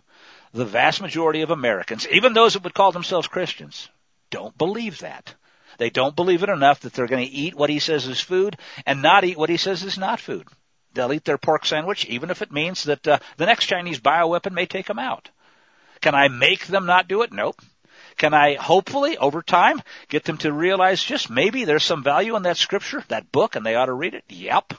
the 0.52 0.66
vast 0.66 1.02
majority 1.02 1.42
of 1.44 1.50
Americans, 1.50 2.06
even 2.10 2.34
those 2.34 2.54
that 2.54 2.64
would 2.66 2.74
call 2.74 2.92
themselves 2.92 3.30
Christians, 3.30 3.88
don't 4.32 4.58
believe 4.58 5.00
that. 5.00 5.34
They 5.78 5.90
don't 5.90 6.16
believe 6.16 6.44
it 6.44 6.50
enough 6.50 6.82
that 6.82 6.92
they're 6.92 7.08
going 7.08 7.26
to 7.26 7.32
eat 7.32 7.56
what 7.56 7.70
he 7.70 7.80
says 7.80 8.06
is 8.06 8.20
food 8.20 8.58
and 8.86 9.02
not 9.02 9.24
eat 9.24 9.38
what 9.38 9.50
he 9.50 9.58
says 9.58 9.82
is 9.82 9.98
not 9.98 10.20
food. 10.20 10.46
They'll 10.94 11.14
eat 11.14 11.24
their 11.24 11.38
pork 11.38 11.66
sandwich 11.66 12.06
even 12.08 12.30
if 12.32 12.42
it 12.42 12.52
means 12.52 12.84
that 12.84 13.08
uh, 13.08 13.20
the 13.38 13.46
next 13.46 13.68
Chinese 13.68 14.02
bioweapon 14.02 14.52
may 14.52 14.66
take 14.66 14.88
them 14.88 15.00
out. 15.00 15.30
Can 16.02 16.16
I 16.16 16.28
make 16.28 16.68
them 16.68 16.86
not 16.86 17.08
do 17.08 17.22
it? 17.22 17.32
Nope. 17.32 17.62
Can 18.18 18.34
I 18.34 18.56
hopefully 18.56 19.18
over 19.18 19.42
time 19.42 19.82
get 20.10 20.24
them 20.24 20.38
to 20.40 20.52
realize 20.52 21.04
just 21.04 21.30
maybe 21.30 21.66
there's 21.66 21.84
some 21.84 22.04
value 22.04 22.36
in 22.36 22.44
that 22.44 22.58
scripture, 22.58 23.04
that 23.10 23.32
book, 23.32 23.56
and 23.56 23.66
they 23.66 23.76
ought 23.76 23.86
to 23.86 23.94
read 23.94 24.16
it? 24.16 24.24
Yep. 24.30 24.74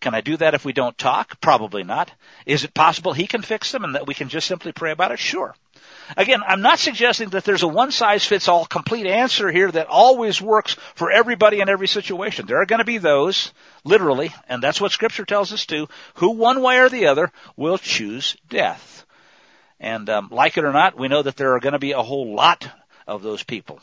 Can 0.00 0.14
I 0.14 0.20
do 0.20 0.36
that 0.36 0.54
if 0.54 0.64
we 0.64 0.72
don't 0.72 0.96
talk? 0.96 1.40
Probably 1.40 1.82
not. 1.82 2.10
Is 2.46 2.64
it 2.64 2.74
possible 2.74 3.12
he 3.12 3.26
can 3.26 3.42
fix 3.42 3.72
them 3.72 3.84
and 3.84 3.94
that 3.94 4.06
we 4.06 4.14
can 4.14 4.28
just 4.28 4.46
simply 4.46 4.72
pray 4.72 4.92
about 4.92 5.12
it? 5.12 5.18
Sure. 5.18 5.54
Again, 6.16 6.40
I'm 6.46 6.62
not 6.62 6.78
suggesting 6.78 7.30
that 7.30 7.44
there's 7.44 7.62
a 7.62 7.68
one 7.68 7.90
size 7.90 8.24
fits 8.24 8.48
all 8.48 8.64
complete 8.64 9.06
answer 9.06 9.50
here 9.50 9.70
that 9.70 9.88
always 9.88 10.40
works 10.40 10.74
for 10.94 11.10
everybody 11.10 11.60
in 11.60 11.68
every 11.68 11.88
situation. 11.88 12.46
There 12.46 12.60
are 12.60 12.66
going 12.66 12.78
to 12.78 12.84
be 12.84 12.98
those, 12.98 13.52
literally, 13.84 14.32
and 14.48 14.62
that's 14.62 14.80
what 14.80 14.92
scripture 14.92 15.24
tells 15.24 15.52
us 15.52 15.66
too, 15.66 15.88
who 16.14 16.30
one 16.30 16.62
way 16.62 16.78
or 16.78 16.88
the 16.88 17.06
other 17.06 17.30
will 17.56 17.76
choose 17.76 18.36
death. 18.48 19.04
And 19.80 20.08
um, 20.10 20.28
like 20.30 20.56
it 20.58 20.64
or 20.64 20.72
not, 20.72 20.98
we 20.98 21.08
know 21.08 21.22
that 21.22 21.36
there 21.36 21.54
are 21.54 21.60
going 21.60 21.72
to 21.72 21.78
be 21.78 21.92
a 21.92 22.02
whole 22.02 22.34
lot 22.34 22.68
of 23.06 23.22
those 23.22 23.42
people. 23.42 23.80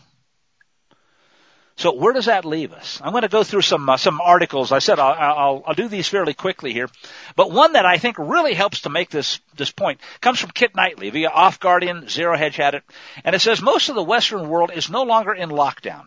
So 1.77 1.93
where 1.93 2.13
does 2.13 2.25
that 2.25 2.45
leave 2.45 2.71
us? 2.71 3.01
I'm 3.03 3.11
going 3.11 3.23
to 3.23 3.27
go 3.27 3.43
through 3.43 3.63
some 3.63 3.89
uh, 3.89 3.97
some 3.97 4.21
articles. 4.21 4.71
I 4.71 4.79
said 4.79 4.97
I'll, 4.97 5.13
I'll, 5.13 5.63
I'll 5.67 5.73
do 5.73 5.89
these 5.89 6.07
fairly 6.07 6.33
quickly 6.33 6.71
here, 6.71 6.89
but 7.35 7.51
one 7.51 7.73
that 7.73 7.85
I 7.85 7.97
think 7.97 8.17
really 8.17 8.53
helps 8.53 8.81
to 8.81 8.89
make 8.89 9.09
this 9.09 9.41
this 9.57 9.71
point 9.71 9.99
comes 10.21 10.39
from 10.39 10.51
Kit 10.51 10.73
Knightley 10.73 11.09
via 11.09 11.29
Off 11.29 11.59
Guardian. 11.59 12.07
Zero 12.07 12.37
Hedge 12.37 12.55
had 12.55 12.75
it, 12.75 12.83
and 13.25 13.35
it 13.35 13.39
says 13.39 13.61
most 13.61 13.89
of 13.89 13.95
the 13.95 14.03
Western 14.03 14.47
world 14.47 14.71
is 14.73 14.89
no 14.89 15.03
longer 15.03 15.33
in 15.33 15.49
lockdown. 15.49 16.05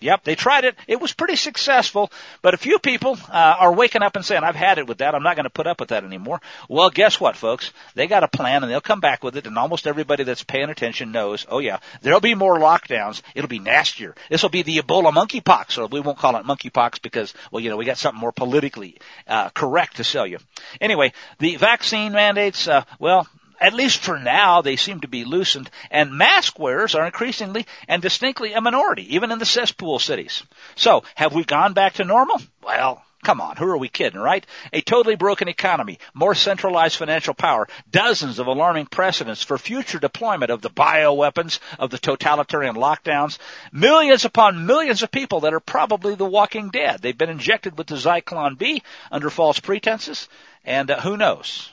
Yep, 0.00 0.24
they 0.24 0.34
tried 0.34 0.64
it. 0.64 0.76
It 0.88 0.98
was 0.98 1.12
pretty 1.12 1.36
successful, 1.36 2.10
but 2.40 2.54
a 2.54 2.56
few 2.56 2.78
people 2.78 3.18
uh, 3.28 3.56
are 3.58 3.74
waking 3.74 4.02
up 4.02 4.16
and 4.16 4.24
saying, 4.24 4.42
"I've 4.42 4.56
had 4.56 4.78
it 4.78 4.86
with 4.86 4.98
that. 4.98 5.14
I'm 5.14 5.22
not 5.22 5.36
going 5.36 5.44
to 5.44 5.50
put 5.50 5.66
up 5.66 5.78
with 5.78 5.90
that 5.90 6.04
anymore." 6.04 6.40
Well, 6.70 6.88
guess 6.88 7.20
what, 7.20 7.36
folks? 7.36 7.70
They 7.94 8.06
got 8.06 8.24
a 8.24 8.28
plan, 8.28 8.62
and 8.62 8.72
they'll 8.72 8.80
come 8.80 9.00
back 9.00 9.22
with 9.22 9.36
it. 9.36 9.46
And 9.46 9.58
almost 9.58 9.86
everybody 9.86 10.24
that's 10.24 10.42
paying 10.42 10.70
attention 10.70 11.12
knows, 11.12 11.46
oh 11.50 11.58
yeah, 11.58 11.80
there'll 12.00 12.20
be 12.20 12.34
more 12.34 12.58
lockdowns. 12.58 13.20
It'll 13.34 13.48
be 13.48 13.58
nastier. 13.58 14.14
This 14.30 14.42
will 14.42 14.48
be 14.48 14.62
the 14.62 14.78
Ebola 14.78 15.12
monkeypox, 15.12 15.76
or 15.76 15.86
we 15.86 16.00
won't 16.00 16.18
call 16.18 16.36
it 16.36 16.46
monkeypox 16.46 17.02
because, 17.02 17.34
well, 17.50 17.62
you 17.62 17.68
know, 17.68 17.76
we 17.76 17.84
got 17.84 17.98
something 17.98 18.20
more 18.20 18.32
politically 18.32 18.98
uh, 19.26 19.50
correct 19.50 19.96
to 19.98 20.04
sell 20.04 20.26
you. 20.26 20.38
Anyway, 20.80 21.12
the 21.40 21.56
vaccine 21.56 22.12
mandates. 22.12 22.66
Uh, 22.66 22.84
well, 22.98 23.28
at 23.60 23.74
least 23.74 24.00
for 24.00 24.18
now, 24.18 24.62
they 24.62 24.76
seem 24.76 25.00
to 25.00 25.08
be 25.08 25.24
loosened, 25.24 25.70
and 25.90 26.12
mask 26.12 26.58
wearers 26.58 26.94
are 26.94 27.06
increasingly 27.06 27.66
and 27.86 28.00
distinctly 28.00 28.54
a 28.54 28.60
minority, 28.60 29.14
even 29.14 29.30
in 29.30 29.38
the 29.38 29.46
cesspool 29.46 29.98
cities. 29.98 30.42
So, 30.76 31.04
have 31.14 31.34
we 31.34 31.44
gone 31.44 31.74
back 31.74 31.94
to 31.94 32.04
normal? 32.04 32.40
Well, 32.62 33.04
Come 33.22 33.42
on, 33.42 33.56
who 33.56 33.66
are 33.66 33.76
we 33.76 33.90
kidding, 33.90 34.18
right? 34.18 34.46
A 34.72 34.80
totally 34.80 35.14
broken 35.14 35.46
economy, 35.46 35.98
more 36.14 36.34
centralized 36.34 36.96
financial 36.96 37.34
power, 37.34 37.68
dozens 37.90 38.38
of 38.38 38.46
alarming 38.46 38.86
precedents 38.86 39.42
for 39.42 39.58
future 39.58 39.98
deployment 39.98 40.50
of 40.50 40.62
the 40.62 40.70
bioweapons, 40.70 41.58
of 41.78 41.90
the 41.90 41.98
totalitarian 41.98 42.76
lockdowns, 42.76 43.36
millions 43.72 44.24
upon 44.24 44.64
millions 44.64 45.02
of 45.02 45.10
people 45.10 45.40
that 45.40 45.52
are 45.52 45.60
probably 45.60 46.14
the 46.14 46.24
walking 46.24 46.70
dead. 46.70 47.02
They've 47.02 47.16
been 47.16 47.28
injected 47.28 47.76
with 47.76 47.88
the 47.88 47.96
Zyklon 47.96 48.56
B 48.56 48.82
under 49.12 49.28
false 49.28 49.60
pretenses, 49.60 50.26
and 50.64 50.90
uh, 50.90 51.00
who 51.02 51.18
knows? 51.18 51.70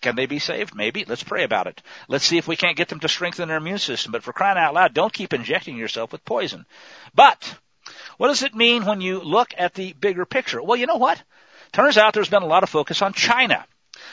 Can 0.00 0.14
they 0.14 0.26
be 0.26 0.38
saved? 0.38 0.74
Maybe. 0.74 1.04
Let's 1.04 1.24
pray 1.24 1.44
about 1.44 1.66
it. 1.66 1.82
Let's 2.08 2.24
see 2.24 2.38
if 2.38 2.46
we 2.46 2.56
can't 2.56 2.76
get 2.76 2.88
them 2.88 3.00
to 3.00 3.08
strengthen 3.08 3.48
their 3.48 3.56
immune 3.56 3.78
system. 3.78 4.12
But 4.12 4.22
for 4.22 4.32
crying 4.32 4.58
out 4.58 4.74
loud, 4.74 4.94
don't 4.94 5.12
keep 5.12 5.32
injecting 5.32 5.76
yourself 5.76 6.12
with 6.12 6.24
poison. 6.24 6.66
But 7.14 7.56
what 8.16 8.28
does 8.28 8.42
it 8.42 8.54
mean 8.54 8.84
when 8.84 9.00
you 9.00 9.20
look 9.20 9.52
at 9.56 9.74
the 9.74 9.92
bigger 9.94 10.24
picture? 10.24 10.62
Well, 10.62 10.78
you 10.78 10.86
know 10.86 10.96
what? 10.96 11.22
Turns 11.72 11.98
out 11.98 12.14
there's 12.14 12.28
been 12.28 12.42
a 12.42 12.46
lot 12.46 12.62
of 12.62 12.70
focus 12.70 13.02
on 13.02 13.12
China. 13.12 13.66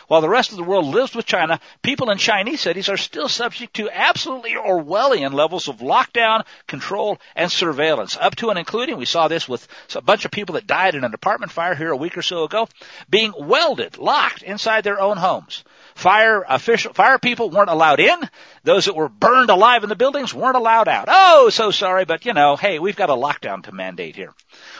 While 0.07 0.21
the 0.21 0.29
rest 0.29 0.51
of 0.51 0.57
the 0.57 0.63
world 0.63 0.85
lives 0.85 1.15
with 1.15 1.25
China, 1.25 1.59
people 1.81 2.09
in 2.09 2.17
Chinese 2.17 2.61
cities 2.61 2.89
are 2.89 2.97
still 2.97 3.29
subject 3.29 3.75
to 3.75 3.89
absolutely 3.89 4.51
Orwellian 4.51 5.33
levels 5.33 5.67
of 5.67 5.77
lockdown, 5.77 6.43
control, 6.67 7.19
and 7.35 7.51
surveillance. 7.51 8.17
Up 8.19 8.35
to 8.37 8.49
and 8.49 8.59
including, 8.59 8.97
we 8.97 9.05
saw 9.05 9.27
this 9.27 9.47
with 9.47 9.67
a 9.95 10.01
bunch 10.01 10.25
of 10.25 10.31
people 10.31 10.53
that 10.53 10.67
died 10.67 10.95
in 10.95 11.03
an 11.03 11.13
apartment 11.13 11.51
fire 11.51 11.75
here 11.75 11.91
a 11.91 11.97
week 11.97 12.17
or 12.17 12.21
so 12.21 12.43
ago, 12.43 12.67
being 13.09 13.33
welded, 13.37 13.97
locked 13.97 14.43
inside 14.43 14.83
their 14.83 14.99
own 14.99 15.17
homes. 15.17 15.63
Fire 15.95 16.43
official, 16.47 16.93
fire 16.93 17.17
people 17.17 17.49
weren't 17.49 17.69
allowed 17.69 18.01
in. 18.01 18.19
Those 18.63 18.85
that 18.85 18.95
were 18.95 19.07
burned 19.07 19.49
alive 19.49 19.83
in 19.83 19.89
the 19.89 19.95
buildings 19.95 20.33
weren't 20.33 20.57
allowed 20.57 20.89
out. 20.89 21.05
Oh, 21.07 21.49
so 21.49 21.71
sorry, 21.71 22.03
but 22.03 22.25
you 22.25 22.33
know, 22.33 22.57
hey, 22.57 22.79
we've 22.79 22.97
got 22.97 23.09
a 23.09 23.13
lockdown 23.13 23.63
to 23.63 23.71
mandate 23.71 24.15
here. 24.17 24.33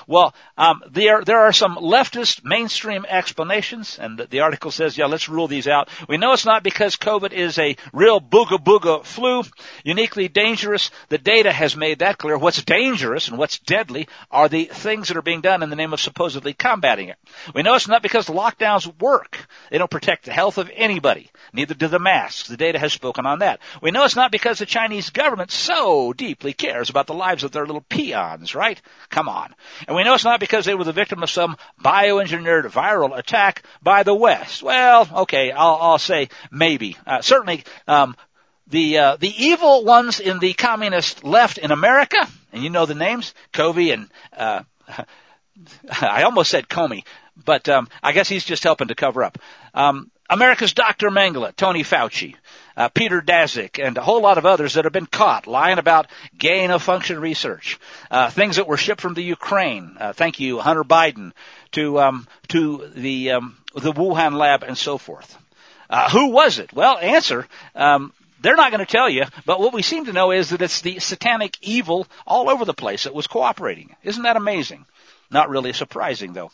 Well, 0.08 0.36
um, 0.58 0.82
there 0.92 1.24
there 1.24 1.42
are 1.42 1.54
some 1.54 1.78
leftist 1.78 2.44
mainstream 2.44 3.06
explanations, 3.08 3.98
and 4.00 4.20
the, 4.20 4.26
the 4.26 4.42
article 4.42 4.72
says, 4.72 4.98
yeah, 4.98 5.06
let's 5.06 5.30
rule 5.30 5.48
these 5.48 5.68
out. 5.68 5.90
We 6.08 6.18
know 6.18 6.34
it's 6.34 6.46
not 6.46 6.64
because 6.64 6.96
COVID 6.96 7.34
is 7.34 7.58
a 7.58 7.76
real 7.92 8.22
booga 8.22 8.64
booga 8.64 9.04
flu, 9.04 9.44
uniquely 9.84 10.28
dangerous. 10.28 10.92
The 11.10 11.18
data 11.18 11.52
has 11.52 11.76
made 11.76 12.00
that 12.00 12.18
clear. 12.18 12.38
What's 12.38 12.64
dangerous 12.64 13.28
and 13.28 13.38
what's 13.38 13.60
deadly 13.60 14.08
are 14.30 14.48
the 14.48 14.66
things 14.66 15.08
that 15.08 15.18
are 15.18 15.24
being 15.24 15.42
done 15.42 15.64
in 15.64 15.70
the 15.70 15.76
name 15.76 15.94
of 15.94 16.00
supposedly 16.00 16.54
combating 16.54 17.10
it. 17.10 17.18
We 17.54 17.64
know 17.64 17.76
it's 17.76 17.88
not 17.88 18.04
because 18.04 18.28
lockdowns 18.28 18.92
work. 19.00 19.48
They 19.72 19.78
don't 19.78 19.92
protect 19.92 20.26
the 20.26 20.34
health 20.34 20.58
of 20.58 20.72
anybody. 20.74 21.32
Neither 21.54 21.74
do 21.74 21.88
the 21.88 22.00
masks. 22.00 22.48
The 22.48 22.58
data 22.58 22.80
has 22.80 22.94
spoken 22.94 23.26
on 23.26 23.40
that. 23.40 23.60
We 23.82 23.92
know 23.92 24.04
it's 24.04 24.16
not 24.16 24.32
because 24.32 24.60
the 24.60 24.66
Chinese 24.66 25.10
government 25.10 25.52
so 25.52 26.14
deeply 26.14 26.54
cares 26.54 26.90
about 26.90 27.08
the 27.08 27.14
lives 27.14 27.44
of 27.44 27.52
their 27.52 27.66
little 27.66 27.82
peons, 27.82 28.54
right? 28.54 28.82
Come 29.10 29.30
on. 29.30 29.54
And 29.96 30.04
we 30.04 30.10
know 30.10 30.16
it's 30.16 30.26
not 30.26 30.42
because 30.42 30.66
they 30.66 30.76
were 30.76 30.84
the 30.84 30.92
victim 30.92 31.24
of 31.24 31.30
some 31.30 31.56
bioengineered 31.82 32.66
viral 32.66 33.18
attack 33.18 33.64
by 33.82 34.04
the 34.04 34.14
West. 34.14 34.62
Well, 34.62 35.08
okay, 35.22 35.54
I'll, 35.54 35.78
I'll 35.80 35.98
say 36.00 36.28
maybe. 36.52 36.98
Uh, 37.08 37.22
certainly, 37.22 37.64
um, 37.88 38.18
the 38.68 38.98
uh, 38.98 39.16
the 39.16 39.34
evil 39.38 39.86
ones 39.86 40.20
in 40.20 40.40
the 40.40 40.52
communist 40.52 41.24
left 41.24 41.60
in 41.60 41.72
America, 41.72 42.18
and 42.52 42.62
you 42.62 42.70
know 42.70 42.86
the 42.86 42.94
names, 42.94 43.34
Covey 43.54 43.92
and 43.92 44.10
uh, 44.36 44.64
I 46.02 46.24
almost 46.24 46.52
said 46.52 46.68
Comey, 46.68 47.06
but 47.46 47.70
um, 47.70 47.88
I 48.04 48.12
guess 48.12 48.28
he's 48.28 48.44
just 48.44 48.64
helping 48.64 48.90
to 48.90 48.96
cover 48.96 49.24
up. 49.24 49.38
Um, 49.74 50.12
America's 50.30 50.74
Dr. 50.74 51.10
Mengele, 51.10 51.56
Tony 51.56 51.84
Fauci, 51.84 52.36
uh, 52.78 52.90
Peter 52.90 53.22
Daszak, 53.22 53.84
and 53.86 53.98
a 53.98 54.02
whole 54.02 54.22
lot 54.22 54.38
of 54.38 54.46
others 54.46 54.74
that 54.74 54.86
have 54.86 54.94
been 54.94 55.06
caught 55.06 55.48
lying 55.48 55.78
about 55.78 56.08
gain 56.38 56.72
of 56.72 56.84
function 56.84 57.20
research, 57.20 57.80
uh, 58.12 58.30
things 58.30 58.58
that 58.58 58.68
were 58.68 58.78
shipped 58.78 59.02
from 59.02 59.14
the 59.14 59.24
Ukraine. 59.24 59.98
Uh, 60.00 60.14
thank 60.14 60.40
you, 60.40 60.60
Hunter 60.60 60.84
Biden, 60.84 61.32
to 61.72 62.00
um, 62.00 62.28
to 62.50 62.92
the 62.96 63.32
um, 63.32 63.58
the 63.74 63.94
Wuhan 63.94 64.38
lab 64.38 64.64
and 64.64 64.78
so 64.78 64.98
forth. 64.98 65.38
Uh, 65.90 66.10
who 66.10 66.32
was 66.32 66.60
it? 66.60 66.74
Well, 66.74 66.98
answer. 66.98 67.48
Um, 67.76 68.12
they're 68.42 68.56
not 68.56 68.72
going 68.72 68.86
to 68.86 68.92
tell 68.92 69.10
you, 69.10 69.24
but 69.46 69.60
what 69.60 69.74
we 69.74 69.82
seem 69.82 70.06
to 70.06 70.14
know 70.14 70.32
is 70.32 70.50
that 70.50 70.62
it's 70.62 70.82
the 70.82 71.00
satanic 71.00 71.58
evil 71.62 72.06
all 72.28 72.50
over 72.50 72.64
the 72.64 72.74
place 72.74 73.06
that 73.06 73.16
was 73.16 73.28
cooperating. 73.28 73.96
Isn't 74.04 74.24
that 74.24 74.36
amazing? 74.36 74.86
Not 75.32 75.50
really 75.50 75.74
surprising 75.74 76.34
though. 76.34 76.52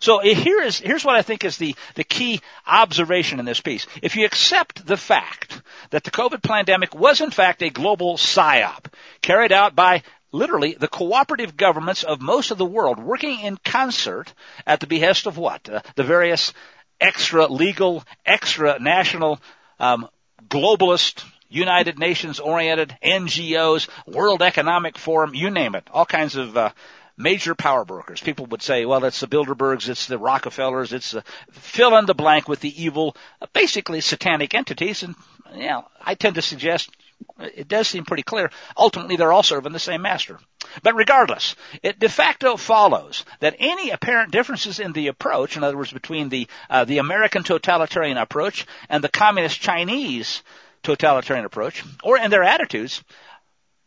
So 0.00 0.20
here 0.20 0.62
is, 0.62 0.78
here's 0.78 1.04
what 1.04 1.16
I 1.16 1.22
think 1.22 1.44
is 1.44 1.56
the, 1.56 1.74
the 1.94 2.04
key 2.04 2.40
observation 2.66 3.38
in 3.40 3.44
this 3.44 3.60
piece. 3.60 3.86
If 4.02 4.16
you 4.16 4.24
accept 4.24 4.86
the 4.86 4.96
fact 4.96 5.60
that 5.90 6.04
the 6.04 6.10
COVID 6.10 6.42
pandemic 6.42 6.94
was 6.94 7.20
in 7.20 7.30
fact 7.30 7.62
a 7.62 7.70
global 7.70 8.16
psyop 8.16 8.86
carried 9.22 9.52
out 9.52 9.74
by 9.74 10.02
literally 10.32 10.76
the 10.78 10.88
cooperative 10.88 11.56
governments 11.56 12.04
of 12.04 12.20
most 12.20 12.50
of 12.50 12.58
the 12.58 12.64
world 12.64 12.98
working 12.98 13.40
in 13.40 13.56
concert 13.64 14.32
at 14.66 14.80
the 14.80 14.86
behest 14.86 15.26
of 15.26 15.38
what? 15.38 15.68
Uh, 15.68 15.80
the 15.94 16.04
various 16.04 16.52
extra 17.00 17.46
legal, 17.46 18.04
extra 18.24 18.78
national, 18.78 19.40
um, 19.78 20.08
globalist, 20.48 21.24
United 21.48 21.98
Nations 21.98 22.40
oriented 22.40 22.96
NGOs, 23.02 23.88
World 24.06 24.42
Economic 24.42 24.98
Forum, 24.98 25.34
you 25.34 25.50
name 25.50 25.74
it, 25.74 25.88
all 25.92 26.06
kinds 26.06 26.36
of 26.36 26.56
uh, 26.56 26.70
major 27.16 27.54
power 27.54 27.84
brokers. 27.84 28.20
People 28.20 28.46
would 28.46 28.62
say, 28.62 28.84
well, 28.84 29.04
it's 29.04 29.20
the 29.20 29.26
Bilderbergs, 29.26 29.88
it's 29.88 30.06
the 30.06 30.18
Rockefellers, 30.18 30.92
it's 30.92 31.12
the 31.12 31.22
fill 31.50 31.96
in 31.96 32.06
the 32.06 32.14
blank 32.14 32.48
with 32.48 32.60
the 32.60 32.82
evil, 32.82 33.16
uh, 33.40 33.46
basically 33.52 34.00
satanic 34.00 34.54
entities. 34.54 35.02
And, 35.02 35.14
you 35.54 35.68
know, 35.68 35.86
I 36.00 36.14
tend 36.14 36.34
to 36.36 36.42
suggest 36.42 36.90
it 37.38 37.68
does 37.68 37.88
seem 37.88 38.04
pretty 38.04 38.22
clear. 38.22 38.50
Ultimately, 38.76 39.16
they're 39.16 39.32
all 39.32 39.42
serving 39.42 39.72
the 39.72 39.78
same 39.78 40.02
master. 40.02 40.38
But 40.82 40.94
regardless, 40.94 41.56
it 41.82 41.98
de 41.98 42.08
facto 42.08 42.56
follows 42.56 43.24
that 43.40 43.56
any 43.58 43.90
apparent 43.90 44.32
differences 44.32 44.80
in 44.80 44.92
the 44.92 45.08
approach, 45.08 45.56
in 45.56 45.64
other 45.64 45.76
words, 45.76 45.92
between 45.92 46.28
the 46.28 46.48
uh, 46.68 46.84
the 46.84 46.98
American 46.98 47.42
totalitarian 47.42 48.18
approach 48.18 48.66
and 48.88 49.02
the 49.02 49.08
communist 49.08 49.60
Chinese 49.60 50.42
totalitarian 50.82 51.46
approach, 51.46 51.82
or 52.02 52.18
in 52.18 52.30
their 52.30 52.42
attitudes, 52.42 53.02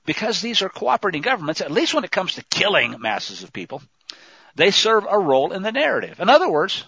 because 0.10 0.42
these 0.42 0.64
are 0.64 0.70
cooperating 0.70 1.22
governments, 1.22 1.62
at 1.62 1.70
least 1.70 1.94
when 1.94 2.04
it 2.04 2.10
comes 2.10 2.34
to 2.34 2.44
killing 2.46 3.00
masses 3.00 3.44
of 3.44 3.54
people, 3.54 3.80
they 4.56 4.72
serve 4.72 5.06
a 5.08 5.20
role 5.20 5.54
in 5.54 5.62
the 5.62 5.72
narrative. 5.72 6.20
In 6.20 6.30
other 6.30 6.50
words, 6.50 6.84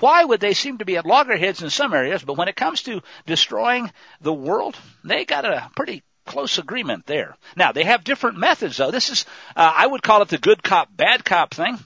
why 0.00 0.24
would 0.24 0.40
they 0.40 0.54
seem 0.54 0.78
to 0.78 0.86
be 0.86 0.96
at 0.96 1.04
loggerheads 1.04 1.62
in 1.62 1.68
some 1.68 1.92
areas, 1.92 2.22
but 2.22 2.38
when 2.38 2.48
it 2.48 2.56
comes 2.56 2.80
to 2.84 3.02
destroying 3.26 3.92
the 4.22 4.32
world, 4.32 4.78
they 5.04 5.26
got 5.26 5.44
a 5.44 5.70
pretty 5.76 6.02
close 6.24 6.56
agreement 6.56 7.04
there. 7.04 7.36
Now, 7.54 7.72
they 7.72 7.84
have 7.84 8.02
different 8.02 8.38
methods 8.38 8.78
though. 8.78 8.90
This 8.90 9.10
is, 9.10 9.26
uh, 9.54 9.72
I 9.76 9.86
would 9.86 10.02
call 10.02 10.22
it 10.22 10.28
the 10.28 10.38
good 10.38 10.62
cop, 10.62 10.88
bad 10.90 11.22
cop 11.22 11.52
thing. 11.52 11.78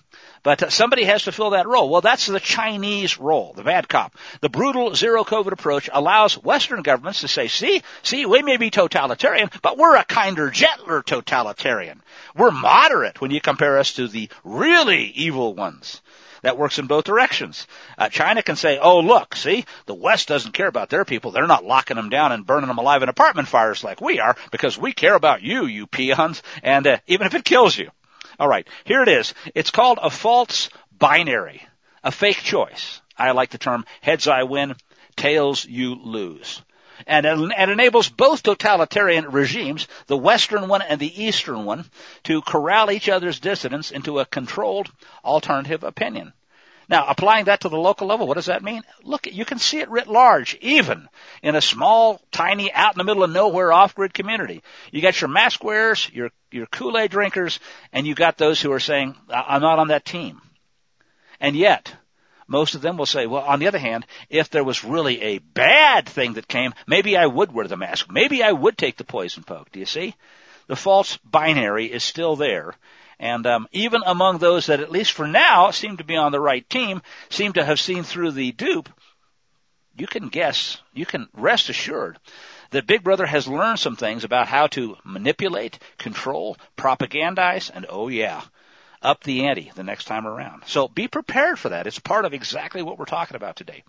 But 0.49 0.63
uh, 0.63 0.71
somebody 0.71 1.05
has 1.05 1.25
to 1.25 1.33
fill 1.33 1.51
that 1.51 1.67
role. 1.67 1.91
Well, 1.91 2.01
that's 2.01 2.25
the 2.25 2.41
Chinese 2.41 3.19
role, 3.19 3.53
the 3.55 3.63
bad 3.63 3.87
cop. 3.87 4.17
The 4.41 4.49
brutal 4.49 4.95
zero 4.95 5.23
COVID 5.23 5.53
approach 5.53 5.91
allows 5.93 6.43
Western 6.43 6.81
governments 6.81 7.21
to 7.21 7.29
say, 7.29 7.49
see, 7.49 7.83
see, 8.03 8.25
we 8.25 8.41
may 8.41 8.57
be 8.57 8.71
totalitarian, 8.71 9.51
but 9.61 9.77
we're 9.77 9.97
a 9.97 10.05
kinder, 10.05 10.49
gentler 10.49 11.03
totalitarian. 11.03 12.03
We're 12.35 12.51
moderate 12.51 13.21
when 13.21 13.31
you 13.31 13.43
compare 13.43 13.77
us 13.77 13.93
to 13.97 14.09
the 14.09 14.31
really 14.43 15.09
evil 15.09 15.53
ones. 15.55 16.01
That 16.41 16.57
works 16.57 16.79
in 16.79 16.87
both 16.87 17.05
directions. 17.05 17.67
Uh, 17.99 18.09
China 18.09 18.43
can 18.43 18.57
say, 18.57 18.79
oh 18.79 19.01
look, 19.01 19.37
see, 19.37 19.67
the 19.85 19.95
West 19.95 20.29
doesn't 20.29 20.53
care 20.53 20.69
about 20.69 20.89
their 20.89 21.05
people. 21.05 21.31
They're 21.31 21.47
not 21.47 21.67
locking 21.67 21.97
them 21.97 22.09
down 22.09 22.33
and 22.33 22.47
burning 22.47 22.69
them 22.69 22.79
alive 22.79 23.03
in 23.03 23.11
apartment 23.11 23.49
fires 23.49 23.85
like 23.85 24.01
we 24.01 24.19
are 24.19 24.35
because 24.51 24.79
we 24.79 24.95
care 24.95 25.15
about 25.15 25.43
you, 25.43 25.67
you 25.67 25.87
peons, 25.87 26.43
and 26.63 26.87
uh, 26.87 26.99
even 27.07 27.27
if 27.27 27.35
it 27.35 27.45
kills 27.45 27.77
you. 27.77 27.91
All 28.39 28.49
right, 28.49 28.67
here 28.85 29.03
it 29.03 29.09
is. 29.09 29.35
It's 29.55 29.71
called 29.71 29.99
a 30.01 30.11
false 30.11 30.71
binary, 30.97 31.63
a 32.05 32.13
fake 32.13 32.37
choice. 32.37 33.01
I 33.17 33.33
like 33.33 33.51
the 33.51 33.59
term 33.59 33.85
heads 34.01 34.29
I 34.29 34.45
win, 34.45 34.77
tails 35.17 35.65
you 35.65 35.97
lose. 35.97 36.63
And 37.07 37.27
it 37.27 37.69
enables 37.69 38.09
both 38.09 38.43
totalitarian 38.43 39.31
regimes, 39.31 39.87
the 40.07 40.17
Western 40.17 40.69
one 40.69 40.83
and 40.83 41.01
the 41.01 41.25
Eastern 41.25 41.65
one, 41.65 41.89
to 42.25 42.43
corral 42.43 42.91
each 42.91 43.09
other's 43.09 43.39
dissidents 43.41 43.91
into 43.91 44.19
a 44.19 44.27
controlled 44.27 44.91
alternative 45.25 45.85
opinion. 45.85 46.33
Now, 46.89 47.07
applying 47.07 47.47
that 47.47 47.61
to 47.61 47.69
the 47.69 47.77
local 47.77 48.07
level, 48.07 48.27
what 48.27 48.35
does 48.35 48.47
that 48.47 48.63
mean? 48.63 48.83
Look, 49.03 49.27
you 49.27 49.45
can 49.45 49.59
see 49.59 49.79
it 49.79 49.91
writ 49.91 50.07
large, 50.07 50.57
even 50.63 51.09
in 51.43 51.55
a 51.55 51.61
small, 51.61 52.21
tiny, 52.33 52.73
out 52.73 52.95
in 52.95 52.99
the 52.99 53.05
middle 53.05 53.23
of 53.23 53.31
nowhere 53.31 53.73
off-grid 53.73 54.15
community. 54.15 54.63
You 54.91 55.03
got 55.03 55.21
your 55.21 55.29
mask 55.29 55.63
wearers, 55.63 56.11
your, 56.13 56.31
your 56.51 56.67
Kool-Aid 56.67 57.11
drinkers, 57.11 57.61
and 57.93 58.07
you 58.07 58.15
got 58.15 58.39
those 58.39 58.61
who 58.61 58.73
are 58.73 58.81
saying, 58.81 59.15
I'm 59.29 59.61
not 59.61 59.79
on 59.79 59.89
that 59.89 60.07
team. 60.07 60.41
And 61.41 61.55
yet, 61.55 61.95
most 62.47 62.75
of 62.75 62.81
them 62.81 62.97
will 62.97 63.07
say, 63.07 63.27
well, 63.27 63.43
on 63.43 63.61
the 63.61 63.69
other 63.69 63.79
hand, 63.79 64.07
if 64.31 64.49
there 64.49 64.65
was 64.65 64.83
really 64.83 65.21
a 65.21 65.39
bad 65.39 66.09
thing 66.09 66.33
that 66.35 66.49
came, 66.49 66.73
maybe 66.87 67.19
I 67.19 67.27
would 67.27 67.53
wear 67.53 67.69
the 67.69 67.77
mask. 67.77 68.11
Maybe 68.11 68.43
I 68.43 68.53
would 68.53 68.79
take 68.79 68.97
the 68.97 69.05
poison 69.05 69.43
poke. 69.45 69.71
Do 69.71 69.79
you 69.79 69.87
see? 69.87 70.15
The 70.69 70.77
false 70.77 71.19
binary 71.19 71.87
is 71.93 72.03
still 72.03 72.37
there. 72.37 72.75
And 73.21 73.47
um, 73.47 73.67
even 73.73 74.03
among 74.07 74.39
those 74.39 74.67
that, 74.67 74.81
at 74.81 74.93
least 74.93 75.13
for 75.13 75.27
now, 75.27 75.71
seem 75.71 75.97
to 75.97 76.05
be 76.05 76.17
on 76.17 76.33
the 76.33 76.41
right 76.41 76.69
team, 76.69 77.03
seem 77.31 77.53
to 77.55 77.65
have 77.65 77.81
seen 77.81 78.05
through 78.05 78.33
the 78.33 78.53
dupe, 78.53 78.89
you 79.97 80.07
can 80.07 80.29
guess, 80.29 80.79
you 80.95 81.05
can 81.05 81.29
rest 81.35 81.69
assured 81.69 82.19
that 82.71 82.87
Big 82.87 83.03
Brother 83.03 83.27
has 83.27 83.49
learned 83.49 83.81
some 83.81 83.97
things 83.97 84.23
about 84.23 84.47
how 84.47 84.69
to 84.69 84.97
manipulate, 85.05 85.79
control, 85.99 86.57
propagandize, 86.77 87.71
and 87.75 87.87
oh 87.89 88.09
yeah, 88.09 88.43
up 89.03 89.23
the 89.23 89.47
ante 89.47 89.71
the 89.75 89.83
next 89.83 90.05
time 90.05 90.27
around. 90.27 90.63
So 90.67 90.89
be 90.89 91.09
prepared 91.09 91.59
for 91.59 91.71
that. 91.71 91.87
It's 91.87 91.99
part 91.99 92.25
of 92.25 92.35
exactly 92.35 92.83
what 92.83 92.99
we're 92.99 93.05
talking 93.05 93.37
about 93.37 93.57
today. 93.57 93.85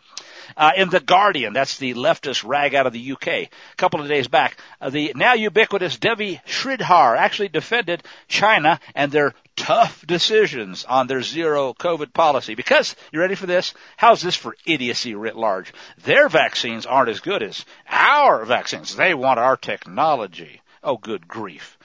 Uh, 0.55 0.71
in 0.75 0.89
The 0.89 0.99
Guardian, 0.99 1.53
that's 1.53 1.77
the 1.77 1.93
leftist 1.93 2.47
rag 2.47 2.75
out 2.75 2.87
of 2.87 2.93
the 2.93 3.11
UK, 3.13 3.27
a 3.27 3.49
couple 3.77 4.01
of 4.01 4.07
days 4.07 4.27
back, 4.27 4.57
uh, 4.81 4.89
the 4.89 5.13
now 5.15 5.33
ubiquitous 5.33 5.97
Devi 5.97 6.41
Sridhar 6.45 7.17
actually 7.17 7.49
defended 7.49 8.03
China 8.27 8.79
and 8.95 9.11
their 9.11 9.33
tough 9.55 10.05
decisions 10.07 10.85
on 10.85 11.07
their 11.07 11.21
zero 11.21 11.73
COVID 11.73 12.13
policy. 12.13 12.55
Because, 12.55 12.95
you 13.11 13.19
ready 13.19 13.35
for 13.35 13.45
this? 13.45 13.73
How's 13.97 14.21
this 14.21 14.35
for 14.35 14.55
idiocy 14.65 15.15
writ 15.15 15.35
large? 15.35 15.73
Their 16.03 16.29
vaccines 16.29 16.85
aren't 16.85 17.09
as 17.09 17.19
good 17.19 17.43
as 17.43 17.65
our 17.89 18.45
vaccines. 18.45 18.95
They 18.95 19.13
want 19.13 19.39
our 19.39 19.57
technology. 19.57 20.61
Oh, 20.83 20.97
good 20.97 21.27
grief. 21.27 21.77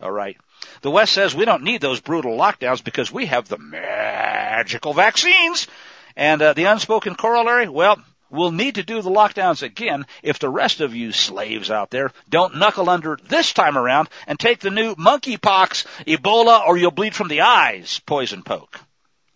All 0.00 0.10
right. 0.10 0.36
The 0.82 0.90
West 0.90 1.12
says 1.12 1.34
we 1.34 1.44
don't 1.44 1.62
need 1.62 1.80
those 1.80 2.00
brutal 2.00 2.36
lockdowns 2.36 2.82
because 2.82 3.12
we 3.12 3.26
have 3.26 3.48
the 3.48 3.58
magical 3.58 4.92
vaccines. 4.92 5.68
And 6.16 6.42
uh, 6.42 6.52
the 6.52 6.64
unspoken 6.64 7.14
corollary, 7.14 7.68
well, 7.68 8.02
we'll 8.30 8.50
need 8.50 8.74
to 8.74 8.82
do 8.82 9.00
the 9.00 9.10
lockdowns 9.10 9.62
again 9.62 10.06
if 10.22 10.40
the 10.40 10.48
rest 10.48 10.80
of 10.80 10.94
you 10.94 11.12
slaves 11.12 11.70
out 11.70 11.90
there 11.90 12.10
don't 12.28 12.56
knuckle 12.56 12.90
under 12.90 13.16
this 13.28 13.52
time 13.52 13.78
around 13.78 14.08
and 14.26 14.38
take 14.38 14.58
the 14.58 14.70
new 14.70 14.96
monkeypox, 14.96 15.86
Ebola, 16.04 16.66
or 16.66 16.76
you'll 16.76 16.90
bleed 16.90 17.14
from 17.14 17.28
the 17.28 17.42
eyes 17.42 18.00
poison 18.00 18.42
poke. 18.42 18.80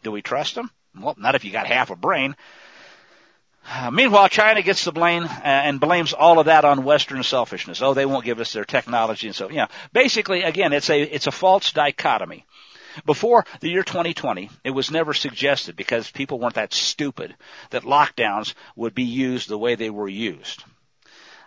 Do 0.03 0.11
we 0.11 0.23
trust 0.23 0.57
them? 0.57 0.71
Well, 0.99 1.15
not 1.17 1.37
if 1.37 1.45
you 1.45 1.53
got 1.53 1.67
half 1.67 1.91
a 1.91 1.97
brain. 1.97 2.35
Uh, 3.69 3.91
meanwhile, 3.91 4.29
China 4.29 4.63
gets 4.63 4.85
the 4.85 4.93
blame 4.93 5.25
uh, 5.25 5.41
and 5.43 5.81
blames 5.81 6.13
all 6.13 6.39
of 6.39 6.47
that 6.47 6.65
on 6.65 6.85
Western 6.85 7.23
selfishness. 7.23 7.83
Oh, 7.83 7.95
they 7.95 8.07
won't 8.07 8.25
give 8.25 8.41
us 8.41 8.53
their 8.53 8.65
technology 8.65 9.27
and 9.27 9.35
so, 9.35 9.51
yeah. 9.51 9.67
Basically, 9.93 10.43
again, 10.43 10.73
it's 10.73 10.89
a, 10.89 11.03
it's 11.03 11.27
a 11.27 11.33
false 11.33 11.73
dichotomy. 11.73 12.45
Before 13.05 13.45
the 13.61 13.69
year 13.69 13.83
2020, 13.83 14.51
it 14.65 14.71
was 14.71 14.91
never 14.91 15.13
suggested 15.13 15.77
because 15.77 16.11
people 16.11 16.39
weren't 16.39 16.55
that 16.55 16.73
stupid 16.73 17.35
that 17.71 17.83
lockdowns 17.83 18.55
would 18.75 18.95
be 18.95 19.05
used 19.05 19.49
the 19.49 19.59
way 19.59 19.75
they 19.75 19.91
were 19.91 20.09
used. 20.09 20.65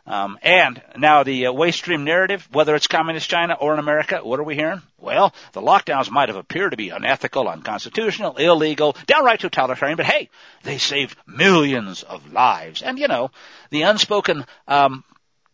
Um, 0.06 0.40
and 0.42 0.82
now 0.98 1.24
the 1.24 1.48
uh, 1.48 1.54
waste 1.54 1.80
stream 1.80 2.04
narrative, 2.04 2.48
whether 2.52 2.76
it's 2.76 2.88
communist 2.88 3.30
China 3.30 3.54
or 3.54 3.74
in 3.74 3.80
America, 3.80 4.20
what 4.24 4.40
are 4.40 4.44
we 4.44 4.56
hearing? 4.56 4.82
Well, 4.98 5.34
the 5.54 5.62
lockdowns 5.62 6.10
might 6.10 6.30
have 6.30 6.38
appeared 6.38 6.72
to 6.72 6.78
be 6.78 6.90
unethical, 6.90 7.48
unconstitutional, 7.48 8.38
illegal, 8.38 8.96
downright 9.06 9.40
totalitarian, 9.40 9.98
but 9.98 10.06
hey, 10.06 10.30
they 10.64 10.78
saved 10.78 11.18
millions 11.28 12.04
of 12.04 12.32
lives. 12.34 12.82
And 12.82 12.98
you 12.98 13.08
know, 13.08 13.32
the 13.70 13.84
unspoken 13.84 14.46
um, 14.68 15.04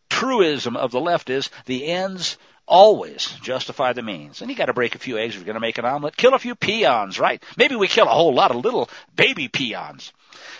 truism 0.10 0.78
of 0.78 0.92
the 0.92 1.02
left 1.02 1.30
is 1.30 1.50
the 1.66 1.88
ends 1.88 2.38
always 2.68 3.28
justify 3.42 3.94
the 3.94 4.02
means. 4.02 4.42
And 4.42 4.50
you 4.50 4.56
got 4.56 4.66
to 4.66 4.74
break 4.74 4.96
a 4.96 5.00
few 5.00 5.18
eggs 5.18 5.36
if 5.36 5.40
you're 5.40 5.46
going 5.46 5.56
to 5.56 5.60
make 5.60 5.78
an 5.78 5.86
omelet. 5.86 6.18
Kill 6.18 6.34
a 6.34 6.40
few 6.40 6.56
peons, 6.56 7.20
right? 7.20 7.42
Maybe 7.58 7.76
we 7.76 7.88
kill 7.88 8.08
a 8.08 8.12
whole 8.12 8.34
lot 8.34 8.52
of 8.52 8.64
little 8.64 8.90
baby 9.16 9.48
peons. 9.48 10.12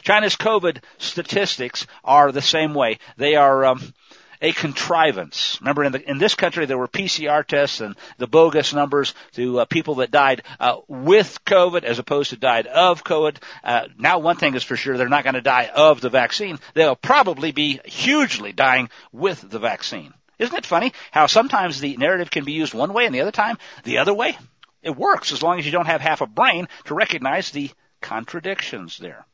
China's 0.04 0.36
COVID 0.36 0.84
statistics 0.98 1.88
are 2.04 2.32
the 2.32 2.42
same 2.42 2.74
way. 2.74 3.00
They 3.18 3.36
are 3.36 3.66
um, 3.66 3.94
a 4.42 4.52
contrivance. 4.54 5.58
Remember, 5.62 5.84
in, 5.84 5.92
the, 5.92 6.10
in 6.10 6.18
this 6.18 6.36
country, 6.36 6.66
there 6.66 6.78
were 6.78 6.88
PCR 6.88 7.46
tests 7.46 7.82
and 7.82 7.96
the 8.18 8.28
bogus 8.28 8.74
numbers 8.74 9.14
to 9.34 9.62
uh, 9.62 9.66
people 9.66 9.96
that 9.96 10.12
died 10.12 10.44
uh, 10.60 10.78
with 10.88 11.40
COVID 11.46 11.84
as 11.84 12.00
opposed 12.00 12.30
to 12.30 12.38
died 12.38 12.68
of 12.68 13.04
COVID. 13.04 13.38
Uh, 13.64 13.88
now, 13.98 14.20
one 14.20 14.38
thing 14.38 14.56
is 14.56 14.64
for 14.64 14.76
sure: 14.76 14.98
they're 14.98 15.10
not 15.10 15.24
going 15.24 15.36
to 15.36 15.42
die 15.42 15.70
of 15.74 16.02
the 16.02 16.10
vaccine. 16.10 16.60
They'll 16.74 16.96
probably 16.96 17.52
be 17.52 17.80
hugely 17.86 18.54
dying 18.54 18.90
with 19.12 19.42
the 19.42 19.60
vaccine. 19.60 20.14
Isn't 20.38 20.56
it 20.56 20.66
funny 20.66 20.94
how 21.12 21.28
sometimes 21.28 21.80
the 21.80 21.98
narrative 21.98 22.32
can 22.32 22.44
be 22.44 22.54
used 22.54 22.74
one 22.74 22.94
way 22.94 23.06
and 23.06 23.16
the 23.16 23.22
other 23.22 23.32
time 23.32 23.58
the 23.84 24.00
other 24.00 24.14
way? 24.14 24.38
It 24.82 24.96
works 24.96 25.32
as 25.32 25.42
long 25.42 25.60
as 25.60 25.66
you 25.66 25.72
don't 25.72 25.88
have 25.88 26.02
half 26.02 26.22
a 26.22 26.28
brain 26.28 26.68
to 26.86 26.94
recognize 26.94 27.52
the 27.52 27.72
contradictions 28.02 28.98
there. 28.98 29.26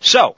So, 0.00 0.36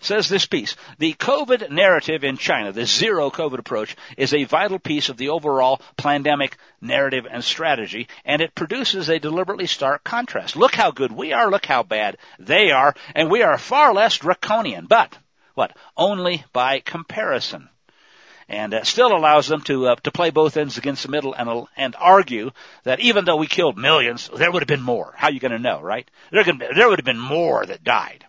says 0.00 0.28
this 0.28 0.46
piece, 0.46 0.76
the 0.98 1.14
COVID 1.14 1.70
narrative 1.70 2.24
in 2.24 2.36
China, 2.36 2.72
the 2.72 2.86
zero 2.86 3.30
COVID 3.30 3.58
approach, 3.58 3.96
is 4.16 4.34
a 4.34 4.44
vital 4.44 4.78
piece 4.78 5.08
of 5.08 5.16
the 5.16 5.28
overall 5.28 5.80
pandemic 5.96 6.56
narrative 6.80 7.26
and 7.30 7.44
strategy, 7.44 8.08
and 8.24 8.42
it 8.42 8.54
produces 8.54 9.08
a 9.08 9.20
deliberately 9.20 9.66
stark 9.66 10.02
contrast. 10.04 10.56
Look 10.56 10.74
how 10.74 10.90
good 10.90 11.12
we 11.12 11.32
are, 11.32 11.50
look 11.50 11.66
how 11.66 11.82
bad 11.82 12.16
they 12.38 12.72
are, 12.72 12.94
and 13.14 13.30
we 13.30 13.42
are 13.42 13.58
far 13.58 13.94
less 13.94 14.18
draconian, 14.18 14.86
but, 14.86 15.16
what? 15.54 15.76
Only 15.96 16.44
by 16.52 16.80
comparison 16.80 17.68
and 18.50 18.74
uh, 18.74 18.82
still 18.82 19.16
allows 19.16 19.46
them 19.46 19.62
to 19.62 19.86
uh, 19.86 19.94
to 20.02 20.10
play 20.10 20.30
both 20.30 20.56
ends 20.56 20.76
against 20.76 21.04
the 21.04 21.08
middle 21.08 21.32
and 21.32 21.66
and 21.76 21.96
argue 21.96 22.50
that 22.82 23.00
even 23.00 23.24
though 23.24 23.36
we 23.36 23.46
killed 23.46 23.78
millions, 23.78 24.28
there 24.34 24.50
would 24.50 24.62
have 24.62 24.68
been 24.68 24.82
more. 24.82 25.14
How 25.16 25.28
are 25.28 25.30
you 25.30 25.40
going 25.40 25.52
to 25.52 25.58
know, 25.58 25.80
right? 25.80 26.10
There, 26.30 26.44
there 26.44 26.88
would 26.88 26.98
have 26.98 27.04
been 27.04 27.18
more 27.18 27.64
that 27.64 27.84
died. 27.84 28.24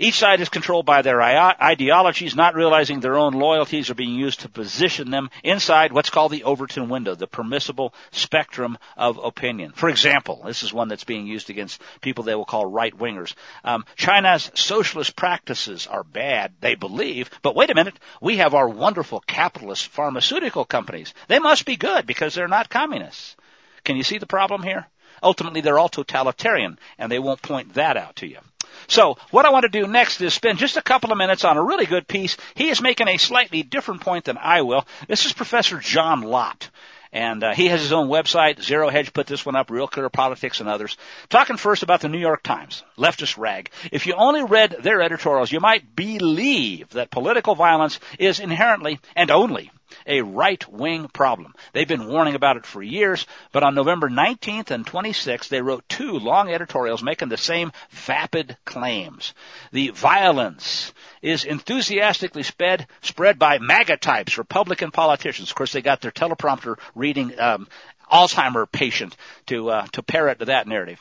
Each 0.00 0.14
side 0.14 0.40
is 0.40 0.48
controlled 0.48 0.86
by 0.86 1.02
their 1.02 1.20
ideologies, 1.20 2.36
not 2.36 2.54
realizing 2.54 3.00
their 3.00 3.16
own 3.16 3.32
loyalties 3.32 3.90
are 3.90 3.96
being 3.96 4.14
used 4.14 4.40
to 4.40 4.48
position 4.48 5.10
them 5.10 5.28
inside 5.42 5.92
what's 5.92 6.08
called 6.08 6.30
the 6.30 6.44
Overton 6.44 6.88
window, 6.88 7.16
the 7.16 7.26
permissible 7.26 7.92
spectrum 8.12 8.78
of 8.96 9.18
opinion. 9.18 9.72
For 9.72 9.88
example, 9.88 10.42
this 10.46 10.62
is 10.62 10.72
one 10.72 10.86
that's 10.86 11.02
being 11.02 11.26
used 11.26 11.50
against 11.50 11.82
people 12.00 12.22
they 12.22 12.36
will 12.36 12.44
call 12.44 12.64
right 12.64 12.96
wingers. 12.96 13.34
Um, 13.64 13.84
China's 13.96 14.52
socialist 14.54 15.16
practices 15.16 15.88
are 15.88 16.04
bad, 16.04 16.52
they 16.60 16.76
believe, 16.76 17.28
but 17.42 17.56
wait 17.56 17.70
a 17.70 17.74
minute, 17.74 17.98
we 18.20 18.36
have 18.36 18.54
our 18.54 18.68
wonderful 18.68 19.18
capitalist 19.26 19.88
pharmaceutical 19.88 20.64
companies. 20.64 21.12
They 21.26 21.40
must 21.40 21.66
be 21.66 21.74
good 21.74 22.06
because 22.06 22.36
they're 22.36 22.46
not 22.46 22.70
communists. 22.70 23.34
Can 23.82 23.96
you 23.96 24.04
see 24.04 24.18
the 24.18 24.26
problem 24.26 24.62
here? 24.62 24.86
Ultimately, 25.24 25.60
they're 25.60 25.80
all 25.80 25.88
totalitarian, 25.88 26.78
and 26.98 27.10
they 27.10 27.18
won't 27.18 27.42
point 27.42 27.74
that 27.74 27.96
out 27.96 28.14
to 28.16 28.28
you. 28.28 28.38
So 28.86 29.16
what 29.30 29.46
I 29.46 29.50
want 29.50 29.64
to 29.64 29.68
do 29.68 29.86
next 29.86 30.20
is 30.20 30.34
spend 30.34 30.58
just 30.58 30.76
a 30.76 30.82
couple 30.82 31.12
of 31.12 31.18
minutes 31.18 31.44
on 31.44 31.56
a 31.56 31.62
really 31.62 31.86
good 31.86 32.08
piece. 32.08 32.36
He 32.54 32.68
is 32.68 32.80
making 32.80 33.08
a 33.08 33.18
slightly 33.18 33.62
different 33.62 34.00
point 34.00 34.24
than 34.24 34.38
I 34.38 34.62
will. 34.62 34.86
This 35.08 35.26
is 35.26 35.32
Professor 35.32 35.78
John 35.78 36.22
Lott. 36.22 36.70
And 37.12 37.42
uh, 37.42 37.54
he 37.54 37.68
has 37.68 37.80
his 37.80 37.92
own 37.92 38.08
website. 38.08 38.62
Zero 38.62 38.90
Hedge 38.90 39.12
put 39.12 39.26
this 39.26 39.46
one 39.46 39.56
up. 39.56 39.70
Real 39.70 39.88
Clear 39.88 40.10
Politics 40.10 40.60
and 40.60 40.68
others. 40.68 40.96
Talking 41.30 41.56
first 41.56 41.82
about 41.82 42.00
the 42.00 42.08
New 42.08 42.18
York 42.18 42.42
Times, 42.42 42.84
leftist 42.98 43.38
rag. 43.38 43.70
If 43.90 44.06
you 44.06 44.14
only 44.14 44.44
read 44.44 44.76
their 44.82 45.00
editorials, 45.00 45.50
you 45.50 45.60
might 45.60 45.96
believe 45.96 46.90
that 46.90 47.10
political 47.10 47.54
violence 47.54 47.98
is 48.18 48.40
inherently 48.40 49.00
and 49.16 49.30
only 49.30 49.70
a 50.06 50.22
right-wing 50.22 51.08
problem. 51.08 51.54
They've 51.72 51.88
been 51.88 52.08
warning 52.08 52.34
about 52.34 52.56
it 52.56 52.66
for 52.66 52.82
years, 52.82 53.26
but 53.52 53.62
on 53.62 53.74
November 53.74 54.08
19th 54.08 54.70
and 54.70 54.86
26th, 54.86 55.48
they 55.48 55.62
wrote 55.62 55.88
two 55.88 56.12
long 56.12 56.50
editorials 56.50 57.02
making 57.02 57.28
the 57.28 57.36
same 57.36 57.72
vapid 57.90 58.56
claims. 58.64 59.34
The 59.72 59.90
violence 59.90 60.92
is 61.22 61.44
enthusiastically 61.44 62.42
spread, 62.42 62.86
spread 63.02 63.38
by 63.38 63.58
MAGA 63.58 63.98
types, 63.98 64.38
Republican 64.38 64.90
politicians. 64.90 65.50
Of 65.50 65.54
course, 65.54 65.72
they 65.72 65.82
got 65.82 66.00
their 66.00 66.12
teleprompter 66.12 66.78
reading 66.94 67.38
um, 67.38 67.68
Alzheimer 68.10 68.70
patient 68.70 69.16
to 69.46 69.70
uh, 69.70 69.86
to 69.92 70.02
parrot 70.02 70.38
that 70.38 70.66
narrative. 70.66 71.00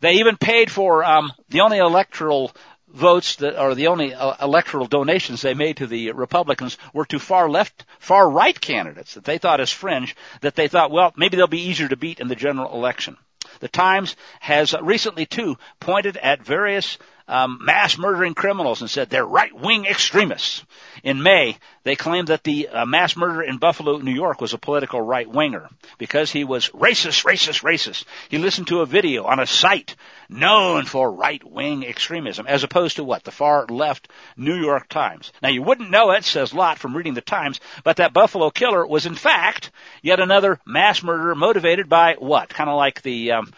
They 0.00 0.14
even 0.14 0.36
paid 0.36 0.70
for 0.70 1.04
um, 1.04 1.32
the 1.48 1.60
only 1.60 1.78
electoral 1.78 2.52
votes 2.92 3.36
that 3.36 3.56
are 3.56 3.74
the 3.74 3.88
only 3.88 4.14
uh, 4.14 4.34
electoral 4.40 4.86
donations 4.86 5.42
they 5.42 5.54
made 5.54 5.78
to 5.78 5.86
the 5.86 6.12
Republicans 6.12 6.78
were 6.92 7.04
to 7.06 7.18
far 7.18 7.48
left, 7.48 7.84
far 7.98 8.28
right 8.28 8.58
candidates 8.58 9.14
that 9.14 9.24
they 9.24 9.38
thought 9.38 9.60
as 9.60 9.70
fringe, 9.70 10.16
that 10.40 10.54
they 10.54 10.68
thought, 10.68 10.90
well, 10.90 11.12
maybe 11.16 11.36
they'll 11.36 11.46
be 11.46 11.68
easier 11.68 11.88
to 11.88 11.96
beat 11.96 12.20
in 12.20 12.28
the 12.28 12.36
general 12.36 12.72
election. 12.72 13.16
The 13.60 13.68
Times 13.68 14.16
has 14.40 14.74
recently 14.80 15.26
too 15.26 15.56
pointed 15.80 16.16
at 16.16 16.44
various 16.44 16.98
um, 17.28 17.58
mass 17.60 17.98
murdering 17.98 18.34
criminals 18.34 18.80
and 18.80 18.90
said 18.90 19.10
they're 19.10 19.24
right 19.24 19.54
wing 19.54 19.84
extremists. 19.84 20.64
In 21.04 21.22
May, 21.22 21.56
they 21.84 21.94
claimed 21.94 22.28
that 22.28 22.42
the 22.42 22.68
uh, 22.68 22.86
mass 22.86 23.16
murder 23.16 23.42
in 23.42 23.58
Buffalo, 23.58 23.98
New 23.98 24.12
York 24.14 24.40
was 24.40 24.54
a 24.54 24.58
political 24.58 25.00
right 25.00 25.28
winger 25.28 25.68
because 25.98 26.32
he 26.32 26.44
was 26.44 26.70
racist, 26.70 27.24
racist, 27.24 27.62
racist. 27.62 28.04
He 28.28 28.38
listened 28.38 28.68
to 28.68 28.80
a 28.80 28.86
video 28.86 29.24
on 29.24 29.38
a 29.38 29.46
site 29.46 29.94
known 30.28 30.84
for 30.84 31.12
right 31.12 31.42
wing 31.44 31.86
extremism 31.86 32.46
as 32.46 32.64
opposed 32.64 32.96
to 32.96 33.04
what? 33.04 33.24
The 33.24 33.30
far 33.30 33.66
left 33.66 34.08
New 34.36 34.56
York 34.56 34.88
Times. 34.88 35.32
Now 35.42 35.50
you 35.50 35.62
wouldn't 35.62 35.90
know 35.90 36.10
it, 36.10 36.24
says 36.24 36.52
Lott 36.52 36.78
from 36.78 36.96
reading 36.96 37.14
the 37.14 37.20
Times, 37.20 37.60
but 37.84 37.96
that 37.98 38.12
Buffalo 38.12 38.50
killer 38.50 38.86
was 38.86 39.06
in 39.06 39.14
fact 39.14 39.70
yet 40.02 40.20
another 40.20 40.60
mass 40.66 41.02
murderer 41.02 41.34
motivated 41.34 41.88
by 41.88 42.16
what? 42.18 42.48
Kind 42.48 42.70
of 42.70 42.76
like 42.76 43.02
the, 43.02 43.32
um, 43.32 43.52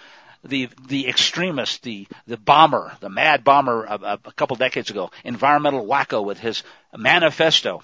the 0.44 0.68
the 0.88 1.08
extremist, 1.08 1.82
the 1.82 2.06
the 2.26 2.36
bomber, 2.36 2.92
the 3.00 3.08
mad 3.08 3.44
bomber 3.44 3.84
a, 3.84 3.94
a, 3.94 4.18
a 4.24 4.32
couple 4.32 4.56
decades 4.56 4.90
ago, 4.90 5.10
environmental 5.24 5.86
wacko 5.86 6.24
with 6.24 6.38
his 6.38 6.62
manifesto. 6.96 7.82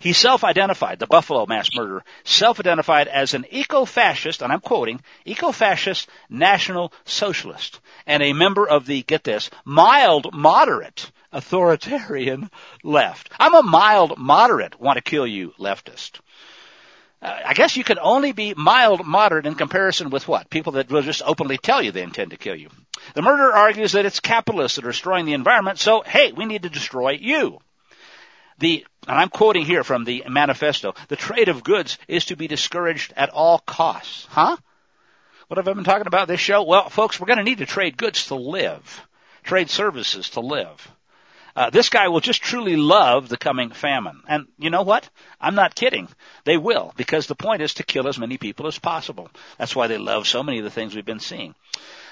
He 0.00 0.12
self-identified, 0.12 0.98
the 0.98 1.06
Buffalo 1.06 1.46
mass 1.46 1.70
murderer, 1.74 2.04
self-identified 2.24 3.08
as 3.08 3.32
an 3.32 3.46
eco-fascist, 3.50 4.42
and 4.42 4.52
I'm 4.52 4.60
quoting, 4.60 5.00
eco-fascist 5.24 6.08
national 6.28 6.92
socialist, 7.04 7.80
and 8.06 8.22
a 8.22 8.34
member 8.34 8.68
of 8.68 8.86
the, 8.86 9.02
get 9.02 9.24
this, 9.24 9.50
mild 9.64 10.34
moderate 10.34 11.10
authoritarian 11.32 12.50
left. 12.82 13.30
I'm 13.38 13.54
a 13.54 13.62
mild 13.62 14.18
moderate 14.18 14.78
want 14.80 14.96
to 14.96 15.02
kill 15.02 15.26
you 15.26 15.52
leftist. 15.58 16.20
I 17.24 17.54
guess 17.54 17.76
you 17.76 17.84
can 17.84 17.98
only 17.98 18.32
be 18.32 18.52
mild 18.54 19.06
moderate 19.06 19.46
in 19.46 19.54
comparison 19.54 20.10
with 20.10 20.28
what? 20.28 20.50
People 20.50 20.72
that 20.72 20.90
will 20.90 21.00
just 21.00 21.22
openly 21.24 21.56
tell 21.56 21.80
you 21.80 21.90
they 21.90 22.02
intend 22.02 22.32
to 22.32 22.36
kill 22.36 22.54
you. 22.54 22.68
The 23.14 23.22
murderer 23.22 23.54
argues 23.54 23.92
that 23.92 24.04
it's 24.04 24.20
capitalists 24.20 24.76
that 24.76 24.84
are 24.84 24.90
destroying 24.90 25.24
the 25.24 25.32
environment, 25.32 25.78
so 25.78 26.02
hey, 26.02 26.32
we 26.32 26.44
need 26.44 26.64
to 26.64 26.68
destroy 26.68 27.12
you. 27.12 27.60
The, 28.58 28.86
and 29.08 29.18
I'm 29.18 29.30
quoting 29.30 29.64
here 29.64 29.84
from 29.84 30.04
the 30.04 30.24
manifesto, 30.28 30.94
the 31.08 31.16
trade 31.16 31.48
of 31.48 31.64
goods 31.64 31.98
is 32.08 32.26
to 32.26 32.36
be 32.36 32.46
discouraged 32.46 33.14
at 33.16 33.30
all 33.30 33.58
costs. 33.58 34.26
Huh? 34.30 34.56
What 35.48 35.56
have 35.56 35.66
I 35.66 35.72
been 35.72 35.84
talking 35.84 36.06
about 36.06 36.28
this 36.28 36.40
show? 36.40 36.62
Well, 36.62 36.90
folks, 36.90 37.18
we're 37.18 37.26
going 37.26 37.38
to 37.38 37.44
need 37.44 37.58
to 37.58 37.66
trade 37.66 37.96
goods 37.96 38.26
to 38.26 38.34
live. 38.34 39.06
Trade 39.42 39.70
services 39.70 40.30
to 40.30 40.40
live. 40.40 40.90
Uh, 41.56 41.70
this 41.70 41.88
guy 41.88 42.08
will 42.08 42.20
just 42.20 42.42
truly 42.42 42.76
love 42.76 43.28
the 43.28 43.36
coming 43.36 43.70
famine. 43.70 44.22
And 44.28 44.46
you 44.58 44.70
know 44.70 44.82
what? 44.82 45.08
I'm 45.40 45.54
not 45.54 45.74
kidding. 45.74 46.08
They 46.44 46.56
will, 46.56 46.92
because 46.96 47.26
the 47.26 47.36
point 47.36 47.62
is 47.62 47.74
to 47.74 47.84
kill 47.84 48.08
as 48.08 48.18
many 48.18 48.38
people 48.38 48.66
as 48.66 48.78
possible. 48.78 49.30
That's 49.58 49.76
why 49.76 49.86
they 49.86 49.98
love 49.98 50.26
so 50.26 50.42
many 50.42 50.58
of 50.58 50.64
the 50.64 50.70
things 50.70 50.94
we've 50.94 51.04
been 51.04 51.20
seeing. 51.20 51.54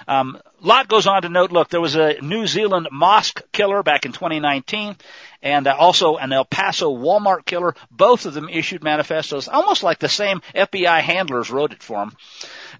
Um, 0.08 0.40
Lott 0.60 0.88
goes 0.88 1.06
on 1.06 1.22
to 1.22 1.28
note, 1.28 1.52
look, 1.52 1.68
there 1.68 1.80
was 1.80 1.96
a 1.96 2.20
New 2.20 2.46
Zealand 2.46 2.88
mosque 2.90 3.42
killer 3.52 3.82
back 3.82 4.04
in 4.04 4.12
2019, 4.12 4.96
and 5.42 5.66
uh, 5.66 5.76
also 5.76 6.16
an 6.16 6.32
El 6.32 6.44
Paso 6.44 6.94
Walmart 6.96 7.44
killer. 7.44 7.74
Both 7.90 8.26
of 8.26 8.34
them 8.34 8.48
issued 8.48 8.82
manifestos, 8.82 9.48
almost 9.48 9.82
like 9.82 9.98
the 9.98 10.08
same 10.08 10.40
FBI 10.54 11.00
handlers 11.00 11.50
wrote 11.50 11.72
it 11.72 11.82
for 11.82 11.98
them. 11.98 12.16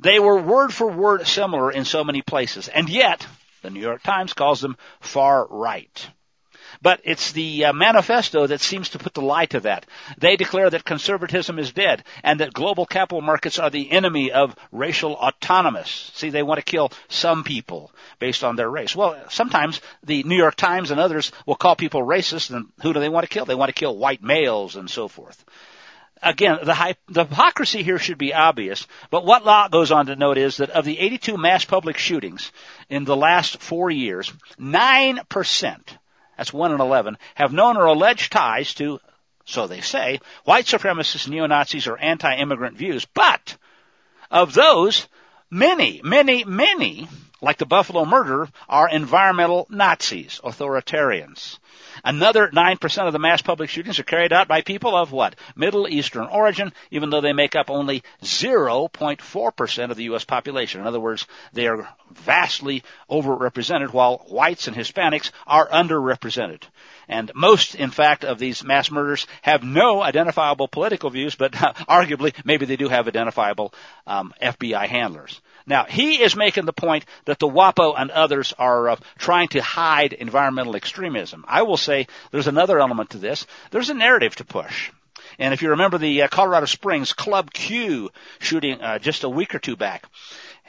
They 0.00 0.18
were 0.18 0.40
word 0.40 0.72
for 0.72 0.90
word 0.90 1.26
similar 1.26 1.70
in 1.70 1.84
so 1.84 2.04
many 2.04 2.22
places, 2.22 2.68
and 2.68 2.88
yet 2.88 3.26
the 3.62 3.70
New 3.70 3.80
York 3.80 4.02
Times 4.02 4.32
calls 4.32 4.60
them 4.60 4.76
far 5.00 5.46
right. 5.48 6.08
But 6.82 7.00
it's 7.04 7.30
the 7.32 7.66
uh, 7.66 7.72
manifesto 7.72 8.48
that 8.48 8.60
seems 8.60 8.90
to 8.90 8.98
put 8.98 9.14
the 9.14 9.22
lie 9.22 9.46
to 9.46 9.60
that. 9.60 9.86
They 10.18 10.36
declare 10.36 10.68
that 10.68 10.84
conservatism 10.84 11.58
is 11.58 11.72
dead 11.72 12.02
and 12.24 12.40
that 12.40 12.52
global 12.52 12.86
capital 12.86 13.22
markets 13.22 13.60
are 13.60 13.70
the 13.70 13.90
enemy 13.92 14.32
of 14.32 14.56
racial 14.72 15.14
autonomous. 15.14 16.10
See, 16.14 16.30
they 16.30 16.42
want 16.42 16.58
to 16.58 16.64
kill 16.64 16.90
some 17.08 17.44
people 17.44 17.92
based 18.18 18.42
on 18.42 18.56
their 18.56 18.68
race. 18.68 18.96
Well, 18.96 19.16
sometimes 19.30 19.80
the 20.02 20.24
New 20.24 20.36
York 20.36 20.56
Times 20.56 20.90
and 20.90 20.98
others 20.98 21.30
will 21.46 21.54
call 21.54 21.76
people 21.76 22.02
racist 22.02 22.50
and 22.50 22.66
who 22.82 22.92
do 22.92 23.00
they 23.00 23.08
want 23.08 23.24
to 23.24 23.30
kill? 23.30 23.44
They 23.44 23.54
want 23.54 23.68
to 23.68 23.78
kill 23.78 23.96
white 23.96 24.22
males 24.22 24.74
and 24.74 24.90
so 24.90 25.06
forth 25.06 25.44
again, 26.22 26.58
the, 26.62 26.96
hypocrisy 27.08 27.82
here 27.82 27.98
should 27.98 28.18
be 28.18 28.32
obvious, 28.32 28.86
but 29.10 29.24
what 29.24 29.44
Lott 29.44 29.70
goes 29.70 29.90
on 29.90 30.06
to 30.06 30.16
note 30.16 30.38
is 30.38 30.58
that 30.58 30.70
of 30.70 30.84
the 30.84 30.98
82 30.98 31.36
mass 31.36 31.64
public 31.64 31.98
shootings 31.98 32.52
in 32.88 33.04
the 33.04 33.16
last 33.16 33.60
four 33.60 33.90
years, 33.90 34.32
9%, 34.58 35.80
that's 36.36 36.52
1 36.52 36.72
in 36.72 36.80
11, 36.80 37.18
have 37.34 37.52
known 37.52 37.76
or 37.76 37.86
alleged 37.86 38.32
ties 38.32 38.74
to, 38.74 39.00
so 39.44 39.66
they 39.66 39.80
say, 39.80 40.20
white 40.44 40.64
supremacists, 40.64 41.28
neo-Nazis, 41.28 41.86
or 41.86 41.98
anti-immigrant 41.98 42.76
views. 42.76 43.04
But, 43.04 43.56
of 44.30 44.54
those, 44.54 45.08
many, 45.50 46.00
many, 46.02 46.44
many, 46.44 47.08
like 47.40 47.58
the 47.58 47.66
Buffalo 47.66 48.04
murder, 48.04 48.48
are 48.68 48.88
environmental 48.88 49.66
Nazis, 49.68 50.40
authoritarians. 50.42 51.58
Another 52.04 52.48
9% 52.48 53.06
of 53.06 53.12
the 53.12 53.18
mass 53.18 53.42
public 53.42 53.70
shootings 53.70 53.98
are 53.98 54.04
carried 54.04 54.32
out 54.32 54.48
by 54.48 54.62
people 54.62 54.96
of 54.96 55.12
what? 55.12 55.36
Middle 55.54 55.88
Eastern 55.88 56.26
origin, 56.26 56.72
even 56.90 57.10
though 57.10 57.20
they 57.20 57.32
make 57.32 57.54
up 57.54 57.70
only 57.70 58.02
0.4% 58.22 59.90
of 59.90 59.96
the 59.96 60.04
U.S. 60.04 60.24
population. 60.24 60.80
In 60.80 60.86
other 60.86 61.00
words, 61.00 61.26
they 61.52 61.66
are 61.66 61.88
vastly 62.10 62.82
overrepresented 63.10 63.92
while 63.92 64.18
whites 64.28 64.68
and 64.68 64.76
Hispanics 64.76 65.30
are 65.46 65.68
underrepresented. 65.68 66.62
And 67.08 67.30
most, 67.34 67.74
in 67.74 67.90
fact, 67.90 68.24
of 68.24 68.38
these 68.38 68.64
mass 68.64 68.90
murders 68.90 69.26
have 69.42 69.62
no 69.62 70.02
identifiable 70.02 70.68
political 70.68 71.10
views, 71.10 71.34
but 71.34 71.60
uh, 71.60 71.72
arguably, 71.88 72.34
maybe 72.44 72.64
they 72.64 72.76
do 72.76 72.88
have 72.88 73.08
identifiable 73.08 73.74
um, 74.06 74.32
FBI 74.40 74.86
handlers. 74.86 75.40
Now, 75.66 75.84
he 75.84 76.22
is 76.22 76.34
making 76.34 76.64
the 76.64 76.72
point 76.72 77.04
that 77.24 77.38
the 77.38 77.48
WAPO 77.48 77.94
and 77.96 78.10
others 78.10 78.52
are 78.58 78.90
uh, 78.90 78.96
trying 79.18 79.48
to 79.48 79.62
hide 79.62 80.12
environmental 80.12 80.76
extremism. 80.76 81.44
I 81.46 81.61
will 81.62 81.76
say 81.76 82.06
there's 82.30 82.48
another 82.48 82.78
element 82.78 83.10
to 83.10 83.18
this. 83.18 83.46
There's 83.70 83.90
a 83.90 83.94
narrative 83.94 84.36
to 84.36 84.44
push. 84.44 84.90
And 85.38 85.54
if 85.54 85.62
you 85.62 85.70
remember 85.70 85.98
the 85.98 86.22
uh, 86.22 86.28
Colorado 86.28 86.66
Springs 86.66 87.12
Club 87.12 87.52
Q 87.52 88.10
shooting 88.38 88.80
uh, 88.80 88.98
just 88.98 89.24
a 89.24 89.28
week 89.28 89.54
or 89.54 89.58
two 89.58 89.76
back, 89.76 90.04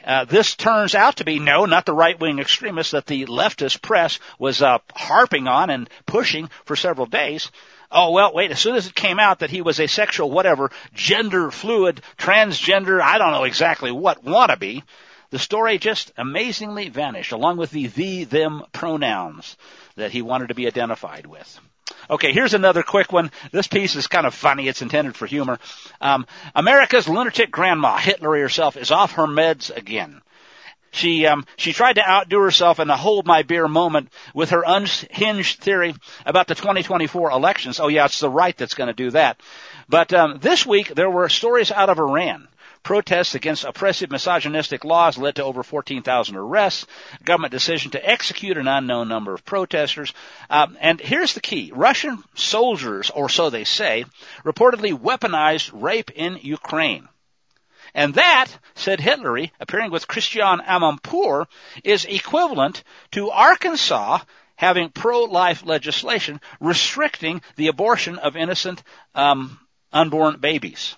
uh, 0.04 0.24
this 0.24 0.54
turns 0.54 0.94
out 0.94 1.16
to 1.16 1.24
be 1.24 1.38
no, 1.38 1.64
not 1.64 1.86
the 1.86 1.94
right-wing 1.94 2.38
extremists 2.38 2.92
that 2.92 3.06
the 3.06 3.26
leftist 3.26 3.80
press 3.80 4.18
was 4.38 4.60
uh, 4.60 4.78
harping 4.94 5.48
on 5.48 5.70
and 5.70 5.88
pushing 6.06 6.50
for 6.64 6.76
several 6.76 7.06
days. 7.06 7.50
Oh 7.90 8.10
well, 8.10 8.32
wait. 8.34 8.50
As 8.50 8.58
soon 8.58 8.76
as 8.76 8.86
it 8.86 8.94
came 8.94 9.18
out 9.18 9.38
that 9.38 9.50
he 9.50 9.62
was 9.62 9.80
asexual, 9.80 10.30
whatever, 10.30 10.70
gender 10.94 11.50
fluid, 11.50 12.02
transgender, 12.18 13.00
I 13.00 13.18
don't 13.18 13.32
know 13.32 13.44
exactly 13.44 13.92
what 13.92 14.24
wannabe, 14.24 14.82
the 15.30 15.38
story 15.38 15.78
just 15.78 16.12
amazingly 16.16 16.88
vanished, 16.88 17.32
along 17.32 17.56
with 17.56 17.70
the 17.70 17.86
the 17.86 18.24
them 18.24 18.62
pronouns 18.72 19.56
that 19.96 20.12
he 20.12 20.22
wanted 20.22 20.48
to 20.48 20.54
be 20.54 20.66
identified 20.66 21.26
with. 21.26 21.60
Okay, 22.10 22.32
here's 22.32 22.54
another 22.54 22.82
quick 22.82 23.12
one. 23.12 23.30
This 23.52 23.66
piece 23.66 23.96
is 23.96 24.06
kind 24.06 24.26
of 24.26 24.34
funny. 24.34 24.68
It's 24.68 24.82
intended 24.82 25.16
for 25.16 25.26
humor. 25.26 25.58
Um, 26.00 26.26
America's 26.54 27.08
lunatic 27.08 27.50
grandma, 27.50 27.96
Hitler 27.96 28.38
herself, 28.38 28.76
is 28.76 28.90
off 28.90 29.12
her 29.12 29.26
meds 29.26 29.74
again. 29.74 30.20
She 30.94 31.26
um, 31.26 31.44
she 31.56 31.72
tried 31.72 31.94
to 31.94 32.08
outdo 32.08 32.38
herself 32.38 32.78
in 32.78 32.86
the 32.86 32.96
hold 32.96 33.26
my 33.26 33.42
beer 33.42 33.66
moment 33.66 34.12
with 34.32 34.50
her 34.50 34.62
unhinged 34.64 35.58
theory 35.58 35.94
about 36.24 36.46
the 36.46 36.54
2024 36.54 37.32
elections. 37.32 37.80
Oh 37.80 37.88
yeah, 37.88 38.04
it's 38.04 38.20
the 38.20 38.30
right 38.30 38.56
that's 38.56 38.74
going 38.74 38.86
to 38.86 38.94
do 38.94 39.10
that. 39.10 39.40
But 39.88 40.12
um, 40.12 40.38
this 40.40 40.64
week 40.64 40.94
there 40.94 41.10
were 41.10 41.28
stories 41.28 41.72
out 41.72 41.90
of 41.90 41.98
Iran. 41.98 42.46
Protests 42.84 43.34
against 43.34 43.64
oppressive 43.64 44.10
misogynistic 44.10 44.84
laws 44.84 45.16
led 45.18 45.36
to 45.36 45.44
over 45.44 45.62
14,000 45.62 46.36
arrests. 46.36 46.86
Government 47.24 47.50
decision 47.50 47.90
to 47.92 48.08
execute 48.08 48.58
an 48.58 48.68
unknown 48.68 49.08
number 49.08 49.32
of 49.32 49.44
protesters. 49.44 50.12
Um, 50.50 50.76
and 50.80 51.00
here's 51.00 51.32
the 51.32 51.40
key: 51.40 51.72
Russian 51.74 52.22
soldiers, 52.34 53.08
or 53.08 53.30
so 53.30 53.48
they 53.48 53.64
say, 53.64 54.04
reportedly 54.44 54.92
weaponized 54.92 55.70
rape 55.72 56.10
in 56.10 56.38
Ukraine. 56.42 57.08
And 57.94 58.14
that, 58.14 58.48
said 58.74 58.98
Hitlery, 58.98 59.50
appearing 59.60 59.90
with 59.90 60.06
Christiane 60.06 60.60
Amanpour, 60.60 61.46
is 61.84 62.04
equivalent 62.04 62.84
to 63.12 63.30
Arkansas 63.30 64.18
having 64.56 64.90
pro-life 64.90 65.64
legislation 65.64 66.40
restricting 66.60 67.40
the 67.56 67.68
abortion 67.68 68.18
of 68.18 68.36
innocent 68.36 68.82
um, 69.14 69.58
unborn 69.92 70.38
babies. 70.38 70.96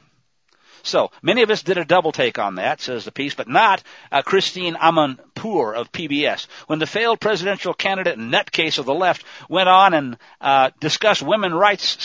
So 0.87 1.11
many 1.21 1.43
of 1.43 1.51
us 1.51 1.65
did 1.65 1.79
a 1.79 1.85
double 1.85 2.13
take 2.13 2.39
on 2.39 2.55
that, 2.55 2.81
says 2.81 3.05
the 3.05 3.11
piece, 3.11 3.35
but 3.35 3.49
not 3.49 3.83
uh, 4.13 4.23
Christine 4.23 4.77
Amanpour 4.77 5.75
of 5.75 5.91
PBS. 5.91 6.47
When 6.69 6.79
the 6.79 6.87
failed 6.87 7.19
presidential 7.19 7.75
candidate 7.75 8.21
nutcase 8.21 8.79
of 8.79 8.87
the 8.87 8.95
left 8.95 9.25
went 9.49 9.69
on 9.69 9.95
and 9.95 10.17
uh, 10.41 10.71
discussed 10.79 11.23
women's 11.23 11.55
rights 11.55 11.97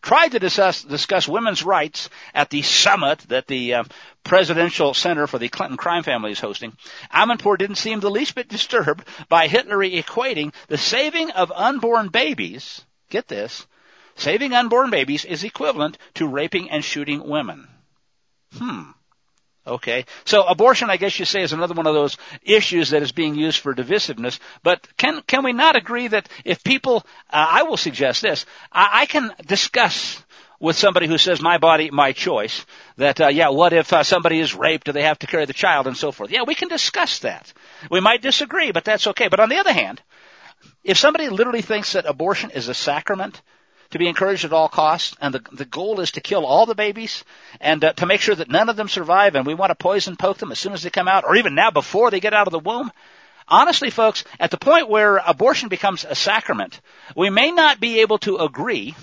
tried 0.00 0.28
to 0.30 0.38
discuss, 0.38 0.82
discuss 0.82 1.28
women's 1.28 1.62
rights 1.62 2.08
at 2.32 2.48
the 2.48 2.62
summit 2.62 3.18
that 3.28 3.46
the 3.46 3.74
uh, 3.74 3.84
Presidential 4.24 4.94
Center 4.94 5.26
for 5.26 5.38
the 5.38 5.50
Clinton 5.50 5.76
crime 5.76 6.02
family 6.02 6.32
is 6.32 6.40
hosting, 6.40 6.74
Amanpour 7.12 7.58
didn't 7.58 7.76
seem 7.76 8.00
the 8.00 8.10
least 8.10 8.34
bit 8.34 8.48
disturbed 8.48 9.06
by 9.28 9.48
Hitlery 9.48 10.02
equating 10.02 10.54
the 10.68 10.78
saving 10.78 11.30
of 11.32 11.52
unborn 11.52 12.08
babies, 12.08 12.86
get 13.10 13.28
this, 13.28 13.66
saving 14.16 14.54
unborn 14.54 14.88
babies 14.88 15.26
is 15.26 15.44
equivalent 15.44 15.98
to 16.14 16.26
raping 16.26 16.70
and 16.70 16.82
shooting 16.82 17.28
women. 17.28 17.68
Hmm. 18.56 18.90
Okay. 19.66 20.06
So 20.24 20.42
abortion, 20.42 20.90
I 20.90 20.96
guess 20.96 21.18
you 21.18 21.24
say, 21.24 21.42
is 21.42 21.52
another 21.52 21.74
one 21.74 21.86
of 21.86 21.94
those 21.94 22.16
issues 22.42 22.90
that 22.90 23.02
is 23.02 23.12
being 23.12 23.36
used 23.36 23.60
for 23.60 23.74
divisiveness. 23.74 24.40
But 24.62 24.86
can, 24.96 25.22
can 25.22 25.44
we 25.44 25.52
not 25.52 25.76
agree 25.76 26.08
that 26.08 26.28
if 26.44 26.64
people, 26.64 27.04
uh, 27.30 27.46
I 27.48 27.62
will 27.62 27.76
suggest 27.76 28.22
this, 28.22 28.44
I, 28.72 29.02
I 29.02 29.06
can 29.06 29.32
discuss 29.46 30.22
with 30.58 30.76
somebody 30.76 31.06
who 31.06 31.18
says 31.18 31.40
my 31.40 31.58
body, 31.58 31.90
my 31.90 32.12
choice, 32.12 32.66
that, 32.96 33.20
uh, 33.20 33.28
yeah, 33.28 33.48
what 33.48 33.72
if 33.72 33.92
uh, 33.92 34.02
somebody 34.02 34.40
is 34.40 34.54
raped? 34.54 34.86
Do 34.86 34.92
they 34.92 35.02
have 35.02 35.18
to 35.20 35.26
carry 35.26 35.44
the 35.44 35.52
child 35.52 35.86
and 35.86 35.96
so 35.96 36.10
forth? 36.10 36.30
Yeah, 36.30 36.42
we 36.44 36.54
can 36.54 36.68
discuss 36.68 37.20
that. 37.20 37.52
We 37.90 38.00
might 38.00 38.22
disagree, 38.22 38.72
but 38.72 38.84
that's 38.84 39.06
okay. 39.08 39.28
But 39.28 39.40
on 39.40 39.48
the 39.48 39.58
other 39.58 39.72
hand, 39.72 40.00
if 40.84 40.98
somebody 40.98 41.28
literally 41.28 41.62
thinks 41.62 41.92
that 41.92 42.06
abortion 42.06 42.50
is 42.50 42.68
a 42.68 42.74
sacrament, 42.74 43.42
to 43.92 43.98
be 43.98 44.08
encouraged 44.08 44.44
at 44.44 44.52
all 44.52 44.68
costs, 44.68 45.16
and 45.20 45.34
the, 45.34 45.42
the 45.52 45.64
goal 45.64 46.00
is 46.00 46.12
to 46.12 46.20
kill 46.20 46.44
all 46.44 46.66
the 46.66 46.74
babies 46.74 47.24
and 47.60 47.84
uh, 47.84 47.92
to 47.94 48.06
make 48.06 48.20
sure 48.20 48.34
that 48.34 48.50
none 48.50 48.68
of 48.68 48.76
them 48.76 48.88
survive, 48.88 49.34
and 49.34 49.46
we 49.46 49.54
want 49.54 49.70
to 49.70 49.74
poison 49.74 50.16
poke 50.16 50.38
them 50.38 50.50
as 50.50 50.58
soon 50.58 50.72
as 50.72 50.82
they 50.82 50.90
come 50.90 51.08
out, 51.08 51.24
or 51.24 51.36
even 51.36 51.54
now 51.54 51.70
before 51.70 52.10
they 52.10 52.20
get 52.20 52.34
out 52.34 52.46
of 52.46 52.52
the 52.52 52.58
womb. 52.58 52.90
Honestly, 53.48 53.90
folks, 53.90 54.24
at 54.40 54.50
the 54.50 54.56
point 54.56 54.88
where 54.88 55.18
abortion 55.18 55.68
becomes 55.68 56.04
a 56.04 56.14
sacrament, 56.14 56.80
we 57.16 57.28
may 57.28 57.50
not 57.50 57.80
be 57.80 58.00
able 58.00 58.18
to 58.18 58.38
agree 58.38 58.94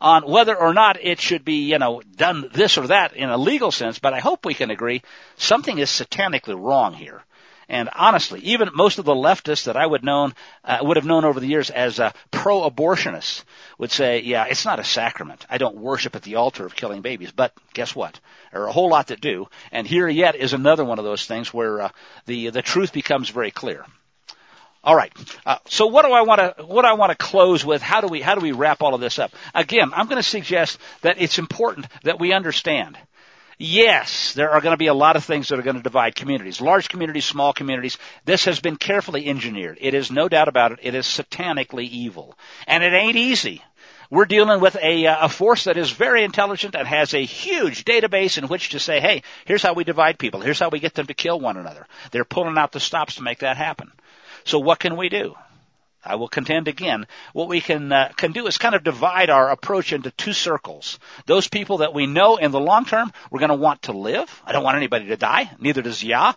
on 0.00 0.22
whether 0.26 0.56
or 0.56 0.72
not 0.72 1.02
it 1.02 1.20
should 1.20 1.44
be, 1.44 1.70
you 1.70 1.78
know, 1.78 2.00
done 2.16 2.48
this 2.52 2.78
or 2.78 2.86
that 2.86 3.14
in 3.14 3.28
a 3.28 3.36
legal 3.36 3.70
sense, 3.70 3.98
but 3.98 4.14
I 4.14 4.20
hope 4.20 4.46
we 4.46 4.54
can 4.54 4.70
agree 4.70 5.02
something 5.36 5.78
is 5.78 5.90
satanically 5.90 6.58
wrong 6.58 6.94
here. 6.94 7.22
And 7.70 7.88
honestly, 7.94 8.40
even 8.40 8.70
most 8.74 8.98
of 8.98 9.04
the 9.04 9.14
leftists 9.14 9.66
that 9.66 9.76
I 9.76 9.86
would 9.86 10.02
known 10.02 10.34
uh, 10.64 10.78
would 10.82 10.96
have 10.96 11.06
known 11.06 11.24
over 11.24 11.38
the 11.38 11.46
years 11.46 11.70
as 11.70 12.00
uh, 12.00 12.10
pro-abortionists 12.32 13.44
would 13.78 13.92
say, 13.92 14.22
"Yeah, 14.22 14.46
it's 14.50 14.64
not 14.64 14.80
a 14.80 14.84
sacrament. 14.84 15.46
I 15.48 15.58
don't 15.58 15.76
worship 15.76 16.16
at 16.16 16.22
the 16.22 16.34
altar 16.34 16.66
of 16.66 16.74
killing 16.74 17.00
babies." 17.00 17.30
But 17.30 17.54
guess 17.72 17.94
what? 17.94 18.18
There 18.50 18.62
are 18.62 18.66
a 18.66 18.72
whole 18.72 18.90
lot 18.90 19.06
that 19.06 19.20
do. 19.20 19.48
And 19.70 19.86
here 19.86 20.08
yet 20.08 20.34
is 20.34 20.52
another 20.52 20.84
one 20.84 20.98
of 20.98 21.04
those 21.04 21.26
things 21.26 21.54
where 21.54 21.80
uh, 21.82 21.90
the 22.26 22.50
the 22.50 22.60
truth 22.60 22.92
becomes 22.92 23.30
very 23.30 23.52
clear. 23.52 23.86
All 24.82 24.96
right. 24.96 25.12
Uh, 25.46 25.58
so 25.68 25.86
what 25.86 26.04
do 26.04 26.12
I 26.12 26.22
want 26.22 26.40
to 26.40 26.64
what 26.64 26.82
do 26.82 26.88
I 26.88 26.94
want 26.94 27.10
to 27.10 27.16
close 27.16 27.64
with? 27.64 27.82
How 27.82 28.00
do 28.00 28.08
we 28.08 28.20
how 28.20 28.34
do 28.34 28.40
we 28.40 28.50
wrap 28.50 28.82
all 28.82 28.94
of 28.94 29.00
this 29.00 29.20
up? 29.20 29.30
Again, 29.54 29.92
I'm 29.94 30.06
going 30.06 30.20
to 30.20 30.28
suggest 30.28 30.78
that 31.02 31.20
it's 31.20 31.38
important 31.38 31.86
that 32.02 32.18
we 32.18 32.32
understand 32.32 32.98
Yes, 33.62 34.32
there 34.32 34.52
are 34.52 34.62
going 34.62 34.72
to 34.72 34.78
be 34.78 34.86
a 34.86 34.94
lot 34.94 35.16
of 35.16 35.24
things 35.26 35.48
that 35.48 35.58
are 35.58 35.62
going 35.62 35.76
to 35.76 35.82
divide 35.82 36.14
communities. 36.14 36.62
Large 36.62 36.88
communities, 36.88 37.26
small 37.26 37.52
communities. 37.52 37.98
This 38.24 38.46
has 38.46 38.58
been 38.58 38.76
carefully 38.76 39.26
engineered. 39.26 39.76
It 39.82 39.92
is 39.92 40.10
no 40.10 40.30
doubt 40.30 40.48
about 40.48 40.72
it. 40.72 40.78
It 40.82 40.94
is 40.94 41.04
satanically 41.04 41.86
evil. 41.86 42.38
And 42.66 42.82
it 42.82 42.94
ain't 42.94 43.18
easy. 43.18 43.62
We're 44.08 44.24
dealing 44.24 44.62
with 44.62 44.78
a, 44.80 45.06
uh, 45.06 45.26
a 45.26 45.28
force 45.28 45.64
that 45.64 45.76
is 45.76 45.90
very 45.90 46.24
intelligent 46.24 46.74
and 46.74 46.88
has 46.88 47.12
a 47.12 47.22
huge 47.22 47.84
database 47.84 48.38
in 48.38 48.48
which 48.48 48.70
to 48.70 48.78
say, 48.78 48.98
hey, 48.98 49.24
here's 49.44 49.62
how 49.62 49.74
we 49.74 49.84
divide 49.84 50.18
people. 50.18 50.40
Here's 50.40 50.58
how 50.58 50.70
we 50.70 50.80
get 50.80 50.94
them 50.94 51.08
to 51.08 51.14
kill 51.14 51.38
one 51.38 51.58
another. 51.58 51.86
They're 52.12 52.24
pulling 52.24 52.56
out 52.56 52.72
the 52.72 52.80
stops 52.80 53.16
to 53.16 53.22
make 53.22 53.40
that 53.40 53.58
happen. 53.58 53.92
So 54.44 54.58
what 54.58 54.78
can 54.78 54.96
we 54.96 55.10
do? 55.10 55.34
I 56.04 56.16
will 56.16 56.28
contend 56.28 56.68
again. 56.68 57.06
What 57.32 57.48
we 57.48 57.60
can 57.60 57.92
uh, 57.92 58.12
can 58.16 58.32
do 58.32 58.46
is 58.46 58.58
kind 58.58 58.74
of 58.74 58.82
divide 58.82 59.30
our 59.30 59.50
approach 59.50 59.92
into 59.92 60.10
two 60.10 60.32
circles. 60.32 60.98
Those 61.26 61.48
people 61.48 61.78
that 61.78 61.94
we 61.94 62.06
know 62.06 62.36
in 62.36 62.52
the 62.52 62.60
long 62.60 62.84
term 62.84 63.12
we're 63.30 63.40
going 63.40 63.50
to 63.50 63.56
want 63.56 63.82
to 63.82 63.92
live. 63.92 64.42
I 64.46 64.52
don't 64.52 64.64
want 64.64 64.76
anybody 64.76 65.06
to 65.06 65.16
die. 65.16 65.50
Neither 65.58 65.82
does 65.82 66.02
Yah. 66.02 66.32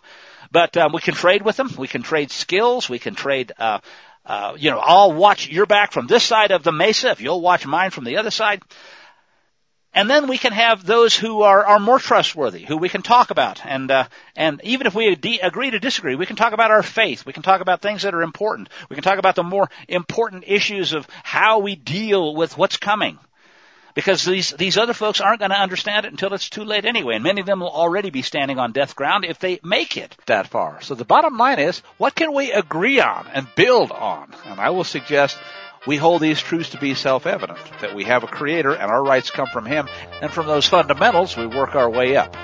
But 0.50 0.76
um, 0.76 0.92
we 0.92 1.00
can 1.00 1.14
trade 1.14 1.42
with 1.42 1.56
them. 1.56 1.70
We 1.76 1.88
can 1.88 2.02
trade 2.02 2.30
skills. 2.30 2.88
We 2.88 2.98
can 2.98 3.14
trade 3.14 3.52
uh, 3.58 3.80
uh, 4.26 4.54
you 4.58 4.70
know, 4.70 4.78
I'll 4.78 5.12
watch 5.12 5.48
your 5.48 5.66
back 5.66 5.92
from 5.92 6.06
this 6.06 6.24
side 6.24 6.50
of 6.50 6.62
the 6.62 6.72
mesa 6.72 7.10
if 7.10 7.20
you'll 7.20 7.42
watch 7.42 7.66
mine 7.66 7.90
from 7.90 8.04
the 8.04 8.16
other 8.16 8.30
side. 8.30 8.62
And 9.94 10.10
then 10.10 10.26
we 10.26 10.38
can 10.38 10.52
have 10.52 10.84
those 10.84 11.16
who 11.16 11.42
are, 11.42 11.64
are 11.64 11.78
more 11.78 12.00
trustworthy, 12.00 12.64
who 12.64 12.76
we 12.76 12.88
can 12.88 13.02
talk 13.02 13.30
about. 13.30 13.64
And, 13.64 13.88
uh, 13.90 14.08
and 14.34 14.60
even 14.64 14.88
if 14.88 14.94
we 14.94 15.14
de- 15.14 15.38
agree 15.38 15.70
to 15.70 15.78
disagree, 15.78 16.16
we 16.16 16.26
can 16.26 16.34
talk 16.34 16.52
about 16.52 16.72
our 16.72 16.82
faith. 16.82 17.24
We 17.24 17.32
can 17.32 17.44
talk 17.44 17.60
about 17.60 17.80
things 17.80 18.02
that 18.02 18.12
are 18.12 18.22
important. 18.22 18.70
We 18.90 18.96
can 18.96 19.04
talk 19.04 19.18
about 19.18 19.36
the 19.36 19.44
more 19.44 19.70
important 19.88 20.44
issues 20.48 20.94
of 20.94 21.06
how 21.22 21.60
we 21.60 21.76
deal 21.76 22.34
with 22.34 22.58
what's 22.58 22.76
coming. 22.76 23.20
Because 23.94 24.24
these, 24.24 24.50
these 24.50 24.76
other 24.76 24.94
folks 24.94 25.20
aren't 25.20 25.38
going 25.38 25.52
to 25.52 25.56
understand 25.56 26.04
it 26.04 26.10
until 26.10 26.34
it's 26.34 26.50
too 26.50 26.64
late 26.64 26.84
anyway. 26.84 27.14
And 27.14 27.22
many 27.22 27.40
of 27.40 27.46
them 27.46 27.60
will 27.60 27.70
already 27.70 28.10
be 28.10 28.22
standing 28.22 28.58
on 28.58 28.72
death 28.72 28.96
ground 28.96 29.24
if 29.24 29.38
they 29.38 29.60
make 29.62 29.96
it 29.96 30.16
that 30.26 30.48
far. 30.48 30.82
So 30.82 30.96
the 30.96 31.04
bottom 31.04 31.38
line 31.38 31.60
is, 31.60 31.78
what 31.98 32.16
can 32.16 32.34
we 32.34 32.50
agree 32.50 32.98
on 32.98 33.28
and 33.32 33.46
build 33.54 33.92
on? 33.92 34.34
And 34.46 34.58
I 34.58 34.70
will 34.70 34.82
suggest 34.82 35.38
we 35.86 35.96
hold 35.96 36.22
these 36.22 36.40
truths 36.40 36.70
to 36.70 36.78
be 36.78 36.94
self-evident, 36.94 37.58
that 37.80 37.94
we 37.94 38.04
have 38.04 38.24
a 38.24 38.28
creator 38.28 38.72
and 38.72 38.90
our 38.90 39.02
rights 39.02 39.30
come 39.30 39.46
from 39.52 39.66
him, 39.66 39.88
and 40.20 40.32
from 40.32 40.46
those 40.46 40.66
fundamentals 40.66 41.36
we 41.36 41.46
work 41.46 41.74
our 41.74 41.90
way 41.90 42.16
up. 42.16 42.34